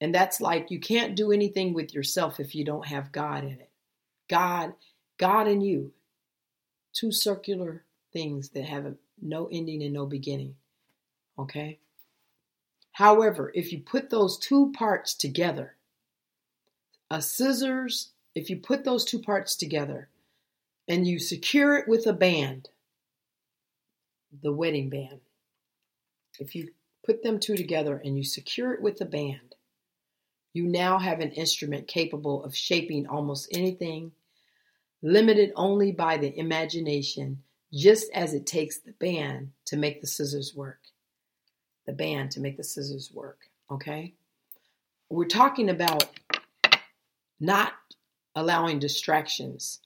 And 0.00 0.14
that's 0.14 0.40
like 0.40 0.70
you 0.70 0.80
can't 0.80 1.16
do 1.16 1.32
anything 1.32 1.72
with 1.72 1.94
yourself 1.94 2.40
if 2.40 2.54
you 2.54 2.64
don't 2.64 2.86
have 2.86 3.12
God 3.12 3.44
in 3.44 3.52
it. 3.52 3.70
God, 4.28 4.74
God 5.18 5.46
and 5.48 5.64
you, 5.64 5.92
two 6.92 7.12
circular 7.12 7.84
things 8.12 8.50
that 8.50 8.64
have 8.64 8.94
no 9.20 9.48
ending 9.50 9.82
and 9.82 9.92
no 9.92 10.06
beginning. 10.06 10.54
Okay? 11.38 11.78
However, 12.92 13.50
if 13.54 13.72
you 13.72 13.80
put 13.80 14.10
those 14.10 14.38
two 14.38 14.72
parts 14.72 15.14
together, 15.14 15.76
a 17.10 17.20
scissors, 17.20 18.10
if 18.34 18.50
you 18.50 18.56
put 18.56 18.84
those 18.84 19.04
two 19.04 19.18
parts 19.18 19.56
together 19.56 20.08
and 20.88 21.06
you 21.06 21.18
secure 21.18 21.76
it 21.76 21.88
with 21.88 22.06
a 22.06 22.12
band, 22.12 22.68
the 24.42 24.52
wedding 24.52 24.90
band, 24.90 25.20
if 26.38 26.54
you 26.54 26.68
put 27.04 27.22
them 27.22 27.38
two 27.38 27.56
together 27.56 28.00
and 28.04 28.16
you 28.16 28.24
secure 28.24 28.72
it 28.72 28.82
with 28.82 29.00
a 29.00 29.06
band, 29.06 29.54
you 30.52 30.64
now 30.64 30.98
have 30.98 31.20
an 31.20 31.32
instrument 31.32 31.88
capable 31.88 32.44
of 32.44 32.56
shaping 32.56 33.06
almost 33.06 33.48
anything, 33.52 34.12
limited 35.02 35.52
only 35.56 35.92
by 35.92 36.16
the 36.16 36.36
imagination, 36.38 37.42
just 37.72 38.10
as 38.14 38.34
it 38.34 38.46
takes 38.46 38.78
the 38.78 38.92
band 38.92 39.50
to 39.66 39.76
make 39.76 40.00
the 40.00 40.06
scissors 40.06 40.54
work. 40.54 40.78
The 41.86 41.92
band 41.92 42.30
to 42.32 42.40
make 42.40 42.56
the 42.56 42.64
scissors 42.64 43.10
work, 43.12 43.40
okay? 43.70 44.14
We're 45.10 45.26
talking 45.26 45.68
about 45.68 46.04
not 47.40 47.72
allowing 48.34 48.78
distractions 48.78 49.80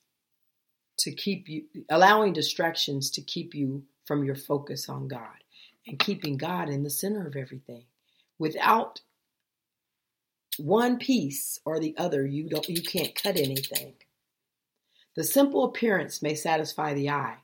to 0.98 1.12
keep 1.12 1.48
you, 1.48 1.64
allowing 1.88 2.32
distractions 2.32 3.10
to 3.10 3.22
keep 3.22 3.54
you 3.54 3.84
from 4.08 4.24
your 4.24 4.34
focus 4.34 4.88
on 4.88 5.06
God 5.06 5.44
and 5.86 5.98
keeping 5.98 6.38
God 6.38 6.70
in 6.70 6.82
the 6.82 6.90
center 6.90 7.26
of 7.26 7.36
everything. 7.36 7.84
Without 8.38 9.02
one 10.56 10.98
piece 10.98 11.60
or 11.64 11.78
the 11.78 11.94
other, 11.98 12.26
you 12.26 12.48
don't 12.48 12.68
you 12.68 12.82
can't 12.82 13.14
cut 13.14 13.36
anything. 13.36 13.94
The 15.14 15.24
simple 15.24 15.64
appearance 15.64 16.22
may 16.22 16.34
satisfy 16.34 16.94
the 16.94 17.10
eye, 17.10 17.36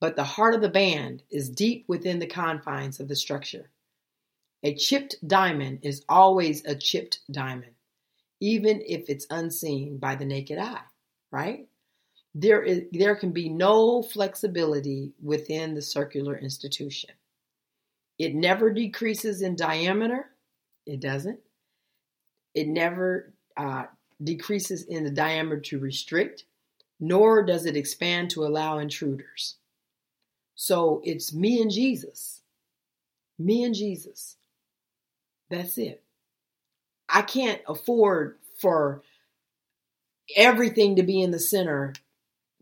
but 0.00 0.16
the 0.16 0.24
heart 0.24 0.54
of 0.54 0.62
the 0.62 0.68
band 0.68 1.22
is 1.30 1.50
deep 1.50 1.84
within 1.86 2.18
the 2.18 2.26
confines 2.26 2.98
of 2.98 3.08
the 3.08 3.16
structure. 3.16 3.70
A 4.62 4.74
chipped 4.74 5.16
diamond 5.26 5.80
is 5.82 6.04
always 6.08 6.64
a 6.64 6.74
chipped 6.74 7.20
diamond, 7.30 7.74
even 8.40 8.80
if 8.86 9.10
it's 9.10 9.26
unseen 9.28 9.98
by 9.98 10.14
the 10.14 10.24
naked 10.24 10.58
eye, 10.58 10.84
right? 11.30 11.68
There, 12.34 12.62
is, 12.62 12.82
there 12.92 13.14
can 13.14 13.30
be 13.30 13.48
no 13.48 14.02
flexibility 14.02 15.12
within 15.22 15.74
the 15.74 15.82
circular 15.82 16.36
institution. 16.36 17.10
It 18.18 18.34
never 18.34 18.72
decreases 18.72 19.42
in 19.42 19.56
diameter. 19.56 20.30
It 20.86 21.00
doesn't. 21.00 21.40
It 22.54 22.68
never 22.68 23.32
uh, 23.56 23.84
decreases 24.22 24.84
in 24.84 25.04
the 25.04 25.10
diameter 25.10 25.60
to 25.60 25.78
restrict, 25.78 26.44
nor 27.00 27.44
does 27.44 27.66
it 27.66 27.76
expand 27.76 28.30
to 28.30 28.44
allow 28.44 28.78
intruders. 28.78 29.56
So 30.54 31.02
it's 31.04 31.32
me 31.34 31.60
and 31.60 31.70
Jesus. 31.70 32.42
Me 33.38 33.64
and 33.64 33.74
Jesus. 33.74 34.36
That's 35.50 35.78
it. 35.78 36.02
I 37.08 37.22
can't 37.22 37.60
afford 37.68 38.38
for 38.60 39.02
everything 40.36 40.96
to 40.96 41.02
be 41.02 41.20
in 41.20 41.32
the 41.32 41.38
center 41.38 41.92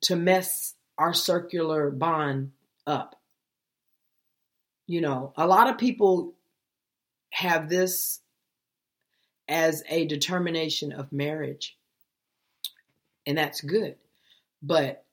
to 0.02 0.16
mess 0.16 0.74
our 0.98 1.14
circular 1.14 1.90
bond 1.90 2.52
up. 2.86 3.16
You 4.86 5.00
know, 5.00 5.32
a 5.36 5.46
lot 5.46 5.68
of 5.68 5.78
people 5.78 6.34
have 7.30 7.68
this 7.68 8.20
as 9.48 9.82
a 9.88 10.06
determination 10.06 10.92
of 10.92 11.12
marriage. 11.12 11.76
And 13.26 13.38
that's 13.38 13.60
good. 13.60 13.96
But 14.62 15.04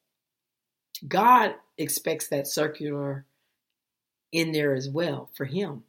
God 1.07 1.55
expects 1.77 2.27
that 2.27 2.47
circular 2.47 3.25
in 4.31 4.51
there 4.51 4.73
as 4.73 4.89
well 4.89 5.29
for 5.33 5.45
Him. 5.45 5.83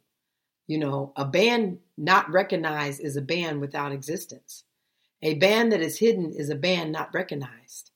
You 0.67 0.77
know, 0.77 1.11
a 1.15 1.25
band 1.25 1.79
not 1.97 2.31
recognized 2.31 3.01
is 3.01 3.17
a 3.17 3.21
band 3.21 3.61
without 3.61 3.91
existence. 3.91 4.63
A 5.21 5.35
band 5.35 5.71
that 5.71 5.81
is 5.81 5.99
hidden 5.99 6.31
is 6.31 6.49
a 6.49 6.55
band 6.55 6.91
not 6.91 7.13
recognized. 7.13 7.90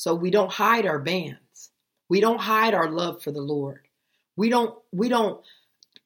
So 0.00 0.14
we 0.14 0.30
don't 0.30 0.50
hide 0.50 0.86
our 0.86 0.98
bands. 0.98 1.70
We 2.08 2.22
don't 2.22 2.40
hide 2.40 2.72
our 2.72 2.90
love 2.90 3.22
for 3.22 3.32
the 3.32 3.42
Lord. 3.42 3.86
We 4.34 4.48
don't 4.48 4.74
we 4.92 5.10
don't 5.10 5.44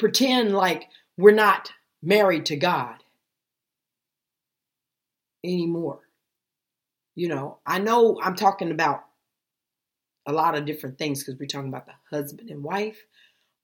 pretend 0.00 0.52
like 0.52 0.88
we're 1.16 1.30
not 1.30 1.70
married 2.02 2.46
to 2.46 2.56
God 2.56 2.96
anymore. 5.44 6.00
You 7.14 7.28
know, 7.28 7.58
I 7.64 7.78
know 7.78 8.18
I'm 8.20 8.34
talking 8.34 8.72
about 8.72 9.04
a 10.26 10.32
lot 10.32 10.56
of 10.56 10.64
different 10.64 10.98
things 10.98 11.22
because 11.22 11.38
we're 11.38 11.46
talking 11.46 11.68
about 11.68 11.86
the 11.86 11.92
husband 12.10 12.50
and 12.50 12.64
wife. 12.64 12.98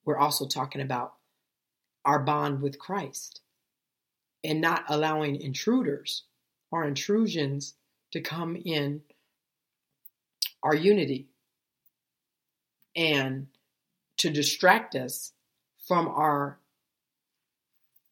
We're 0.04 0.18
also 0.18 0.46
talking 0.46 0.80
about 0.80 1.14
our 2.04 2.20
bond 2.20 2.62
with 2.62 2.78
Christ 2.78 3.40
and 4.44 4.60
not 4.60 4.84
allowing 4.88 5.40
intruders 5.40 6.22
or 6.70 6.84
intrusions 6.84 7.74
to 8.12 8.20
come 8.20 8.54
in 8.64 9.02
our 10.62 10.74
unity 10.74 11.28
and 12.96 13.46
to 14.18 14.30
distract 14.30 14.94
us 14.94 15.32
from 15.86 16.08
our 16.08 16.58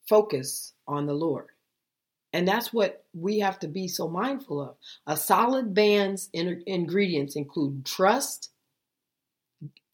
focus 0.09 0.73
on 0.87 1.07
the 1.07 1.15
Lord. 1.15 1.49
And 2.33 2.47
that's 2.47 2.73
what 2.73 3.05
we 3.15 3.41
have 3.41 3.59
to 3.61 3.69
be 3.69 3.89
so 3.89 4.09
mindful 4.09 4.61
of. 4.61 4.77
A 5.07 5.17
solid 5.17 5.75
band's 5.75 6.29
in- 6.33 6.63
ingredients 6.67 7.37
include 7.37 7.85
trust, 7.85 8.51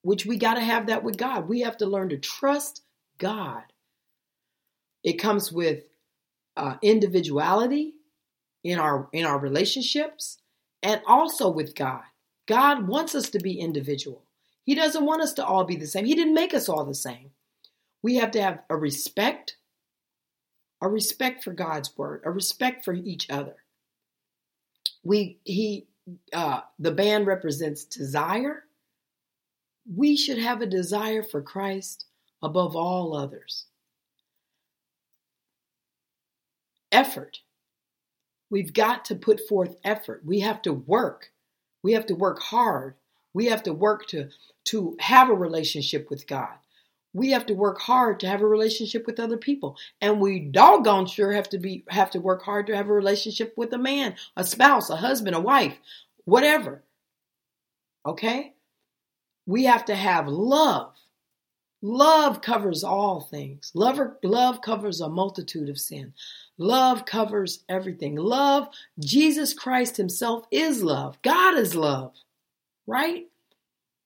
which 0.03 0.27
we 0.27 0.37
got 0.37 0.55
to 0.55 0.61
have 0.61 0.87
that 0.87 1.05
with 1.05 1.17
God. 1.17 1.49
We 1.49 1.61
have 1.61 1.77
to 1.79 1.87
learn 1.87 2.09
to 2.11 2.19
trust 2.19 2.83
God. 3.19 3.63
It 5.03 5.15
comes 5.15 5.53
with 5.53 5.85
uh, 6.57 6.77
individuality 6.83 7.95
in 8.63 8.79
our 8.79 9.09
in 9.13 9.27
our 9.27 9.39
relationships 9.39 10.39
and 10.83 11.01
also 11.07 11.51
with 11.51 11.75
God. 11.75 12.03
God 12.47 12.87
wants 12.87 13.15
us 13.15 13.31
to 13.31 13.39
be 13.39 13.59
individual. 13.59 14.23
He 14.65 14.75
doesn't 14.75 15.05
want 15.05 15.23
us 15.23 15.33
to 15.35 15.45
all 15.45 15.65
be 15.65 15.77
the 15.77 15.87
same. 15.87 16.05
He 16.05 16.15
didn't 16.15 16.35
make 16.35 16.55
us 16.55 16.69
all 16.69 16.85
the 16.85 16.95
same. 16.95 17.31
We 18.03 18.17
have 18.17 18.31
to 18.33 18.43
have 18.43 18.61
a 18.71 18.77
respect 18.77 19.57
a 20.85 20.89
respect 20.89 21.43
for 21.43 21.55
God's 21.55 21.97
word, 21.97 22.21
a 22.25 22.31
respect 22.31 22.85
for 22.85 22.93
each 22.93 23.31
other. 23.31 23.57
We 25.03 25.39
he 25.45 25.87
uh, 26.35 26.61
the 26.79 26.91
band 26.91 27.27
represents 27.27 27.85
desire. 27.85 28.65
We 29.91 30.15
should 30.15 30.39
have 30.39 30.61
a 30.61 30.67
desire 30.67 31.23
for 31.23 31.41
Christ 31.41 32.05
above 32.43 32.77
all 32.77 33.17
others. 33.17 33.65
Effort. 36.93 37.39
We've 38.51 38.75
got 38.75 39.07
to 39.07 39.15
put 39.15 39.41
forth 39.49 39.77
effort. 39.85 40.23
We 40.25 40.41
have 40.41 40.61
to 40.63 40.75
work. 40.75 41.31
We 41.85 41.93
have 41.93 42.07
to 42.07 42.15
work 42.15 42.41
hard. 42.41 42.95
We 43.33 43.47
have 43.47 43.63
to 43.63 43.73
work 43.73 44.09
to, 44.09 44.31
to 44.65 44.97
have 44.99 45.31
a 45.31 45.35
relationship 45.35 46.11
with 46.11 46.27
God 46.27 46.55
we 47.17 47.31
have 47.31 47.47
to 47.47 47.55
work 47.55 47.81
hard 47.81 48.19
to 48.19 48.27
have 48.27 48.41
a 48.41 48.47
relationship 48.47 49.07
with 49.07 49.21
other 49.21 49.37
people 49.37 49.77
and 50.01 50.21
we 50.21 50.41
doggone 50.41 51.07
sure 51.07 51.31
have 51.31 51.49
to 51.49 51.59
be 51.59 51.85
have 51.89 52.11
to 52.11 52.19
work 52.19 52.43
hard 52.43 52.67
to 52.67 52.75
have 52.75 52.89
a 52.89 52.93
relationship 52.93 53.55
with 53.57 53.73
a 53.73 53.79
man 53.79 54.17
a 54.37 54.43
spouse 54.43 54.91
a 54.91 54.97
husband 54.97 55.37
a 55.37 55.41
wife 55.41 55.79
whatever 56.25 56.83
Okay? 58.07 58.55
We 59.47 59.65
have 59.65 59.85
to 59.87 59.95
have 59.95 60.29
love. 60.29 60.93
Love 61.87 62.41
covers 62.41 62.83
all 62.83 63.21
things. 63.21 63.71
Love, 63.75 64.01
love 64.23 64.63
covers 64.63 65.03
a 65.03 65.09
multitude 65.11 65.69
of 65.69 65.79
sin. 65.79 66.15
Love 66.57 67.05
covers 67.05 67.63
everything. 67.69 68.17
Love, 68.17 68.69
Jesus 68.99 69.53
Christ 69.53 69.99
Himself 69.99 70.47
is 70.51 70.83
love. 70.83 71.21
God 71.21 71.59
is 71.59 71.75
love, 71.75 72.15
right? 72.87 73.27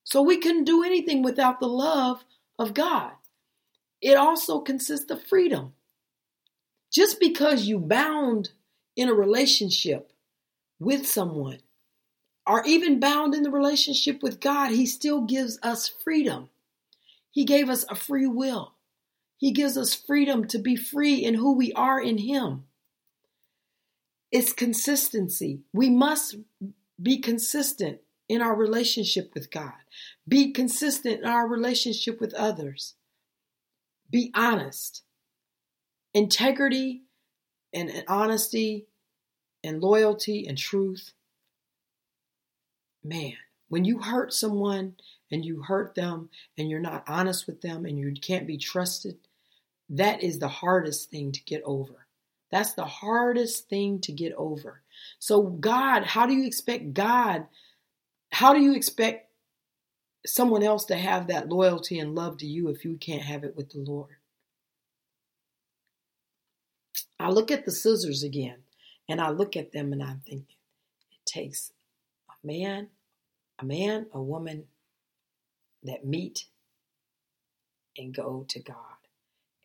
So 0.02 0.22
we 0.22 0.38
couldn't 0.38 0.64
do 0.64 0.82
anything 0.82 1.22
without 1.22 1.60
the 1.60 1.68
love 1.68 2.24
of 2.58 2.74
God. 2.74 3.12
It 4.02 4.16
also 4.16 4.58
consists 4.58 5.12
of 5.12 5.22
freedom. 5.22 5.74
Just 6.92 7.20
because 7.20 7.66
you 7.66 7.78
bound 7.78 8.50
in 8.96 9.08
a 9.08 9.14
relationship 9.14 10.12
with 10.80 11.06
someone 11.06 11.60
or 12.44 12.64
even 12.66 12.98
bound 12.98 13.36
in 13.36 13.44
the 13.44 13.52
relationship 13.52 14.20
with 14.20 14.40
God, 14.40 14.72
He 14.72 14.84
still 14.84 15.20
gives 15.20 15.60
us 15.62 15.86
freedom. 15.86 16.48
He 17.30 17.44
gave 17.44 17.68
us 17.68 17.84
a 17.88 17.94
free 17.94 18.26
will. 18.26 18.74
He 19.36 19.52
gives 19.52 19.76
us 19.76 19.94
freedom 19.94 20.46
to 20.48 20.58
be 20.58 20.76
free 20.76 21.16
in 21.16 21.34
who 21.34 21.54
we 21.54 21.72
are 21.72 22.00
in 22.00 22.18
Him. 22.18 22.64
It's 24.30 24.52
consistency. 24.52 25.60
We 25.72 25.88
must 25.88 26.36
be 27.00 27.18
consistent 27.18 28.00
in 28.28 28.42
our 28.42 28.54
relationship 28.54 29.30
with 29.34 29.50
God, 29.50 29.72
be 30.26 30.52
consistent 30.52 31.20
in 31.20 31.26
our 31.26 31.48
relationship 31.48 32.20
with 32.20 32.34
others, 32.34 32.94
be 34.10 34.30
honest. 34.34 35.02
Integrity 36.14 37.02
and, 37.72 38.04
honesty 38.08 38.86
and 39.62 39.80
loyalty 39.80 40.46
and 40.46 40.58
truth. 40.58 41.12
Man, 43.04 43.34
when 43.68 43.84
you 43.84 44.00
hurt 44.00 44.32
someone 44.32 44.96
and 45.30 45.44
you 45.44 45.62
hurt 45.62 45.94
them 45.94 46.30
and 46.56 46.70
you're 46.70 46.80
not 46.80 47.04
honest 47.06 47.46
with 47.46 47.60
them 47.60 47.84
and 47.84 47.98
you 47.98 48.12
can't 48.20 48.46
be 48.46 48.58
trusted, 48.58 49.16
that 49.90 50.22
is 50.22 50.38
the 50.38 50.48
hardest 50.48 51.10
thing 51.10 51.32
to 51.32 51.40
get 51.42 51.62
over. 51.64 52.06
That's 52.50 52.72
the 52.72 52.84
hardest 52.84 53.68
thing 53.68 54.00
to 54.00 54.12
get 54.12 54.32
over. 54.34 54.82
So, 55.18 55.42
God, 55.42 56.04
how 56.04 56.26
do 56.26 56.34
you 56.34 56.46
expect 56.46 56.94
God? 56.94 57.46
How 58.32 58.54
do 58.54 58.60
you 58.60 58.74
expect 58.74 59.30
someone 60.26 60.62
else 60.62 60.86
to 60.86 60.96
have 60.96 61.26
that 61.28 61.48
loyalty 61.48 61.98
and 61.98 62.14
love 62.14 62.38
to 62.38 62.46
you 62.46 62.68
if 62.68 62.84
you 62.84 62.96
can't 62.96 63.22
have 63.22 63.44
it 63.44 63.56
with 63.56 63.70
the 63.70 63.80
Lord? 63.80 64.16
I 67.20 67.30
look 67.30 67.50
at 67.50 67.64
the 67.64 67.72
scissors 67.72 68.22
again 68.22 68.58
and 69.08 69.20
I 69.20 69.30
look 69.30 69.56
at 69.56 69.72
them 69.72 69.92
and 69.92 70.02
I'm 70.02 70.22
thinking, 70.24 70.56
it 71.10 71.26
takes 71.26 71.72
a 72.30 72.46
man, 72.46 72.88
a 73.58 73.64
man, 73.64 74.06
a 74.12 74.22
woman 74.22 74.64
that 75.82 76.04
meet 76.04 76.46
and 77.96 78.14
go 78.14 78.44
to 78.48 78.60
God. 78.60 78.76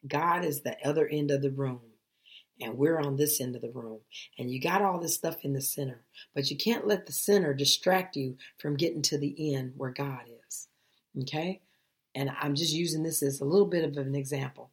God 0.07 0.43
is 0.43 0.61
the 0.61 0.77
other 0.85 1.07
end 1.07 1.31
of 1.31 1.41
the 1.41 1.51
room, 1.51 1.81
and 2.59 2.77
we're 2.77 2.99
on 2.99 3.15
this 3.15 3.39
end 3.39 3.55
of 3.55 3.61
the 3.61 3.71
room. 3.71 3.99
And 4.37 4.51
you 4.51 4.59
got 4.59 4.81
all 4.81 4.99
this 4.99 5.15
stuff 5.15 5.43
in 5.43 5.53
the 5.53 5.61
center, 5.61 6.03
but 6.35 6.49
you 6.51 6.57
can't 6.57 6.87
let 6.87 7.05
the 7.05 7.13
center 7.13 7.53
distract 7.53 8.15
you 8.15 8.37
from 8.57 8.75
getting 8.75 9.01
to 9.03 9.17
the 9.17 9.55
end 9.55 9.73
where 9.77 9.91
God 9.91 10.23
is. 10.47 10.67
Okay? 11.21 11.61
And 12.15 12.31
I'm 12.41 12.55
just 12.55 12.73
using 12.73 13.03
this 13.03 13.23
as 13.23 13.41
a 13.41 13.45
little 13.45 13.67
bit 13.67 13.85
of 13.85 13.97
an 13.97 14.15
example. 14.15 14.71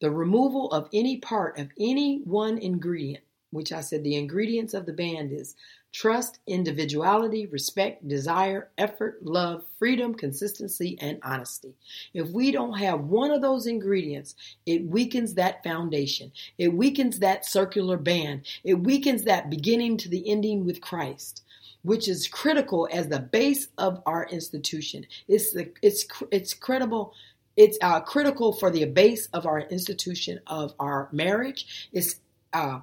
The 0.00 0.10
removal 0.10 0.70
of 0.70 0.88
any 0.92 1.18
part 1.18 1.58
of 1.58 1.70
any 1.78 2.22
one 2.24 2.56
ingredient, 2.58 3.24
which 3.50 3.72
I 3.72 3.80
said 3.80 4.04
the 4.04 4.16
ingredients 4.16 4.74
of 4.74 4.86
the 4.86 4.92
band 4.92 5.32
is 5.32 5.54
trust, 5.92 6.38
individuality, 6.46 7.46
respect, 7.46 8.06
desire, 8.06 8.68
effort, 8.76 9.24
love, 9.24 9.64
freedom, 9.78 10.14
consistency, 10.14 10.98
and 11.00 11.18
honesty. 11.22 11.74
If 12.12 12.28
we 12.28 12.52
don't 12.52 12.78
have 12.78 13.00
one 13.00 13.30
of 13.30 13.40
those 13.40 13.66
ingredients, 13.66 14.34
it 14.66 14.86
weakens 14.86 15.34
that 15.34 15.64
foundation. 15.64 16.30
It 16.58 16.74
weakens 16.74 17.20
that 17.20 17.46
circular 17.46 17.96
band. 17.96 18.42
It 18.64 18.74
weakens 18.74 19.24
that 19.24 19.50
beginning 19.50 19.96
to 19.98 20.08
the 20.08 20.28
ending 20.30 20.64
with 20.64 20.80
Christ. 20.80 21.42
Which 21.82 22.08
is 22.08 22.26
critical 22.26 22.88
as 22.92 23.08
the 23.08 23.20
base 23.20 23.68
of 23.78 24.02
our 24.04 24.26
institution. 24.26 25.06
It's 25.28 25.52
the, 25.52 25.70
it's 25.80 26.04
it's 26.32 26.52
credible 26.52 27.14
it's 27.58 27.76
uh, 27.82 28.00
critical 28.00 28.52
for 28.52 28.70
the 28.70 28.84
base 28.84 29.26
of 29.32 29.44
our 29.44 29.60
institution 29.60 30.38
of 30.46 30.74
our 30.78 31.08
marriage. 31.10 31.88
It's 31.92 32.20
uh, 32.52 32.80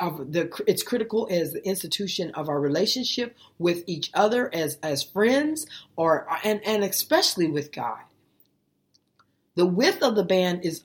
of 0.00 0.32
the 0.32 0.50
it's 0.66 0.82
critical 0.82 1.28
as 1.30 1.52
the 1.52 1.66
institution 1.66 2.30
of 2.32 2.48
our 2.48 2.60
relationship 2.60 3.36
with 3.58 3.84
each 3.86 4.10
other 4.14 4.52
as 4.54 4.78
as 4.82 5.02
friends 5.02 5.66
or 5.96 6.26
and 6.44 6.60
and 6.64 6.84
especially 6.84 7.48
with 7.48 7.72
God. 7.72 8.00
The 9.54 9.66
width 9.66 10.02
of 10.02 10.14
the 10.14 10.24
band 10.24 10.64
is 10.64 10.84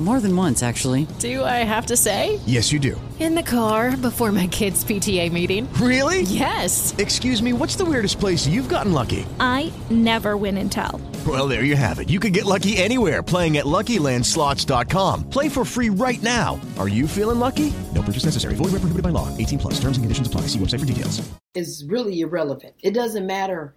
More 0.00 0.18
than 0.18 0.34
once, 0.36 0.64
actually. 0.64 1.06
Do 1.20 1.44
I 1.44 1.62
have 1.62 1.86
to 1.86 1.96
say? 1.96 2.40
Yes, 2.46 2.72
you 2.72 2.80
do. 2.80 3.00
In 3.20 3.36
the 3.36 3.44
car 3.44 3.96
before 3.96 4.32
my 4.32 4.48
kids' 4.48 4.84
PTA 4.84 5.30
meeting. 5.30 5.72
Really? 5.74 6.22
Yes. 6.22 6.92
Excuse 6.98 7.40
me, 7.40 7.52
what's 7.52 7.76
the 7.76 7.84
weirdest 7.84 8.18
place 8.18 8.44
you've 8.44 8.68
gotten 8.68 8.92
lucky? 8.92 9.24
I 9.38 9.72
never 9.90 10.36
win 10.36 10.58
and 10.58 10.70
tell. 10.70 11.00
Well, 11.24 11.46
there 11.46 11.62
you 11.62 11.76
have 11.76 12.00
it. 12.00 12.10
You 12.10 12.18
can 12.18 12.32
get 12.32 12.44
lucky 12.44 12.76
anywhere 12.76 13.22
playing 13.22 13.56
at 13.56 13.66
LuckyLandSlots.com. 13.66 15.30
Play 15.30 15.48
for 15.48 15.64
free 15.64 15.90
right 15.90 16.22
now. 16.24 16.60
Are 16.76 16.88
you 16.88 17.06
feeling 17.06 17.38
lucky? 17.38 17.72
No 17.94 18.02
purchase 18.02 18.24
necessary. 18.24 18.56
Void 18.56 18.72
where 18.72 18.80
prohibited 18.80 19.04
by 19.04 19.10
law. 19.10 19.28
18 19.38 19.60
plus. 19.60 19.74
Terms 19.74 19.96
and 19.96 20.04
conditions 20.04 20.26
apply. 20.26 20.42
See 20.48 20.58
website 20.58 20.80
for 20.80 20.86
details. 20.86 21.22
is 21.54 21.84
really 21.88 22.20
irrelevant. 22.20 22.74
It 22.82 22.94
doesn't 22.94 23.26
matter 23.26 23.74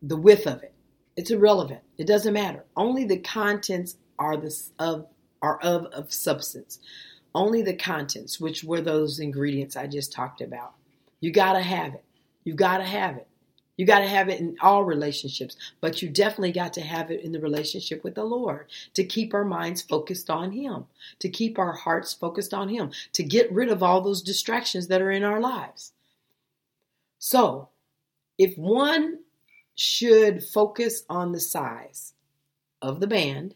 the 0.00 0.16
width 0.16 0.46
of 0.46 0.62
it. 0.62 0.72
It's 1.16 1.30
irrelevant. 1.30 1.80
It 1.98 2.06
doesn't 2.06 2.32
matter. 2.32 2.64
Only 2.74 3.04
the 3.04 3.18
contents 3.18 3.96
are 4.18 4.36
the 4.36 4.52
of 4.78 5.06
are 5.42 5.58
of 5.60 5.86
of 5.86 6.12
substance. 6.12 6.78
Only 7.34 7.62
the 7.62 7.74
contents, 7.74 8.38
which 8.40 8.62
were 8.62 8.80
those 8.80 9.18
ingredients 9.18 9.76
I 9.76 9.86
just 9.86 10.12
talked 10.12 10.40
about. 10.40 10.74
You 11.20 11.30
got 11.30 11.54
to 11.54 11.62
have 11.62 11.94
it. 11.94 12.04
You 12.44 12.54
got 12.54 12.78
to 12.78 12.84
have 12.84 13.16
it. 13.16 13.26
You 13.76 13.86
got 13.86 14.00
to 14.00 14.06
have 14.06 14.28
it 14.28 14.38
in 14.38 14.56
all 14.60 14.84
relationships, 14.84 15.56
but 15.80 16.02
you 16.02 16.10
definitely 16.10 16.52
got 16.52 16.74
to 16.74 16.82
have 16.82 17.10
it 17.10 17.22
in 17.22 17.32
the 17.32 17.40
relationship 17.40 18.04
with 18.04 18.14
the 18.14 18.24
Lord 18.24 18.66
to 18.94 19.02
keep 19.02 19.32
our 19.32 19.44
minds 19.44 19.80
focused 19.80 20.28
on 20.28 20.52
Him, 20.52 20.84
to 21.20 21.28
keep 21.28 21.58
our 21.58 21.72
hearts 21.72 22.12
focused 22.12 22.52
on 22.52 22.68
Him, 22.68 22.90
to 23.14 23.22
get 23.22 23.50
rid 23.50 23.70
of 23.70 23.82
all 23.82 24.02
those 24.02 24.22
distractions 24.22 24.88
that 24.88 25.00
are 25.00 25.10
in 25.10 25.24
our 25.24 25.40
lives. 25.40 25.92
So, 27.18 27.70
if 28.36 28.58
one 28.58 29.20
should 29.74 30.44
focus 30.44 31.04
on 31.08 31.32
the 31.32 31.40
size 31.40 32.12
of 32.82 33.00
the 33.00 33.06
band, 33.06 33.54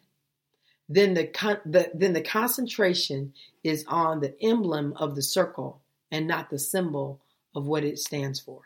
then 0.89 1.15
the, 1.15 1.27
con- 1.27 1.61
the 1.65 1.91
then 1.95 2.13
the 2.13 2.21
concentration 2.21 3.33
is 3.65 3.85
on 3.89 4.21
the 4.21 4.35
emblem 4.41 4.93
of 4.97 5.15
the 5.15 5.23
circle 5.23 5.83
and 6.11 6.27
not 6.27 6.51
the 6.51 6.59
symbol 6.59 7.21
of 7.55 7.67
what 7.67 7.85
it 7.85 7.99
stands 7.99 8.41
for. 8.41 8.61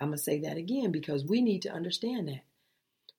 I'm 0.00 0.08
going 0.08 0.18
to 0.18 0.22
say 0.22 0.40
that 0.40 0.56
again 0.56 0.92
because 0.92 1.24
we 1.24 1.40
need 1.40 1.62
to 1.62 1.72
understand 1.72 2.28
that. 2.28 2.42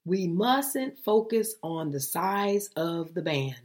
We 0.06 0.28
mustn't 0.28 1.00
focus 1.00 1.56
on 1.62 1.92
the 1.92 2.00
size 2.00 2.70
of 2.76 3.14
the 3.14 3.22
band. 3.22 3.56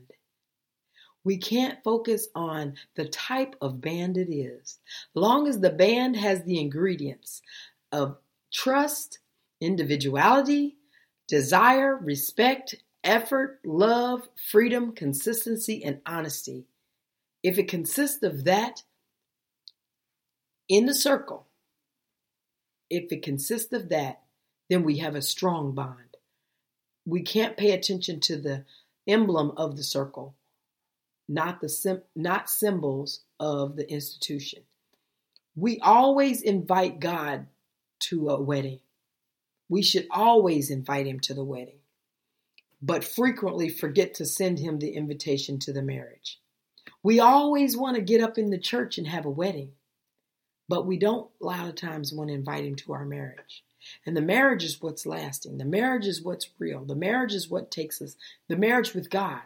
We 1.22 1.38
can't 1.38 1.82
focus 1.82 2.28
on 2.34 2.74
the 2.96 3.06
type 3.06 3.56
of 3.60 3.80
band 3.80 4.18
it 4.18 4.32
is. 4.32 4.78
Long 5.14 5.48
as 5.48 5.60
the 5.60 5.70
band 5.70 6.16
has 6.16 6.42
the 6.42 6.60
ingredients 6.60 7.40
of 7.92 8.18
trust, 8.52 9.20
individuality, 9.60 10.76
desire, 11.28 11.96
respect, 11.96 12.74
effort, 13.04 13.60
love, 13.64 14.28
freedom, 14.50 14.92
consistency, 14.92 15.84
and 15.84 16.00
honesty. 16.06 16.64
If 17.42 17.58
it 17.58 17.68
consists 17.68 18.22
of 18.22 18.44
that 18.44 18.82
in 20.68 20.86
the 20.86 20.94
circle, 20.94 21.46
if 22.90 23.12
it 23.12 23.22
consists 23.22 23.72
of 23.72 23.90
that, 23.90 24.22
then 24.70 24.82
we 24.82 24.98
have 24.98 25.14
a 25.14 25.22
strong 25.22 25.74
bond. 25.74 26.16
We 27.06 27.22
can't 27.22 27.56
pay 27.56 27.72
attention 27.72 28.20
to 28.20 28.36
the 28.36 28.64
emblem 29.06 29.52
of 29.56 29.76
the 29.76 29.82
circle, 29.82 30.34
not 31.28 31.60
the 31.60 31.68
sim- 31.68 32.02
not 32.16 32.48
symbols 32.48 33.20
of 33.38 33.76
the 33.76 33.90
institution. 33.90 34.62
We 35.54 35.78
always 35.80 36.40
invite 36.40 36.98
God 37.00 37.46
to 38.08 38.30
a 38.30 38.40
wedding. 38.40 38.80
We 39.68 39.82
should 39.82 40.06
always 40.10 40.70
invite 40.70 41.06
him 41.06 41.20
to 41.20 41.34
the 41.34 41.44
wedding, 41.44 41.80
but 42.84 43.02
frequently 43.02 43.70
forget 43.70 44.12
to 44.12 44.26
send 44.26 44.58
him 44.58 44.78
the 44.78 44.90
invitation 44.90 45.58
to 45.58 45.72
the 45.72 45.80
marriage. 45.80 46.38
We 47.02 47.18
always 47.18 47.76
want 47.78 47.96
to 47.96 48.02
get 48.02 48.20
up 48.20 48.36
in 48.36 48.50
the 48.50 48.58
church 48.58 48.98
and 48.98 49.06
have 49.06 49.24
a 49.24 49.30
wedding, 49.30 49.72
but 50.68 50.86
we 50.86 50.98
don't 50.98 51.30
a 51.40 51.46
lot 51.46 51.66
of 51.66 51.76
times 51.76 52.12
want 52.12 52.28
to 52.28 52.34
invite 52.34 52.64
him 52.64 52.76
to 52.76 52.92
our 52.92 53.06
marriage. 53.06 53.64
And 54.04 54.14
the 54.14 54.22
marriage 54.22 54.64
is 54.64 54.82
what's 54.82 55.06
lasting. 55.06 55.56
The 55.56 55.64
marriage 55.64 56.06
is 56.06 56.22
what's 56.22 56.50
real. 56.58 56.84
The 56.84 56.94
marriage 56.94 57.32
is 57.32 57.48
what 57.48 57.70
takes 57.70 58.02
us, 58.02 58.16
the 58.48 58.56
marriage 58.56 58.92
with 58.92 59.08
God. 59.08 59.40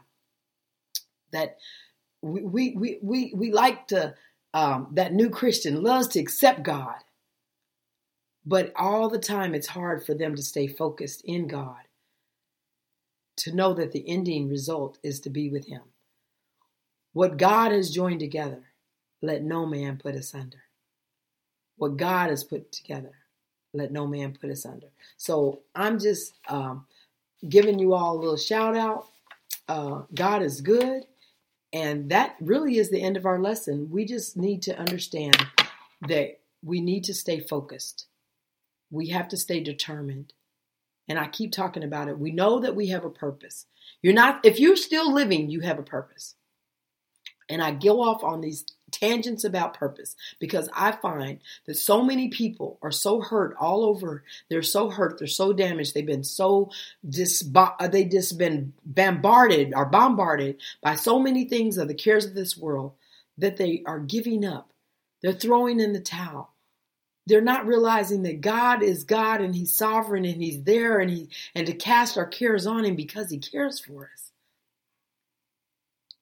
That 1.33 1.59
we, 2.23 2.43
we, 2.43 2.77
we, 2.77 2.99
we, 3.03 3.33
we 3.37 3.53
like 3.53 3.89
to, 3.89 4.15
um, 4.53 4.89
that 4.93 5.13
new 5.13 5.31
Christian 5.31 5.83
loves 5.83 6.09
to 6.09 6.21
accept 6.21 6.65
God. 6.65 6.97
But 8.45 8.73
all 8.75 9.09
the 9.09 9.19
time, 9.19 9.55
it's 9.55 9.67
hard 9.69 10.05
for 10.05 10.15
them 10.15 10.35
to 10.35 10.43
stay 10.43 10.67
focused 10.67 11.23
in 11.25 11.47
God, 11.47 11.88
to 13.39 13.55
know 13.55 13.75
that 13.75 13.93
the 13.93 14.09
ending 14.09 14.49
result 14.49 14.99
is 15.03 15.21
to 15.21 15.31
be 15.31 15.49
with 15.51 15.67
Him. 15.67 15.83
What 17.13 17.37
God 17.37 17.73
has 17.73 17.91
joined 17.91 18.21
together, 18.21 18.63
let 19.23 19.43
no 19.43 19.67
man 19.67 19.99
put 19.99 20.15
asunder. 20.15 20.63
What 21.77 21.97
God 21.97 22.31
has 22.31 22.45
put 22.45 22.71
together, 22.73 23.13
let 23.73 23.93
no 23.93 24.07
man 24.07 24.37
put 24.41 24.51
asunder. 24.51 24.89
So 25.17 25.61
I'm 25.75 25.99
just 25.99 26.35
um, 26.49 26.87
giving 27.49 27.79
you 27.79 27.95
all 27.95 28.17
a 28.17 28.21
little 28.21 28.37
shout 28.37 28.77
out. 28.77 29.07
Uh, 29.69 30.03
God 30.15 30.43
is 30.43 30.61
good. 30.61 31.05
And 31.73 32.11
that 32.11 32.37
really 32.41 32.79
is 32.79 32.91
the 32.91 33.03
end 33.03 33.17
of 33.17 33.27
our 33.27 33.39
lesson. 33.39 33.91
We 33.91 34.05
just 34.05 34.37
need 34.37 34.63
to 34.63 34.79
understand 34.79 35.37
that 36.09 36.41
we 36.63 36.81
need 36.81 37.05
to 37.05 37.15
stay 37.15 37.41
focused. 37.41 38.07
We 38.91 39.09
have 39.09 39.29
to 39.29 39.37
stay 39.37 39.61
determined. 39.61 40.33
And 41.09 41.19
I 41.19 41.27
keep 41.27 41.53
talking 41.53 41.85
about 41.85 42.09
it. 42.09 42.19
We 42.19 42.33
know 42.33 42.61
that 42.61 42.77
we 42.77 42.89
have 42.89 43.05
a 43.05 43.11
purpose. 43.11 43.67
You're 44.03 44.15
not, 44.15 44.45
if 44.45 44.61
you're 44.61 44.77
still 44.77 45.13
living, 45.13 45.51
you 45.51 45.61
have 45.61 45.79
a 45.79 45.83
purpose. 45.83 46.35
And 47.49 47.63
I 47.63 47.71
go 47.71 48.03
off 48.03 48.23
on 48.23 48.43
these 48.43 48.67
tangents 48.91 49.45
about 49.45 49.79
purpose 49.79 50.17
because 50.39 50.69
I 50.75 50.93
find 50.93 51.41
that 51.67 51.77
so 51.77 52.03
many 52.03 52.29
people 52.29 52.79
are 52.83 52.91
so 52.91 53.21
hurt 53.21 53.57
all 53.59 53.85
over. 53.85 54.23
They're 54.51 54.63
so 54.63 54.91
hurt. 54.91 55.19
They're 55.19 55.27
so 55.27 55.53
damaged. 55.53 55.95
They've 55.95 56.05
been 56.05 56.25
so 56.25 56.71
dis, 57.09 57.49
uh, 57.55 57.89
they 57.89 58.05
just 58.05 58.37
been 58.39 58.75
bombarded 58.85 59.73
or 59.75 59.87
bombarded 59.87 60.61
by 60.83 60.95
so 60.95 61.19
many 61.19 61.47
things 61.47 61.79
of 61.79 61.89
the 61.89 61.95
cares 61.95 62.27
of 62.27 62.35
this 62.35 62.57
world 62.57 62.93
that 63.39 63.57
they 63.57 63.83
are 63.87 64.01
giving 64.01 64.45
up. 64.45 64.73
They're 65.23 65.33
throwing 65.33 65.81
in 65.81 65.93
the 65.93 66.01
towel. 66.01 66.53
They're 67.29 67.43
not 67.43 67.67
realizing 67.67 68.23
that 68.23 68.41
God 68.41 68.83
is 68.83 69.05
God 69.05 69.43
and 69.43 69.55
He's 69.55 69.77
sovereign 69.77 70.25
and 70.25 70.43
He's 70.43 70.63
there 70.63 70.99
and 70.99 71.11
He 71.11 71.29
and 71.55 71.67
to 71.67 71.75
cast 71.75 72.17
our 72.17 72.27
cares 72.27 72.67
on 72.67 72.87
Him 72.87 72.97
because 72.97 73.31
He 73.31 73.39
cares 73.39 73.79
for 73.79 74.11
us. 74.13 74.33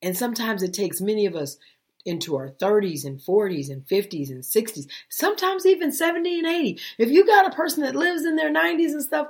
And 0.02 0.16
sometimes 0.16 0.64
it 0.64 0.74
takes 0.74 1.00
many 1.00 1.24
of 1.26 1.36
us 1.36 1.58
into 2.04 2.36
our 2.36 2.50
30s 2.50 3.04
and 3.04 3.20
40s 3.20 3.70
and 3.70 3.86
50s 3.86 4.30
and 4.30 4.42
60s, 4.42 4.86
sometimes 5.08 5.64
even 5.64 5.92
70 5.92 6.38
and 6.40 6.46
80. 6.46 6.80
If 6.98 7.10
you 7.10 7.24
got 7.24 7.46
a 7.46 7.56
person 7.56 7.84
that 7.84 7.94
lives 7.94 8.24
in 8.24 8.34
their 8.34 8.52
90s 8.52 8.92
and 8.92 9.02
stuff, 9.02 9.28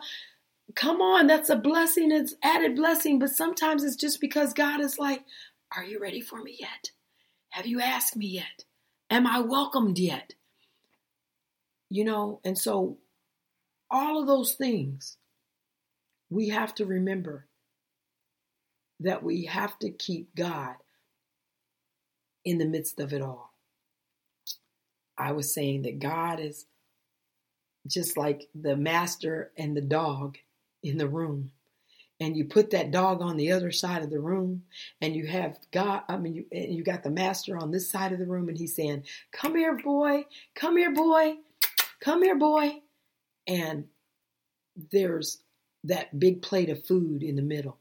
come 0.74 1.02
on, 1.02 1.26
that's 1.26 1.50
a 1.50 1.56
blessing. 1.56 2.10
It's 2.10 2.34
added 2.42 2.74
blessing. 2.76 3.18
But 3.18 3.30
sometimes 3.30 3.84
it's 3.84 3.96
just 3.96 4.20
because 4.20 4.54
God 4.54 4.80
is 4.80 4.98
like, 4.98 5.24
Are 5.76 5.84
you 5.84 6.00
ready 6.00 6.22
for 6.22 6.42
me 6.42 6.56
yet? 6.58 6.90
Have 7.50 7.66
you 7.66 7.80
asked 7.80 8.16
me 8.16 8.26
yet? 8.26 8.64
Am 9.10 9.26
I 9.26 9.40
welcomed 9.40 9.98
yet? 9.98 10.34
You 11.90 12.04
know, 12.04 12.40
and 12.44 12.58
so 12.58 12.98
all 13.90 14.20
of 14.20 14.26
those 14.26 14.54
things 14.54 15.16
we 16.30 16.48
have 16.48 16.74
to 16.76 16.86
remember 16.86 17.46
that 19.00 19.22
we 19.22 19.44
have 19.44 19.78
to 19.80 19.90
keep 19.90 20.34
God 20.34 20.74
in 22.44 22.58
the 22.58 22.64
midst 22.64 23.00
of 23.00 23.12
it 23.12 23.22
all. 23.22 23.52
I 25.18 25.32
was 25.32 25.52
saying 25.54 25.82
that 25.82 25.98
God 25.98 26.40
is 26.40 26.66
just 27.86 28.16
like 28.16 28.48
the 28.54 28.76
master 28.76 29.52
and 29.56 29.76
the 29.76 29.80
dog 29.82 30.38
in 30.82 30.98
the 30.98 31.08
room. 31.08 31.52
And 32.18 32.36
you 32.36 32.46
put 32.46 32.70
that 32.70 32.90
dog 32.90 33.20
on 33.20 33.36
the 33.36 33.52
other 33.52 33.70
side 33.70 34.02
of 34.02 34.08
the 34.08 34.20
room, 34.20 34.62
and 35.02 35.14
you 35.14 35.26
have 35.26 35.58
God. 35.70 36.02
I 36.08 36.16
mean, 36.16 36.34
you, 36.34 36.46
you 36.50 36.82
got 36.82 37.02
the 37.02 37.10
master 37.10 37.58
on 37.58 37.70
this 37.70 37.90
side 37.90 38.12
of 38.12 38.18
the 38.18 38.24
room, 38.24 38.48
and 38.48 38.56
he's 38.56 38.74
saying, 38.74 39.04
Come 39.32 39.54
here, 39.54 39.76
boy. 39.76 40.24
Come 40.54 40.78
here, 40.78 40.94
boy. 40.94 41.34
Come 42.00 42.22
here, 42.22 42.36
boy. 42.36 42.80
And 43.46 43.84
there's 44.90 45.38
that 45.84 46.18
big 46.18 46.42
plate 46.42 46.68
of 46.68 46.86
food 46.86 47.22
in 47.22 47.36
the 47.36 47.42
middle. 47.42 47.78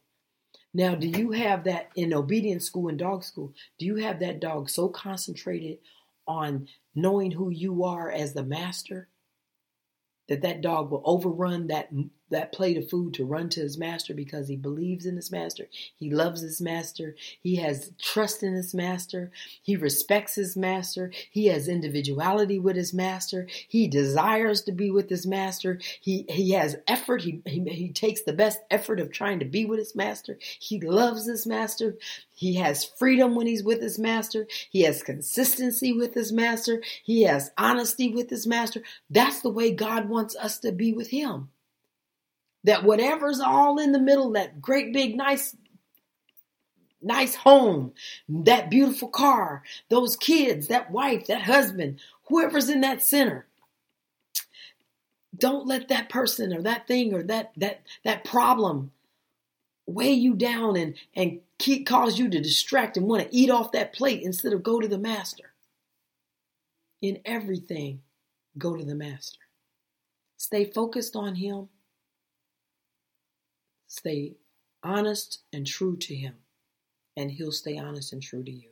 Now, 0.74 0.94
do 0.94 1.08
you 1.08 1.32
have 1.32 1.64
that 1.64 1.90
in 1.96 2.14
obedience 2.14 2.66
school 2.66 2.90
and 2.90 2.98
dog 2.98 3.24
school? 3.24 3.54
Do 3.80 3.86
you 3.86 3.96
have 3.96 4.20
that 4.20 4.42
dog 4.42 4.70
so 4.70 4.90
concentrated 4.90 5.80
on 6.28 6.68
knowing 6.96 7.32
who 7.32 7.50
you 7.50 7.84
are 7.84 8.12
as 8.12 8.34
the 8.34 8.44
master 8.44 9.08
that 10.28 10.42
that 10.42 10.62
dog 10.62 10.92
will 10.92 11.04
overrun 11.06 11.68
that 11.68 11.90
that 12.30 12.52
plate 12.52 12.78
of 12.78 12.90
food 12.90 13.14
to 13.14 13.26
run 13.26 13.50
to 13.50 13.62
his 13.62 13.78
master 13.78 14.14
because 14.14 14.48
he 14.48 14.56
believes 14.56 15.06
in 15.06 15.16
his 15.16 15.32
master. 15.32 15.68
He 15.96 16.10
loves 16.10 16.42
his 16.42 16.60
master. 16.60 17.16
He 17.42 17.58
has 17.58 17.92
trust 18.02 18.44
in 18.44 18.54
his 18.54 18.74
master. 18.74 19.32
He 19.62 19.76
respects 19.76 20.36
his 20.36 20.58
master. 20.58 21.12
He 21.30 21.48
has 21.48 21.68
individuality 21.68 22.60
with 22.60 22.76
his 22.76 22.94
master. 22.94 23.48
He 23.68 23.88
desires 23.88 24.62
to 24.64 24.72
be 24.72 24.90
with 24.90 25.10
his 25.10 25.28
master. 25.28 25.80
He 26.02 26.26
he 26.30 26.52
has 26.52 26.78
effort. 26.88 27.22
He 27.22 27.42
he, 27.46 27.64
he 27.70 27.90
takes 27.92 28.22
the 28.24 28.34
best 28.34 28.60
effort 28.72 29.00
of 29.00 29.12
trying 29.12 29.40
to 29.40 29.46
be 29.46 29.66
with 29.66 29.80
his 29.80 29.96
master. 29.96 30.38
He 30.60 30.80
loves 30.80 31.28
his 31.28 31.46
master. 31.46 31.98
He 32.34 32.56
has 32.56 32.84
freedom 32.84 33.36
when 33.36 33.48
he's 33.48 33.64
with 33.64 33.82
his 33.82 33.98
master. 33.98 34.48
He 34.70 34.82
has 34.82 35.04
consistency 35.04 35.94
with 35.94 36.14
his 36.14 36.32
master. 36.32 36.82
He 37.04 37.24
has 37.24 37.52
honesty 37.58 38.10
with 38.14 38.30
his 38.30 38.46
master. 38.46 38.82
That's 39.10 39.42
the 39.42 39.50
way 39.50 39.72
God 39.72 40.10
wants 40.10 40.36
us 40.36 40.58
to 40.60 40.72
be 40.72 40.92
with 40.92 41.10
him. 41.10 41.50
That 42.66 42.84
whatever's 42.84 43.40
all 43.40 43.80
in 43.80 43.92
the 43.92 44.00
middle, 44.00 44.32
that 44.34 44.62
great 44.62 44.92
big 44.92 45.16
nice 45.16 45.56
nice 47.02 47.36
home, 47.36 47.94
that 48.28 48.70
beautiful 48.70 49.08
car, 49.08 49.64
those 49.90 50.16
kids, 50.16 50.68
that 50.68 50.92
wife, 50.92 51.28
that 51.28 51.44
husband, 51.44 52.00
whoever's 52.28 52.68
in 52.68 52.82
that 52.82 53.04
center. 53.04 53.46
Don't 55.38 55.68
let 55.68 55.90
that 55.90 56.10
person 56.10 56.54
or 56.54 56.62
that 56.64 56.88
thing 56.88 57.14
or 57.14 57.24
that 57.24 57.52
that 57.58 57.82
that 58.04 58.24
problem 58.24 58.92
weigh 59.86 60.14
you 60.14 60.34
down 60.34 60.76
and 60.76 60.96
and 61.16 61.42
keep, 61.60 61.86
cause 61.86 62.18
you 62.18 62.30
to 62.30 62.42
distract 62.42 62.98
and 62.98 63.08
want 63.08 63.24
to 63.24 63.36
eat 63.36 63.50
off 63.50 63.74
that 63.74 63.94
plate 63.94 64.24
instead 64.24 64.54
of 64.54 64.64
go 64.64 64.80
to 64.80 64.88
the 64.88 64.98
master. 64.98 65.52
In 67.02 67.20
everything, 67.26 68.02
go 68.58 68.76
to 68.76 68.84
the 68.84 68.96
master. 68.96 69.40
Stay 70.38 70.66
focused 70.66 71.16
on 71.16 71.36
him. 71.36 71.70
Stay 73.98 74.36
honest 74.84 75.40
and 75.54 75.66
true 75.66 75.96
to 75.96 76.14
him, 76.14 76.36
and 77.16 77.32
he'll 77.32 77.54
stay 77.54 77.78
honest 77.78 78.12
and 78.12 78.22
true 78.22 78.44
to 78.44 78.52
you. 78.52 78.72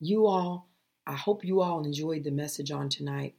You 0.00 0.26
all, 0.26 0.68
I 1.06 1.14
hope 1.14 1.44
you 1.44 1.60
all 1.60 1.84
enjoyed 1.84 2.24
the 2.24 2.32
message 2.32 2.72
on 2.72 2.88
tonight. 2.88 3.36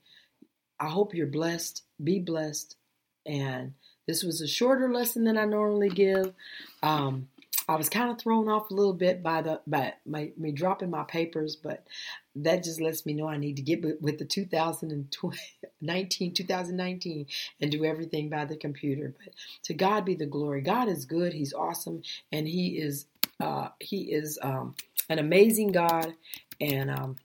I 0.79 0.87
hope 0.87 1.13
you're 1.13 1.27
blessed. 1.27 1.83
Be 2.01 2.19
blessed. 2.19 2.77
And 3.25 3.73
this 4.07 4.23
was 4.23 4.39
a 4.39 4.47
shorter 4.47 4.91
lesson 4.93 5.25
than 5.25 5.37
I 5.37 5.43
normally 5.43 5.89
give. 5.89 6.33
Um, 6.81 7.27
I 7.71 7.77
was 7.77 7.87
kind 7.87 8.11
of 8.11 8.19
thrown 8.19 8.49
off 8.49 8.69
a 8.69 8.73
little 8.73 8.93
bit 8.93 9.23
by 9.23 9.41
the 9.41 9.61
by 9.65 9.93
my 10.05 10.33
me 10.37 10.51
dropping 10.51 10.89
my 10.89 11.03
papers, 11.03 11.55
but 11.55 11.87
that 12.35 12.65
just 12.65 12.81
lets 12.81 13.05
me 13.05 13.13
know 13.13 13.29
I 13.29 13.37
need 13.37 13.55
to 13.55 13.61
get 13.61 13.81
with, 14.01 14.19
the 14.19 14.25
2019 14.25 16.33
2019 16.35 17.25
and 17.61 17.71
do 17.71 17.85
everything 17.85 18.27
by 18.29 18.43
the 18.43 18.57
computer. 18.57 19.15
But 19.17 19.33
to 19.63 19.73
God 19.73 20.03
be 20.03 20.15
the 20.15 20.25
glory. 20.25 20.59
God 20.59 20.89
is 20.89 21.05
good. 21.05 21.31
He's 21.31 21.53
awesome, 21.53 22.01
and 22.31 22.45
He 22.45 22.77
is 22.77 23.05
uh, 23.39 23.69
He 23.79 24.11
is 24.11 24.37
um, 24.41 24.75
an 25.07 25.19
amazing 25.19 25.71
God, 25.71 26.13
and 26.59 26.91
um, 26.91 27.15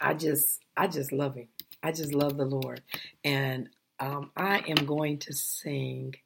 I 0.00 0.14
just 0.14 0.62
I 0.76 0.88
just 0.88 1.12
love 1.12 1.36
Him. 1.36 1.46
I 1.80 1.92
just 1.92 2.12
love 2.12 2.36
the 2.36 2.44
Lord, 2.44 2.82
and 3.22 3.68
um, 4.00 4.32
I 4.36 4.64
am 4.66 4.84
going 4.84 5.18
to 5.18 5.32
sing. 5.32 6.16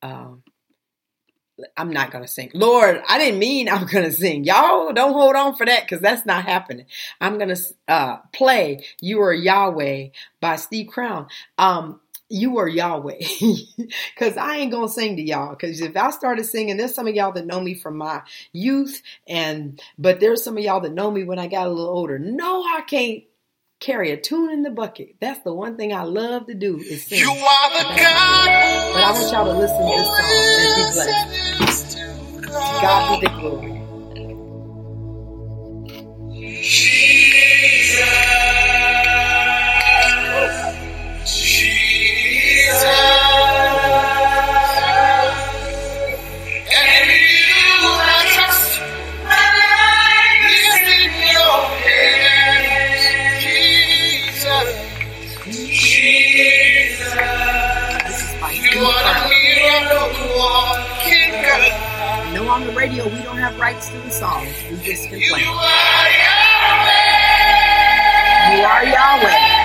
Um, 0.00 0.44
I'm 1.76 1.90
not 1.90 2.10
gonna 2.10 2.28
sing. 2.28 2.50
Lord, 2.54 3.02
I 3.08 3.18
didn't 3.18 3.38
mean 3.38 3.68
I'm 3.68 3.86
gonna 3.92 4.12
sing. 4.12 4.44
Y'all 4.44 4.92
don't 4.92 5.12
hold 5.12 5.36
on 5.36 5.54
for 5.56 5.66
that 5.66 5.82
because 5.82 6.00
that's 6.00 6.26
not 6.26 6.44
happening. 6.44 6.86
I'm 7.20 7.38
gonna 7.38 7.56
uh, 7.86 8.18
play 8.32 8.84
"You 9.00 9.20
Are 9.22 9.32
Yahweh" 9.32 10.08
by 10.40 10.56
Steve 10.56 10.88
Crown. 10.88 11.28
Um, 11.56 12.00
you 12.30 12.58
are 12.58 12.68
Yahweh. 12.68 13.20
Cause 14.18 14.36
I 14.36 14.58
ain't 14.58 14.70
gonna 14.70 14.88
sing 14.88 15.16
to 15.16 15.22
y'all. 15.22 15.56
Cause 15.56 15.80
if 15.80 15.96
I 15.96 16.10
started 16.10 16.44
singing, 16.44 16.76
there's 16.76 16.94
some 16.94 17.08
of 17.08 17.14
y'all 17.14 17.32
that 17.32 17.46
know 17.46 17.60
me 17.60 17.74
from 17.74 17.96
my 17.96 18.22
youth 18.52 19.02
and, 19.26 19.80
but 19.98 20.20
there's 20.20 20.44
some 20.44 20.58
of 20.58 20.62
y'all 20.62 20.80
that 20.80 20.92
know 20.92 21.10
me 21.10 21.24
when 21.24 21.38
I 21.38 21.46
got 21.46 21.66
a 21.66 21.70
little 21.70 21.90
older. 21.90 22.18
No, 22.18 22.62
I 22.62 22.82
can't 22.82 23.24
carry 23.80 24.10
a 24.10 24.16
tune 24.16 24.50
in 24.50 24.62
the 24.62 24.70
bucket. 24.70 25.16
That's 25.20 25.40
the 25.40 25.52
one 25.54 25.76
thing 25.76 25.92
I 25.92 26.02
love 26.02 26.46
to 26.46 26.54
do 26.54 26.76
is 26.78 27.04
sing. 27.04 27.20
You 27.20 27.30
are 27.30 27.70
the 27.70 27.84
God. 27.84 28.46
But 28.92 29.04
I 29.04 29.12
want 29.12 29.32
y'all 29.32 29.44
to 29.44 29.58
listen 29.58 29.78
to 29.78 29.96
this 29.96 30.06
song 30.06 30.30
and 30.60 30.76
be 30.76 30.82
blessed. 30.94 32.82
God 32.82 33.20
be 33.20 33.26
the 33.26 33.32
glory. 33.40 33.77
Radio, 62.98 63.16
we 63.16 63.22
don't 63.22 63.38
have 63.38 63.58
rights 63.58 63.88
to 63.90 63.98
the 63.98 64.10
songs. 64.10 64.48
We 64.70 64.76
just 64.78 65.08
can 65.08 65.20
play. 65.20 65.40
You 65.40 65.50
are 68.64 68.84
Yahweh. 68.84 69.38
You 69.48 69.57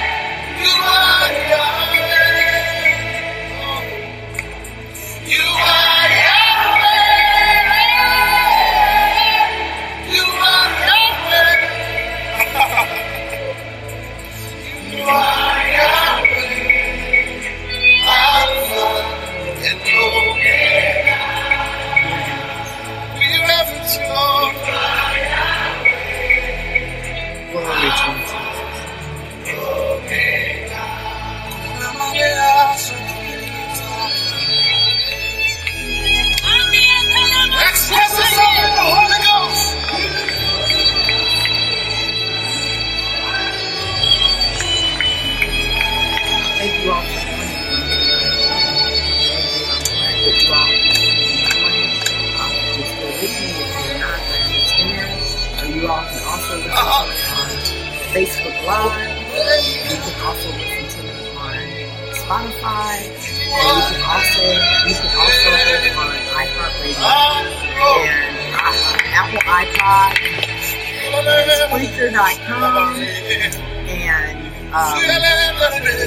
Spreaker.com, 71.73 72.95
and 72.95 74.37
um, 74.73 74.99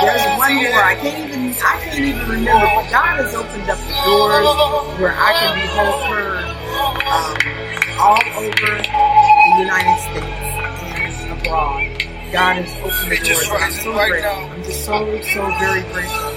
There's 0.00 0.38
one 0.38 0.54
more. 0.56 0.82
I 0.82 0.94
can't 1.00 1.28
even 1.28 1.50
I 1.62 1.80
can't 1.84 2.04
even 2.04 2.28
remember. 2.28 2.66
But 2.74 2.90
God 2.90 3.16
has 3.20 3.34
opened 3.34 3.68
up 3.68 3.78
the 3.78 3.92
doors 4.04 5.00
where 5.00 5.14
I 5.16 5.32
can 5.36 5.54
be 5.60 5.66
heard 5.72 6.44
um, 7.12 7.36
all 8.00 8.20
over 8.40 8.52
the 8.52 9.60
United 9.60 9.98
States 10.08 10.48
and 11.22 11.40
abroad. 11.40 11.80
God 12.32 12.56
has 12.56 12.72
opened 12.80 13.12
the 13.12 13.16
doors. 13.28 13.48
I'm 13.52 13.72
so 13.72 13.92
grateful. 13.92 14.30
I'm 14.32 14.62
just 14.64 14.84
so 14.84 15.20
so 15.20 15.42
very 15.58 15.82
grateful. 15.92 16.32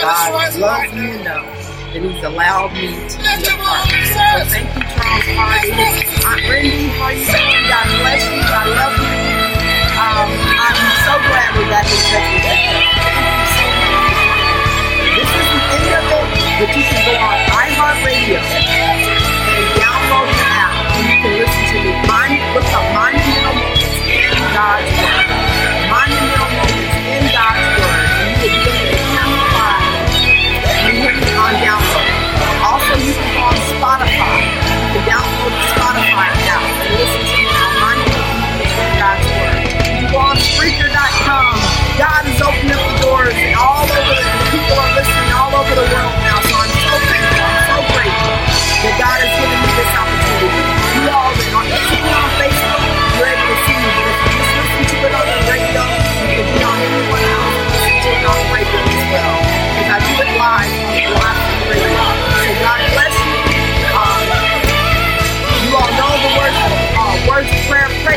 God 0.00 0.54
loves 0.56 0.92
me 0.94 1.20
enough 1.20 1.65
that 1.92 2.02
He's 2.02 2.22
allowed 2.24 2.72
me 2.74 2.88
to 2.94 3.16
be 3.18 3.46
a 3.46 3.54
part. 3.58 3.86
So 4.10 4.22
thank 4.50 4.68
you, 4.74 4.82
Charles 4.96 5.28
Hardy. 5.36 5.70
Aunt 6.26 6.42
Randy, 6.50 6.88
how 6.98 7.10
you 7.10 7.24
doing? 7.26 7.66
God 7.70 7.86
bless 8.02 8.22
you. 8.26 8.42
I 8.42 8.64
love 8.66 8.96
you. 8.98 9.14
Um, 9.96 10.28
I'm 10.60 10.78
so 11.06 11.14
glad 11.26 11.48
we 11.56 11.64
got 11.70 11.84
this 11.86 12.04
much. 12.12 12.36
This 15.16 15.30
is 15.30 15.46
the 15.48 15.62
end 15.72 15.88
of 15.96 16.04
it, 16.12 16.26
but 16.60 16.68
you 16.76 16.82
can 16.84 17.00
go 17.06 17.14
on 17.16 17.38
iHeartRadio 17.56 18.75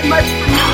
much 0.10 0.26
for 0.26 0.50
me 0.50 0.66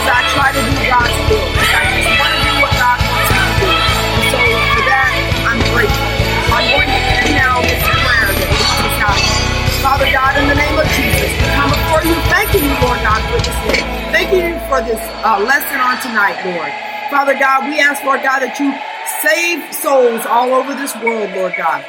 as 0.00 0.04
I 0.08 0.20
try 0.32 0.48
to 0.48 0.62
do 0.64 0.74
God's 0.88 1.12
will. 1.28 1.44
I 1.44 1.82
just 1.92 2.08
want 2.08 2.32
to 2.32 2.40
do 2.40 2.52
what 2.64 2.72
God 2.80 2.98
wants 3.04 3.28
me 3.28 3.40
to 3.44 3.54
do. 3.60 3.68
And 3.68 4.24
so 4.32 4.40
for 4.72 4.82
that, 4.88 5.12
I'm 5.44 5.60
grateful. 5.76 6.08
To 6.88 7.00
end 7.20 7.36
now 7.36 7.60
a 7.60 7.74
prayer 7.84 8.32
that 8.32 9.04
out. 9.04 9.22
Father 9.84 10.08
God, 10.08 10.40
in 10.40 10.48
the 10.48 10.56
name 10.56 10.76
of 10.80 10.88
Jesus, 10.96 11.28
we 11.36 11.46
come 11.52 11.68
before 11.68 12.02
you, 12.08 12.16
thanking 12.32 12.64
you, 12.64 12.74
Lord 12.80 13.00
God, 13.04 13.20
for 13.28 13.38
this 13.44 13.58
day. 13.68 13.84
Thanking 14.08 14.42
you 14.48 14.56
for 14.72 14.80
this 14.80 15.00
uh, 15.20 15.36
lesson 15.44 15.78
on 15.84 16.00
tonight, 16.00 16.40
Lord. 16.48 16.72
Father 17.12 17.36
God, 17.36 17.68
we 17.68 17.78
ask, 17.80 18.00
Lord 18.08 18.24
God, 18.24 18.40
that 18.40 18.56
you 18.56 18.72
save 19.20 19.60
souls 19.74 20.24
all 20.24 20.56
over 20.56 20.72
this 20.74 20.96
world, 21.04 21.28
Lord 21.36 21.52
God. 21.60 21.84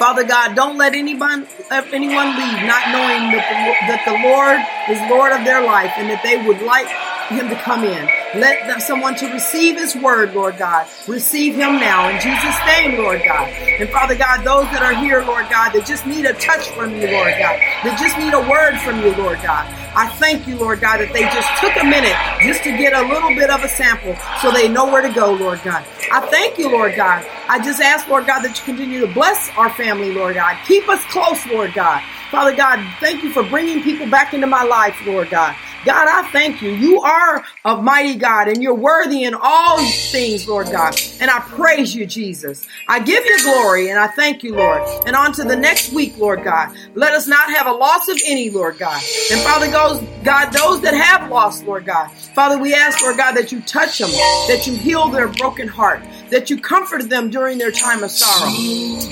Father 0.00 0.24
God, 0.24 0.56
don't 0.56 0.78
let 0.78 0.94
anyone 0.94 1.46
let 1.70 1.92
anyone 1.92 2.28
leave 2.32 2.60
not 2.64 2.88
knowing 2.88 3.36
that 3.36 3.44
the, 3.52 3.60
that 3.84 4.00
the 4.08 4.16
Lord 4.24 4.56
is 4.88 4.96
Lord 5.12 5.30
of 5.36 5.44
their 5.44 5.60
life 5.60 5.92
and 5.98 6.08
that 6.08 6.22
they 6.24 6.40
would 6.40 6.62
like 6.62 6.88
Him 7.28 7.50
to 7.50 7.56
come 7.60 7.84
in. 7.84 8.08
Let 8.34 8.80
someone 8.82 9.16
to 9.16 9.26
receive 9.32 9.76
His 9.76 9.96
word, 9.96 10.34
Lord 10.34 10.56
God. 10.56 10.86
Receive 11.08 11.54
Him 11.54 11.80
now 11.80 12.08
in 12.08 12.20
Jesus' 12.20 12.58
name, 12.66 12.98
Lord 12.98 13.22
God. 13.24 13.48
And 13.48 13.88
Father 13.90 14.16
God, 14.16 14.44
those 14.44 14.64
that 14.70 14.82
are 14.82 14.94
here, 14.94 15.24
Lord 15.24 15.48
God, 15.50 15.72
that 15.72 15.84
just 15.86 16.06
need 16.06 16.26
a 16.26 16.32
touch 16.34 16.68
from 16.70 16.94
you, 16.94 17.10
Lord 17.10 17.34
God, 17.38 17.58
that 17.82 17.98
just 17.98 18.16
need 18.18 18.32
a 18.32 18.40
word 18.48 18.78
from 18.80 19.00
you, 19.00 19.14
Lord 19.16 19.42
God. 19.42 19.66
I 19.96 20.08
thank 20.18 20.46
you, 20.46 20.56
Lord 20.56 20.80
God, 20.80 20.98
that 20.98 21.12
they 21.12 21.22
just 21.22 21.50
took 21.58 21.74
a 21.82 21.84
minute 21.84 22.14
just 22.40 22.62
to 22.62 22.70
get 22.76 22.92
a 22.92 23.02
little 23.02 23.30
bit 23.30 23.50
of 23.50 23.64
a 23.64 23.68
sample 23.68 24.14
so 24.40 24.52
they 24.52 24.68
know 24.68 24.86
where 24.86 25.02
to 25.02 25.12
go, 25.12 25.32
Lord 25.34 25.60
God. 25.64 25.84
I 26.12 26.20
thank 26.30 26.58
you, 26.58 26.70
Lord 26.70 26.94
God. 26.94 27.26
I 27.48 27.58
just 27.58 27.82
ask, 27.82 28.06
Lord 28.08 28.26
God, 28.26 28.42
that 28.42 28.56
you 28.56 28.64
continue 28.64 29.00
to 29.00 29.12
bless 29.12 29.50
our 29.56 29.70
family, 29.70 30.12
Lord 30.14 30.36
God. 30.36 30.56
Keep 30.66 30.88
us 30.88 31.02
close, 31.06 31.44
Lord 31.46 31.74
God. 31.74 32.00
Father 32.30 32.54
God, 32.54 32.78
thank 33.00 33.24
you 33.24 33.32
for 33.32 33.42
bringing 33.42 33.82
people 33.82 34.06
back 34.06 34.34
into 34.34 34.46
my 34.46 34.62
life, 34.62 34.96
Lord 35.04 35.30
God. 35.30 35.56
God, 35.84 36.08
I 36.08 36.28
thank 36.30 36.60
you. 36.60 36.70
You 36.70 37.00
are 37.00 37.44
a 37.64 37.80
mighty 37.80 38.16
God 38.16 38.48
and 38.48 38.62
you're 38.62 38.74
worthy 38.74 39.24
in 39.24 39.34
all 39.34 39.78
things, 39.78 40.46
Lord 40.46 40.68
God. 40.70 40.94
And 41.20 41.30
I 41.30 41.40
praise 41.40 41.94
you, 41.94 42.06
Jesus. 42.06 42.66
I 42.88 43.00
give 43.00 43.24
you 43.24 43.42
glory 43.42 43.88
and 43.88 43.98
I 43.98 44.08
thank 44.08 44.42
you, 44.42 44.54
Lord. 44.54 44.82
And 45.06 45.16
on 45.16 45.32
to 45.34 45.44
the 45.44 45.56
next 45.56 45.92
week, 45.92 46.16
Lord 46.18 46.42
God. 46.44 46.68
Let 46.94 47.14
us 47.14 47.26
not 47.26 47.50
have 47.50 47.66
a 47.66 47.72
loss 47.72 48.08
of 48.08 48.20
any, 48.26 48.50
Lord 48.50 48.78
God. 48.78 49.00
And 49.30 49.40
Father 49.40 49.70
goes, 49.70 50.02
God, 50.22 50.50
those 50.50 50.82
that 50.82 50.94
have 50.94 51.30
lost, 51.30 51.64
Lord 51.64 51.86
God. 51.86 52.10
Father, 52.34 52.58
we 52.58 52.74
ask, 52.74 53.00
Lord 53.02 53.16
God, 53.16 53.32
that 53.32 53.52
you 53.52 53.60
touch 53.62 53.98
them, 53.98 54.10
that 54.10 54.66
you 54.66 54.74
heal 54.74 55.08
their 55.08 55.28
broken 55.28 55.68
heart, 55.68 56.02
that 56.30 56.50
you 56.50 56.60
comfort 56.60 57.08
them 57.08 57.30
during 57.30 57.58
their 57.58 57.70
time 57.70 58.02
of 58.02 58.10
sorrow. 58.10 58.50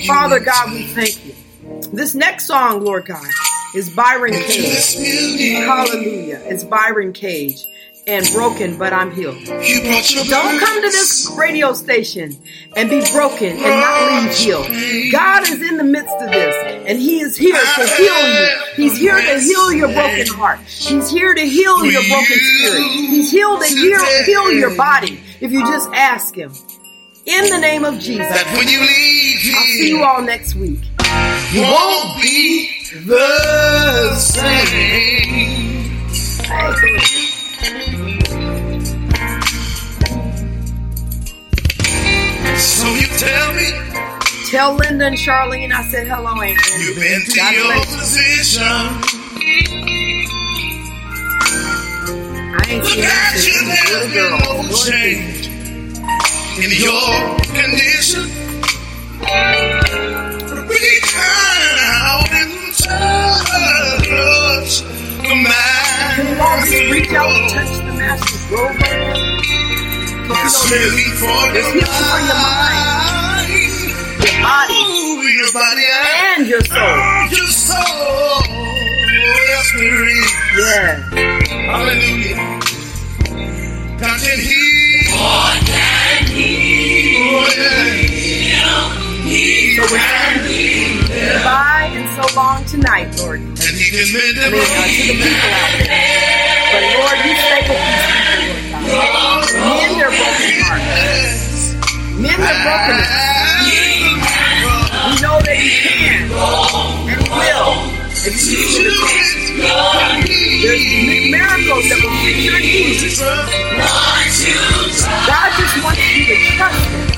Father 0.07 0.41
God, 0.41 0.75
we 0.75 0.83
thank 0.83 1.25
you. 1.25 1.35
This 1.93 2.15
next 2.15 2.47
song, 2.47 2.83
Lord 2.83 3.07
God, 3.07 3.25
is 3.75 3.91
Byron 3.91 4.33
Cage. 4.33 4.95
Hallelujah. 5.65 6.41
It's 6.45 6.65
Byron 6.65 7.13
Cage 7.13 7.67
and 8.07 8.27
broken, 8.33 8.79
but 8.79 8.93
I'm 8.93 9.11
healed. 9.13 9.37
Don't 9.45 10.61
come 10.61 10.83
to 10.83 10.89
this 10.91 11.31
radio 11.37 11.75
station 11.75 12.35
and 12.75 12.89
be 12.89 13.05
broken 13.13 13.51
and 13.51 13.59
not 13.59 14.25
leave 14.25 14.35
healed. 14.35 15.13
God 15.13 15.43
is 15.43 15.61
in 15.61 15.77
the 15.77 15.85
midst 15.85 16.15
of 16.17 16.31
this, 16.31 16.57
and 16.87 16.99
He 16.99 17.21
is 17.21 17.37
here 17.37 17.61
to 17.61 17.87
heal 17.87 18.29
you. 18.35 18.49
He's 18.77 18.97
here 18.99 19.21
to 19.21 19.39
heal 19.39 19.73
your 19.73 19.93
broken 19.93 20.27
heart. 20.29 20.61
He's 20.61 21.11
here 21.11 21.35
to 21.35 21.43
heal 21.43 21.85
your 21.85 22.03
broken 22.09 22.39
spirit. 22.39 22.83
He's 22.91 23.31
here 23.31 23.59
to 23.59 23.67
heal, 23.67 24.25
heal 24.25 24.53
your 24.53 24.75
body 24.75 25.21
if 25.41 25.53
you 25.53 25.61
just 25.67 25.91
ask 25.93 26.35
Him. 26.35 26.53
In 27.27 27.51
the 27.51 27.59
name 27.59 27.85
of 27.85 27.99
Jesus. 27.99 28.27
That 28.27 28.57
when 28.57 28.69
you 28.69 28.81
leave 28.81 29.55
I'll 29.55 29.67
see 29.67 29.89
you 29.91 30.03
all 30.03 30.23
next 30.23 30.55
week. 30.55 30.81
you 31.53 31.61
won't 31.61 32.23
be 32.23 32.78
the 32.91 34.15
same. 34.17 36.09
So 42.57 42.89
you 42.95 43.07
tell 43.19 43.55
me 43.55 43.71
Tell 44.51 44.75
Linda 44.75 45.07
and 45.07 45.17
Charlene 45.17 45.73
I 45.73 45.83
said 45.91 46.07
hello, 46.09 46.41
Aunt 46.41 46.59
you've 46.79 46.97
been 46.97 47.21
to 47.21 47.37
God 47.37 47.55
your 47.55 47.85
position. 47.99 48.63
I 52.51 52.65
ain't 52.69 52.85
Look 52.85 52.99
at 52.99 53.35
you, 53.35 53.41
she 53.41 53.53
was 53.53 53.61
a 53.61 53.65
there's 53.67 53.91
little 53.93 54.09
been 54.09 54.29
girl. 54.41 54.63
no 54.63 54.73
change 54.89 55.47
in 56.59 56.71
your 56.81 57.13
condition. 57.53 58.25
Reach 60.69 61.13
out 61.17 62.31
and 62.33 62.68
touch 62.89 64.83
the 65.23 65.35
man. 65.35 66.15
Can 66.17 66.27
you 66.29 66.41
all 66.41 66.59
reach 66.93 67.13
out 67.15 67.31
and 67.31 67.51
touch 67.51 67.73
the 67.79 67.93
master's 67.95 68.45
robe 68.51 68.81
right 68.83 69.01
now? 69.15 69.39
It's 70.31 70.69
healing 70.69 71.13
for 71.21 71.41
your 71.55 71.65
healing 71.73 71.85
for 71.85 72.21
your 72.29 72.41
mind, 72.41 73.49
your 74.25 74.37
body, 74.43 74.83
your 75.37 75.53
body 75.53 75.87
and 76.37 76.47
your 76.47 76.61
soul. 76.63 76.99
your 77.31 77.47
soul. 77.49 78.43
Yes, 79.49 79.73
there 79.77 80.09
is. 80.09 80.33
Yeah. 80.59 80.91
Hallelujah. 81.71 82.37
God 83.99 84.17
can 84.21 84.39
heal. 84.39 85.11
God 85.11 85.61
can 85.67 86.27
heal. 86.27 87.19
Oh, 87.21 87.49
yeah. 87.57 89.08
So 89.29 89.85
we're 89.93 90.01
saying 90.01 91.05
goodbye 91.05 91.93
and 91.93 92.09
so 92.17 92.25
long 92.35 92.65
tonight, 92.65 93.13
Lord. 93.21 93.41
And 93.45 93.61
he 93.77 93.93
can 93.93 94.09
mend 94.17 94.41
I 94.41 94.49
mean, 94.49 94.57
uh, 94.57 94.89
to 94.89 95.05
the 95.05 95.21
people 95.21 95.53
out 95.53 95.69
there. 95.85 95.93
But 96.73 96.81
Lord, 96.97 97.21
you 97.29 97.37
stay 97.37 97.61
with 97.69 97.77
these 97.77 98.09
people, 98.09 98.41
Lord 98.41 98.65
God. 98.73 99.53
Mend 99.53 100.01
their 100.01 100.09
broken 100.09 100.49
hearts. 100.65 101.77
Mend 102.17 102.41
their 102.41 102.57
brokenness. 102.65 103.13
We 104.97 105.21
know 105.21 105.37
that 105.45 105.61
you 105.61 105.77
can 105.77 106.25
and 107.13 107.29
will. 107.29 107.85
If 108.25 108.33
you 108.33 108.65
it 108.65 108.81
to. 108.81 109.29
There's 110.65 110.89
miracles 111.29 111.85
that 111.93 112.01
will 112.01 112.17
fix 112.25 112.49
your 112.49 112.57
needs. 112.65 113.21
God 115.29 115.53
just 115.61 115.85
wants 115.85 116.01
you 116.17 116.25
to 116.33 116.37
trust 116.57 116.81
Him. 116.89 117.18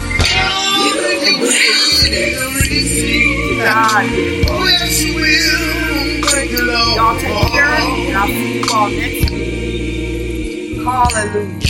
God, 3.60 4.04
Oh, 4.48 4.66
yes, 4.68 5.02
you 5.02 5.14
will. 5.16 6.22
Thank 6.28 6.50
you, 6.52 6.64
Lord. 6.66 6.96
y'all 6.96 7.18
take 7.18 7.52
care, 7.52 7.64
and 7.64 8.16
I'll 8.16 8.26
see 8.26 8.58
you 8.60 8.64
all 8.72 8.90
next 8.90 9.30
week. 9.30 10.84
Hallelujah. 10.84 11.60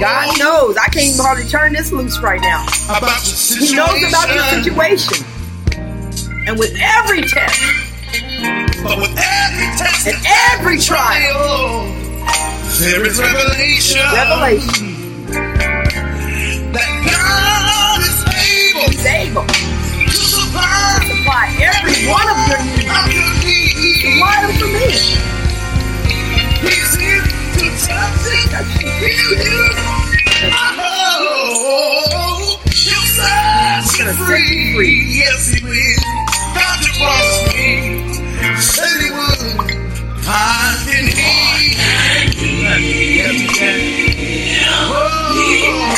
God 0.00 0.38
knows. 0.38 0.76
I 0.76 0.86
can't 0.88 1.06
even 1.12 1.20
hardly 1.24 1.44
turn 1.44 1.72
this 1.72 1.92
loose 1.92 2.18
right 2.20 2.40
now. 2.40 2.64
He 3.58 3.74
knows 3.74 4.02
about 4.08 4.28
your 4.34 4.44
situation. 4.62 5.24
And 6.46 6.58
with 6.58 6.74
every 6.80 7.22
test 7.22 7.60
But 8.82 8.98
with 8.98 9.16
every 9.16 9.66
test 9.78 10.06
and 10.06 10.16
every 10.52 10.78
trial, 10.78 11.86
there 12.80 13.04
is 13.06 13.18
revelation. 13.18 14.00
revelation, 14.12 14.94
That 16.72 16.88
God 17.04 17.06
is 17.06 17.13
able 19.06 19.44
He's 19.44 19.46
able 19.46 19.46
to 19.46 20.06
to 20.06 20.12
supply 20.12 20.98
supply 21.06 21.46
every 21.60 22.08
one 22.08 22.28
of 22.28 22.48
your 22.48 22.58
needs. 22.64 22.90
of 22.90 23.12
your 23.12 23.34
needs. 23.44 24.02
Supply 24.02 24.42
them 24.42 24.52
for 24.58 24.68
me. 24.68 24.90
He's 26.62 26.94
here 26.96 27.22
to 27.22 27.66
touch 27.86 28.26
it. 28.26 28.66
Heal 29.00 29.44
you. 29.44 29.62
Oh, 30.52 32.60
he'll 32.66 33.08
set 33.16 33.98
you 33.98 34.04
gonna 34.04 34.14
set 34.14 34.18
you 34.18 34.26
free. 34.26 34.74
free. 34.74 35.18
Yes, 35.18 35.48
he 35.48 35.64
will. 35.64 36.04
God, 36.54 36.84
you 36.84 36.92
promised 36.98 37.56
me. 37.56 37.66
Said 38.60 39.00
he 39.00 39.10
would. 39.10 39.40
I 40.26 40.28
can 40.86 41.06
heal. 41.08 42.80
Yes, 42.80 43.40
he 43.40 43.46
can. 43.48 43.80
Oh, 44.90 45.68
oh, 45.68 45.94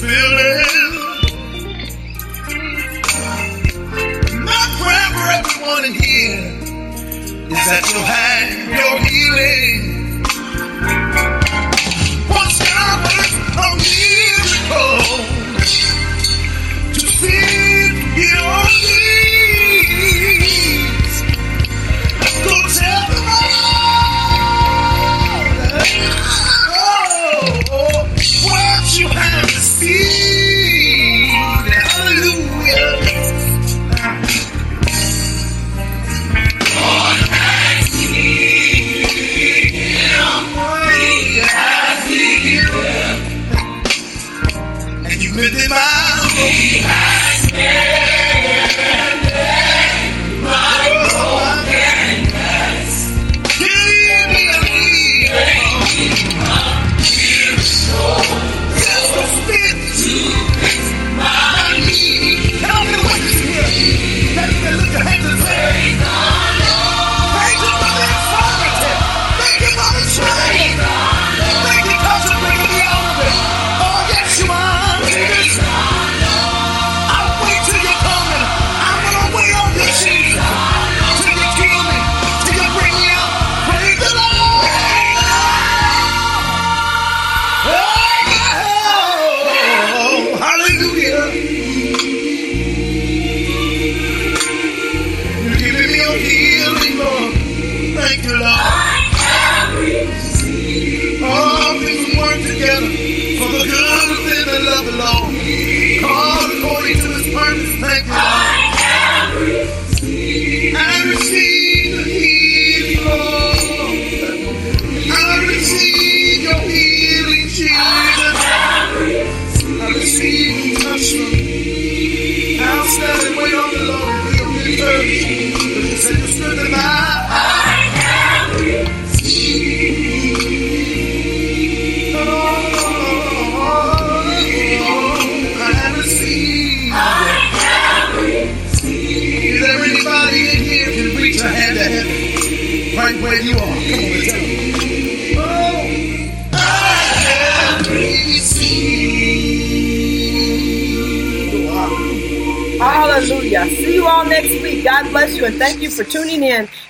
building, 0.00 1.20
my 4.44 4.62
prayer 4.78 5.10
for 5.14 5.28
everyone 5.38 5.84
in 5.86 5.94
here 5.94 6.44
is 7.50 7.66
that 7.70 7.84
you'll 7.90 8.02
have 8.04 8.48
your 8.78 8.98
healing. 9.08 9.77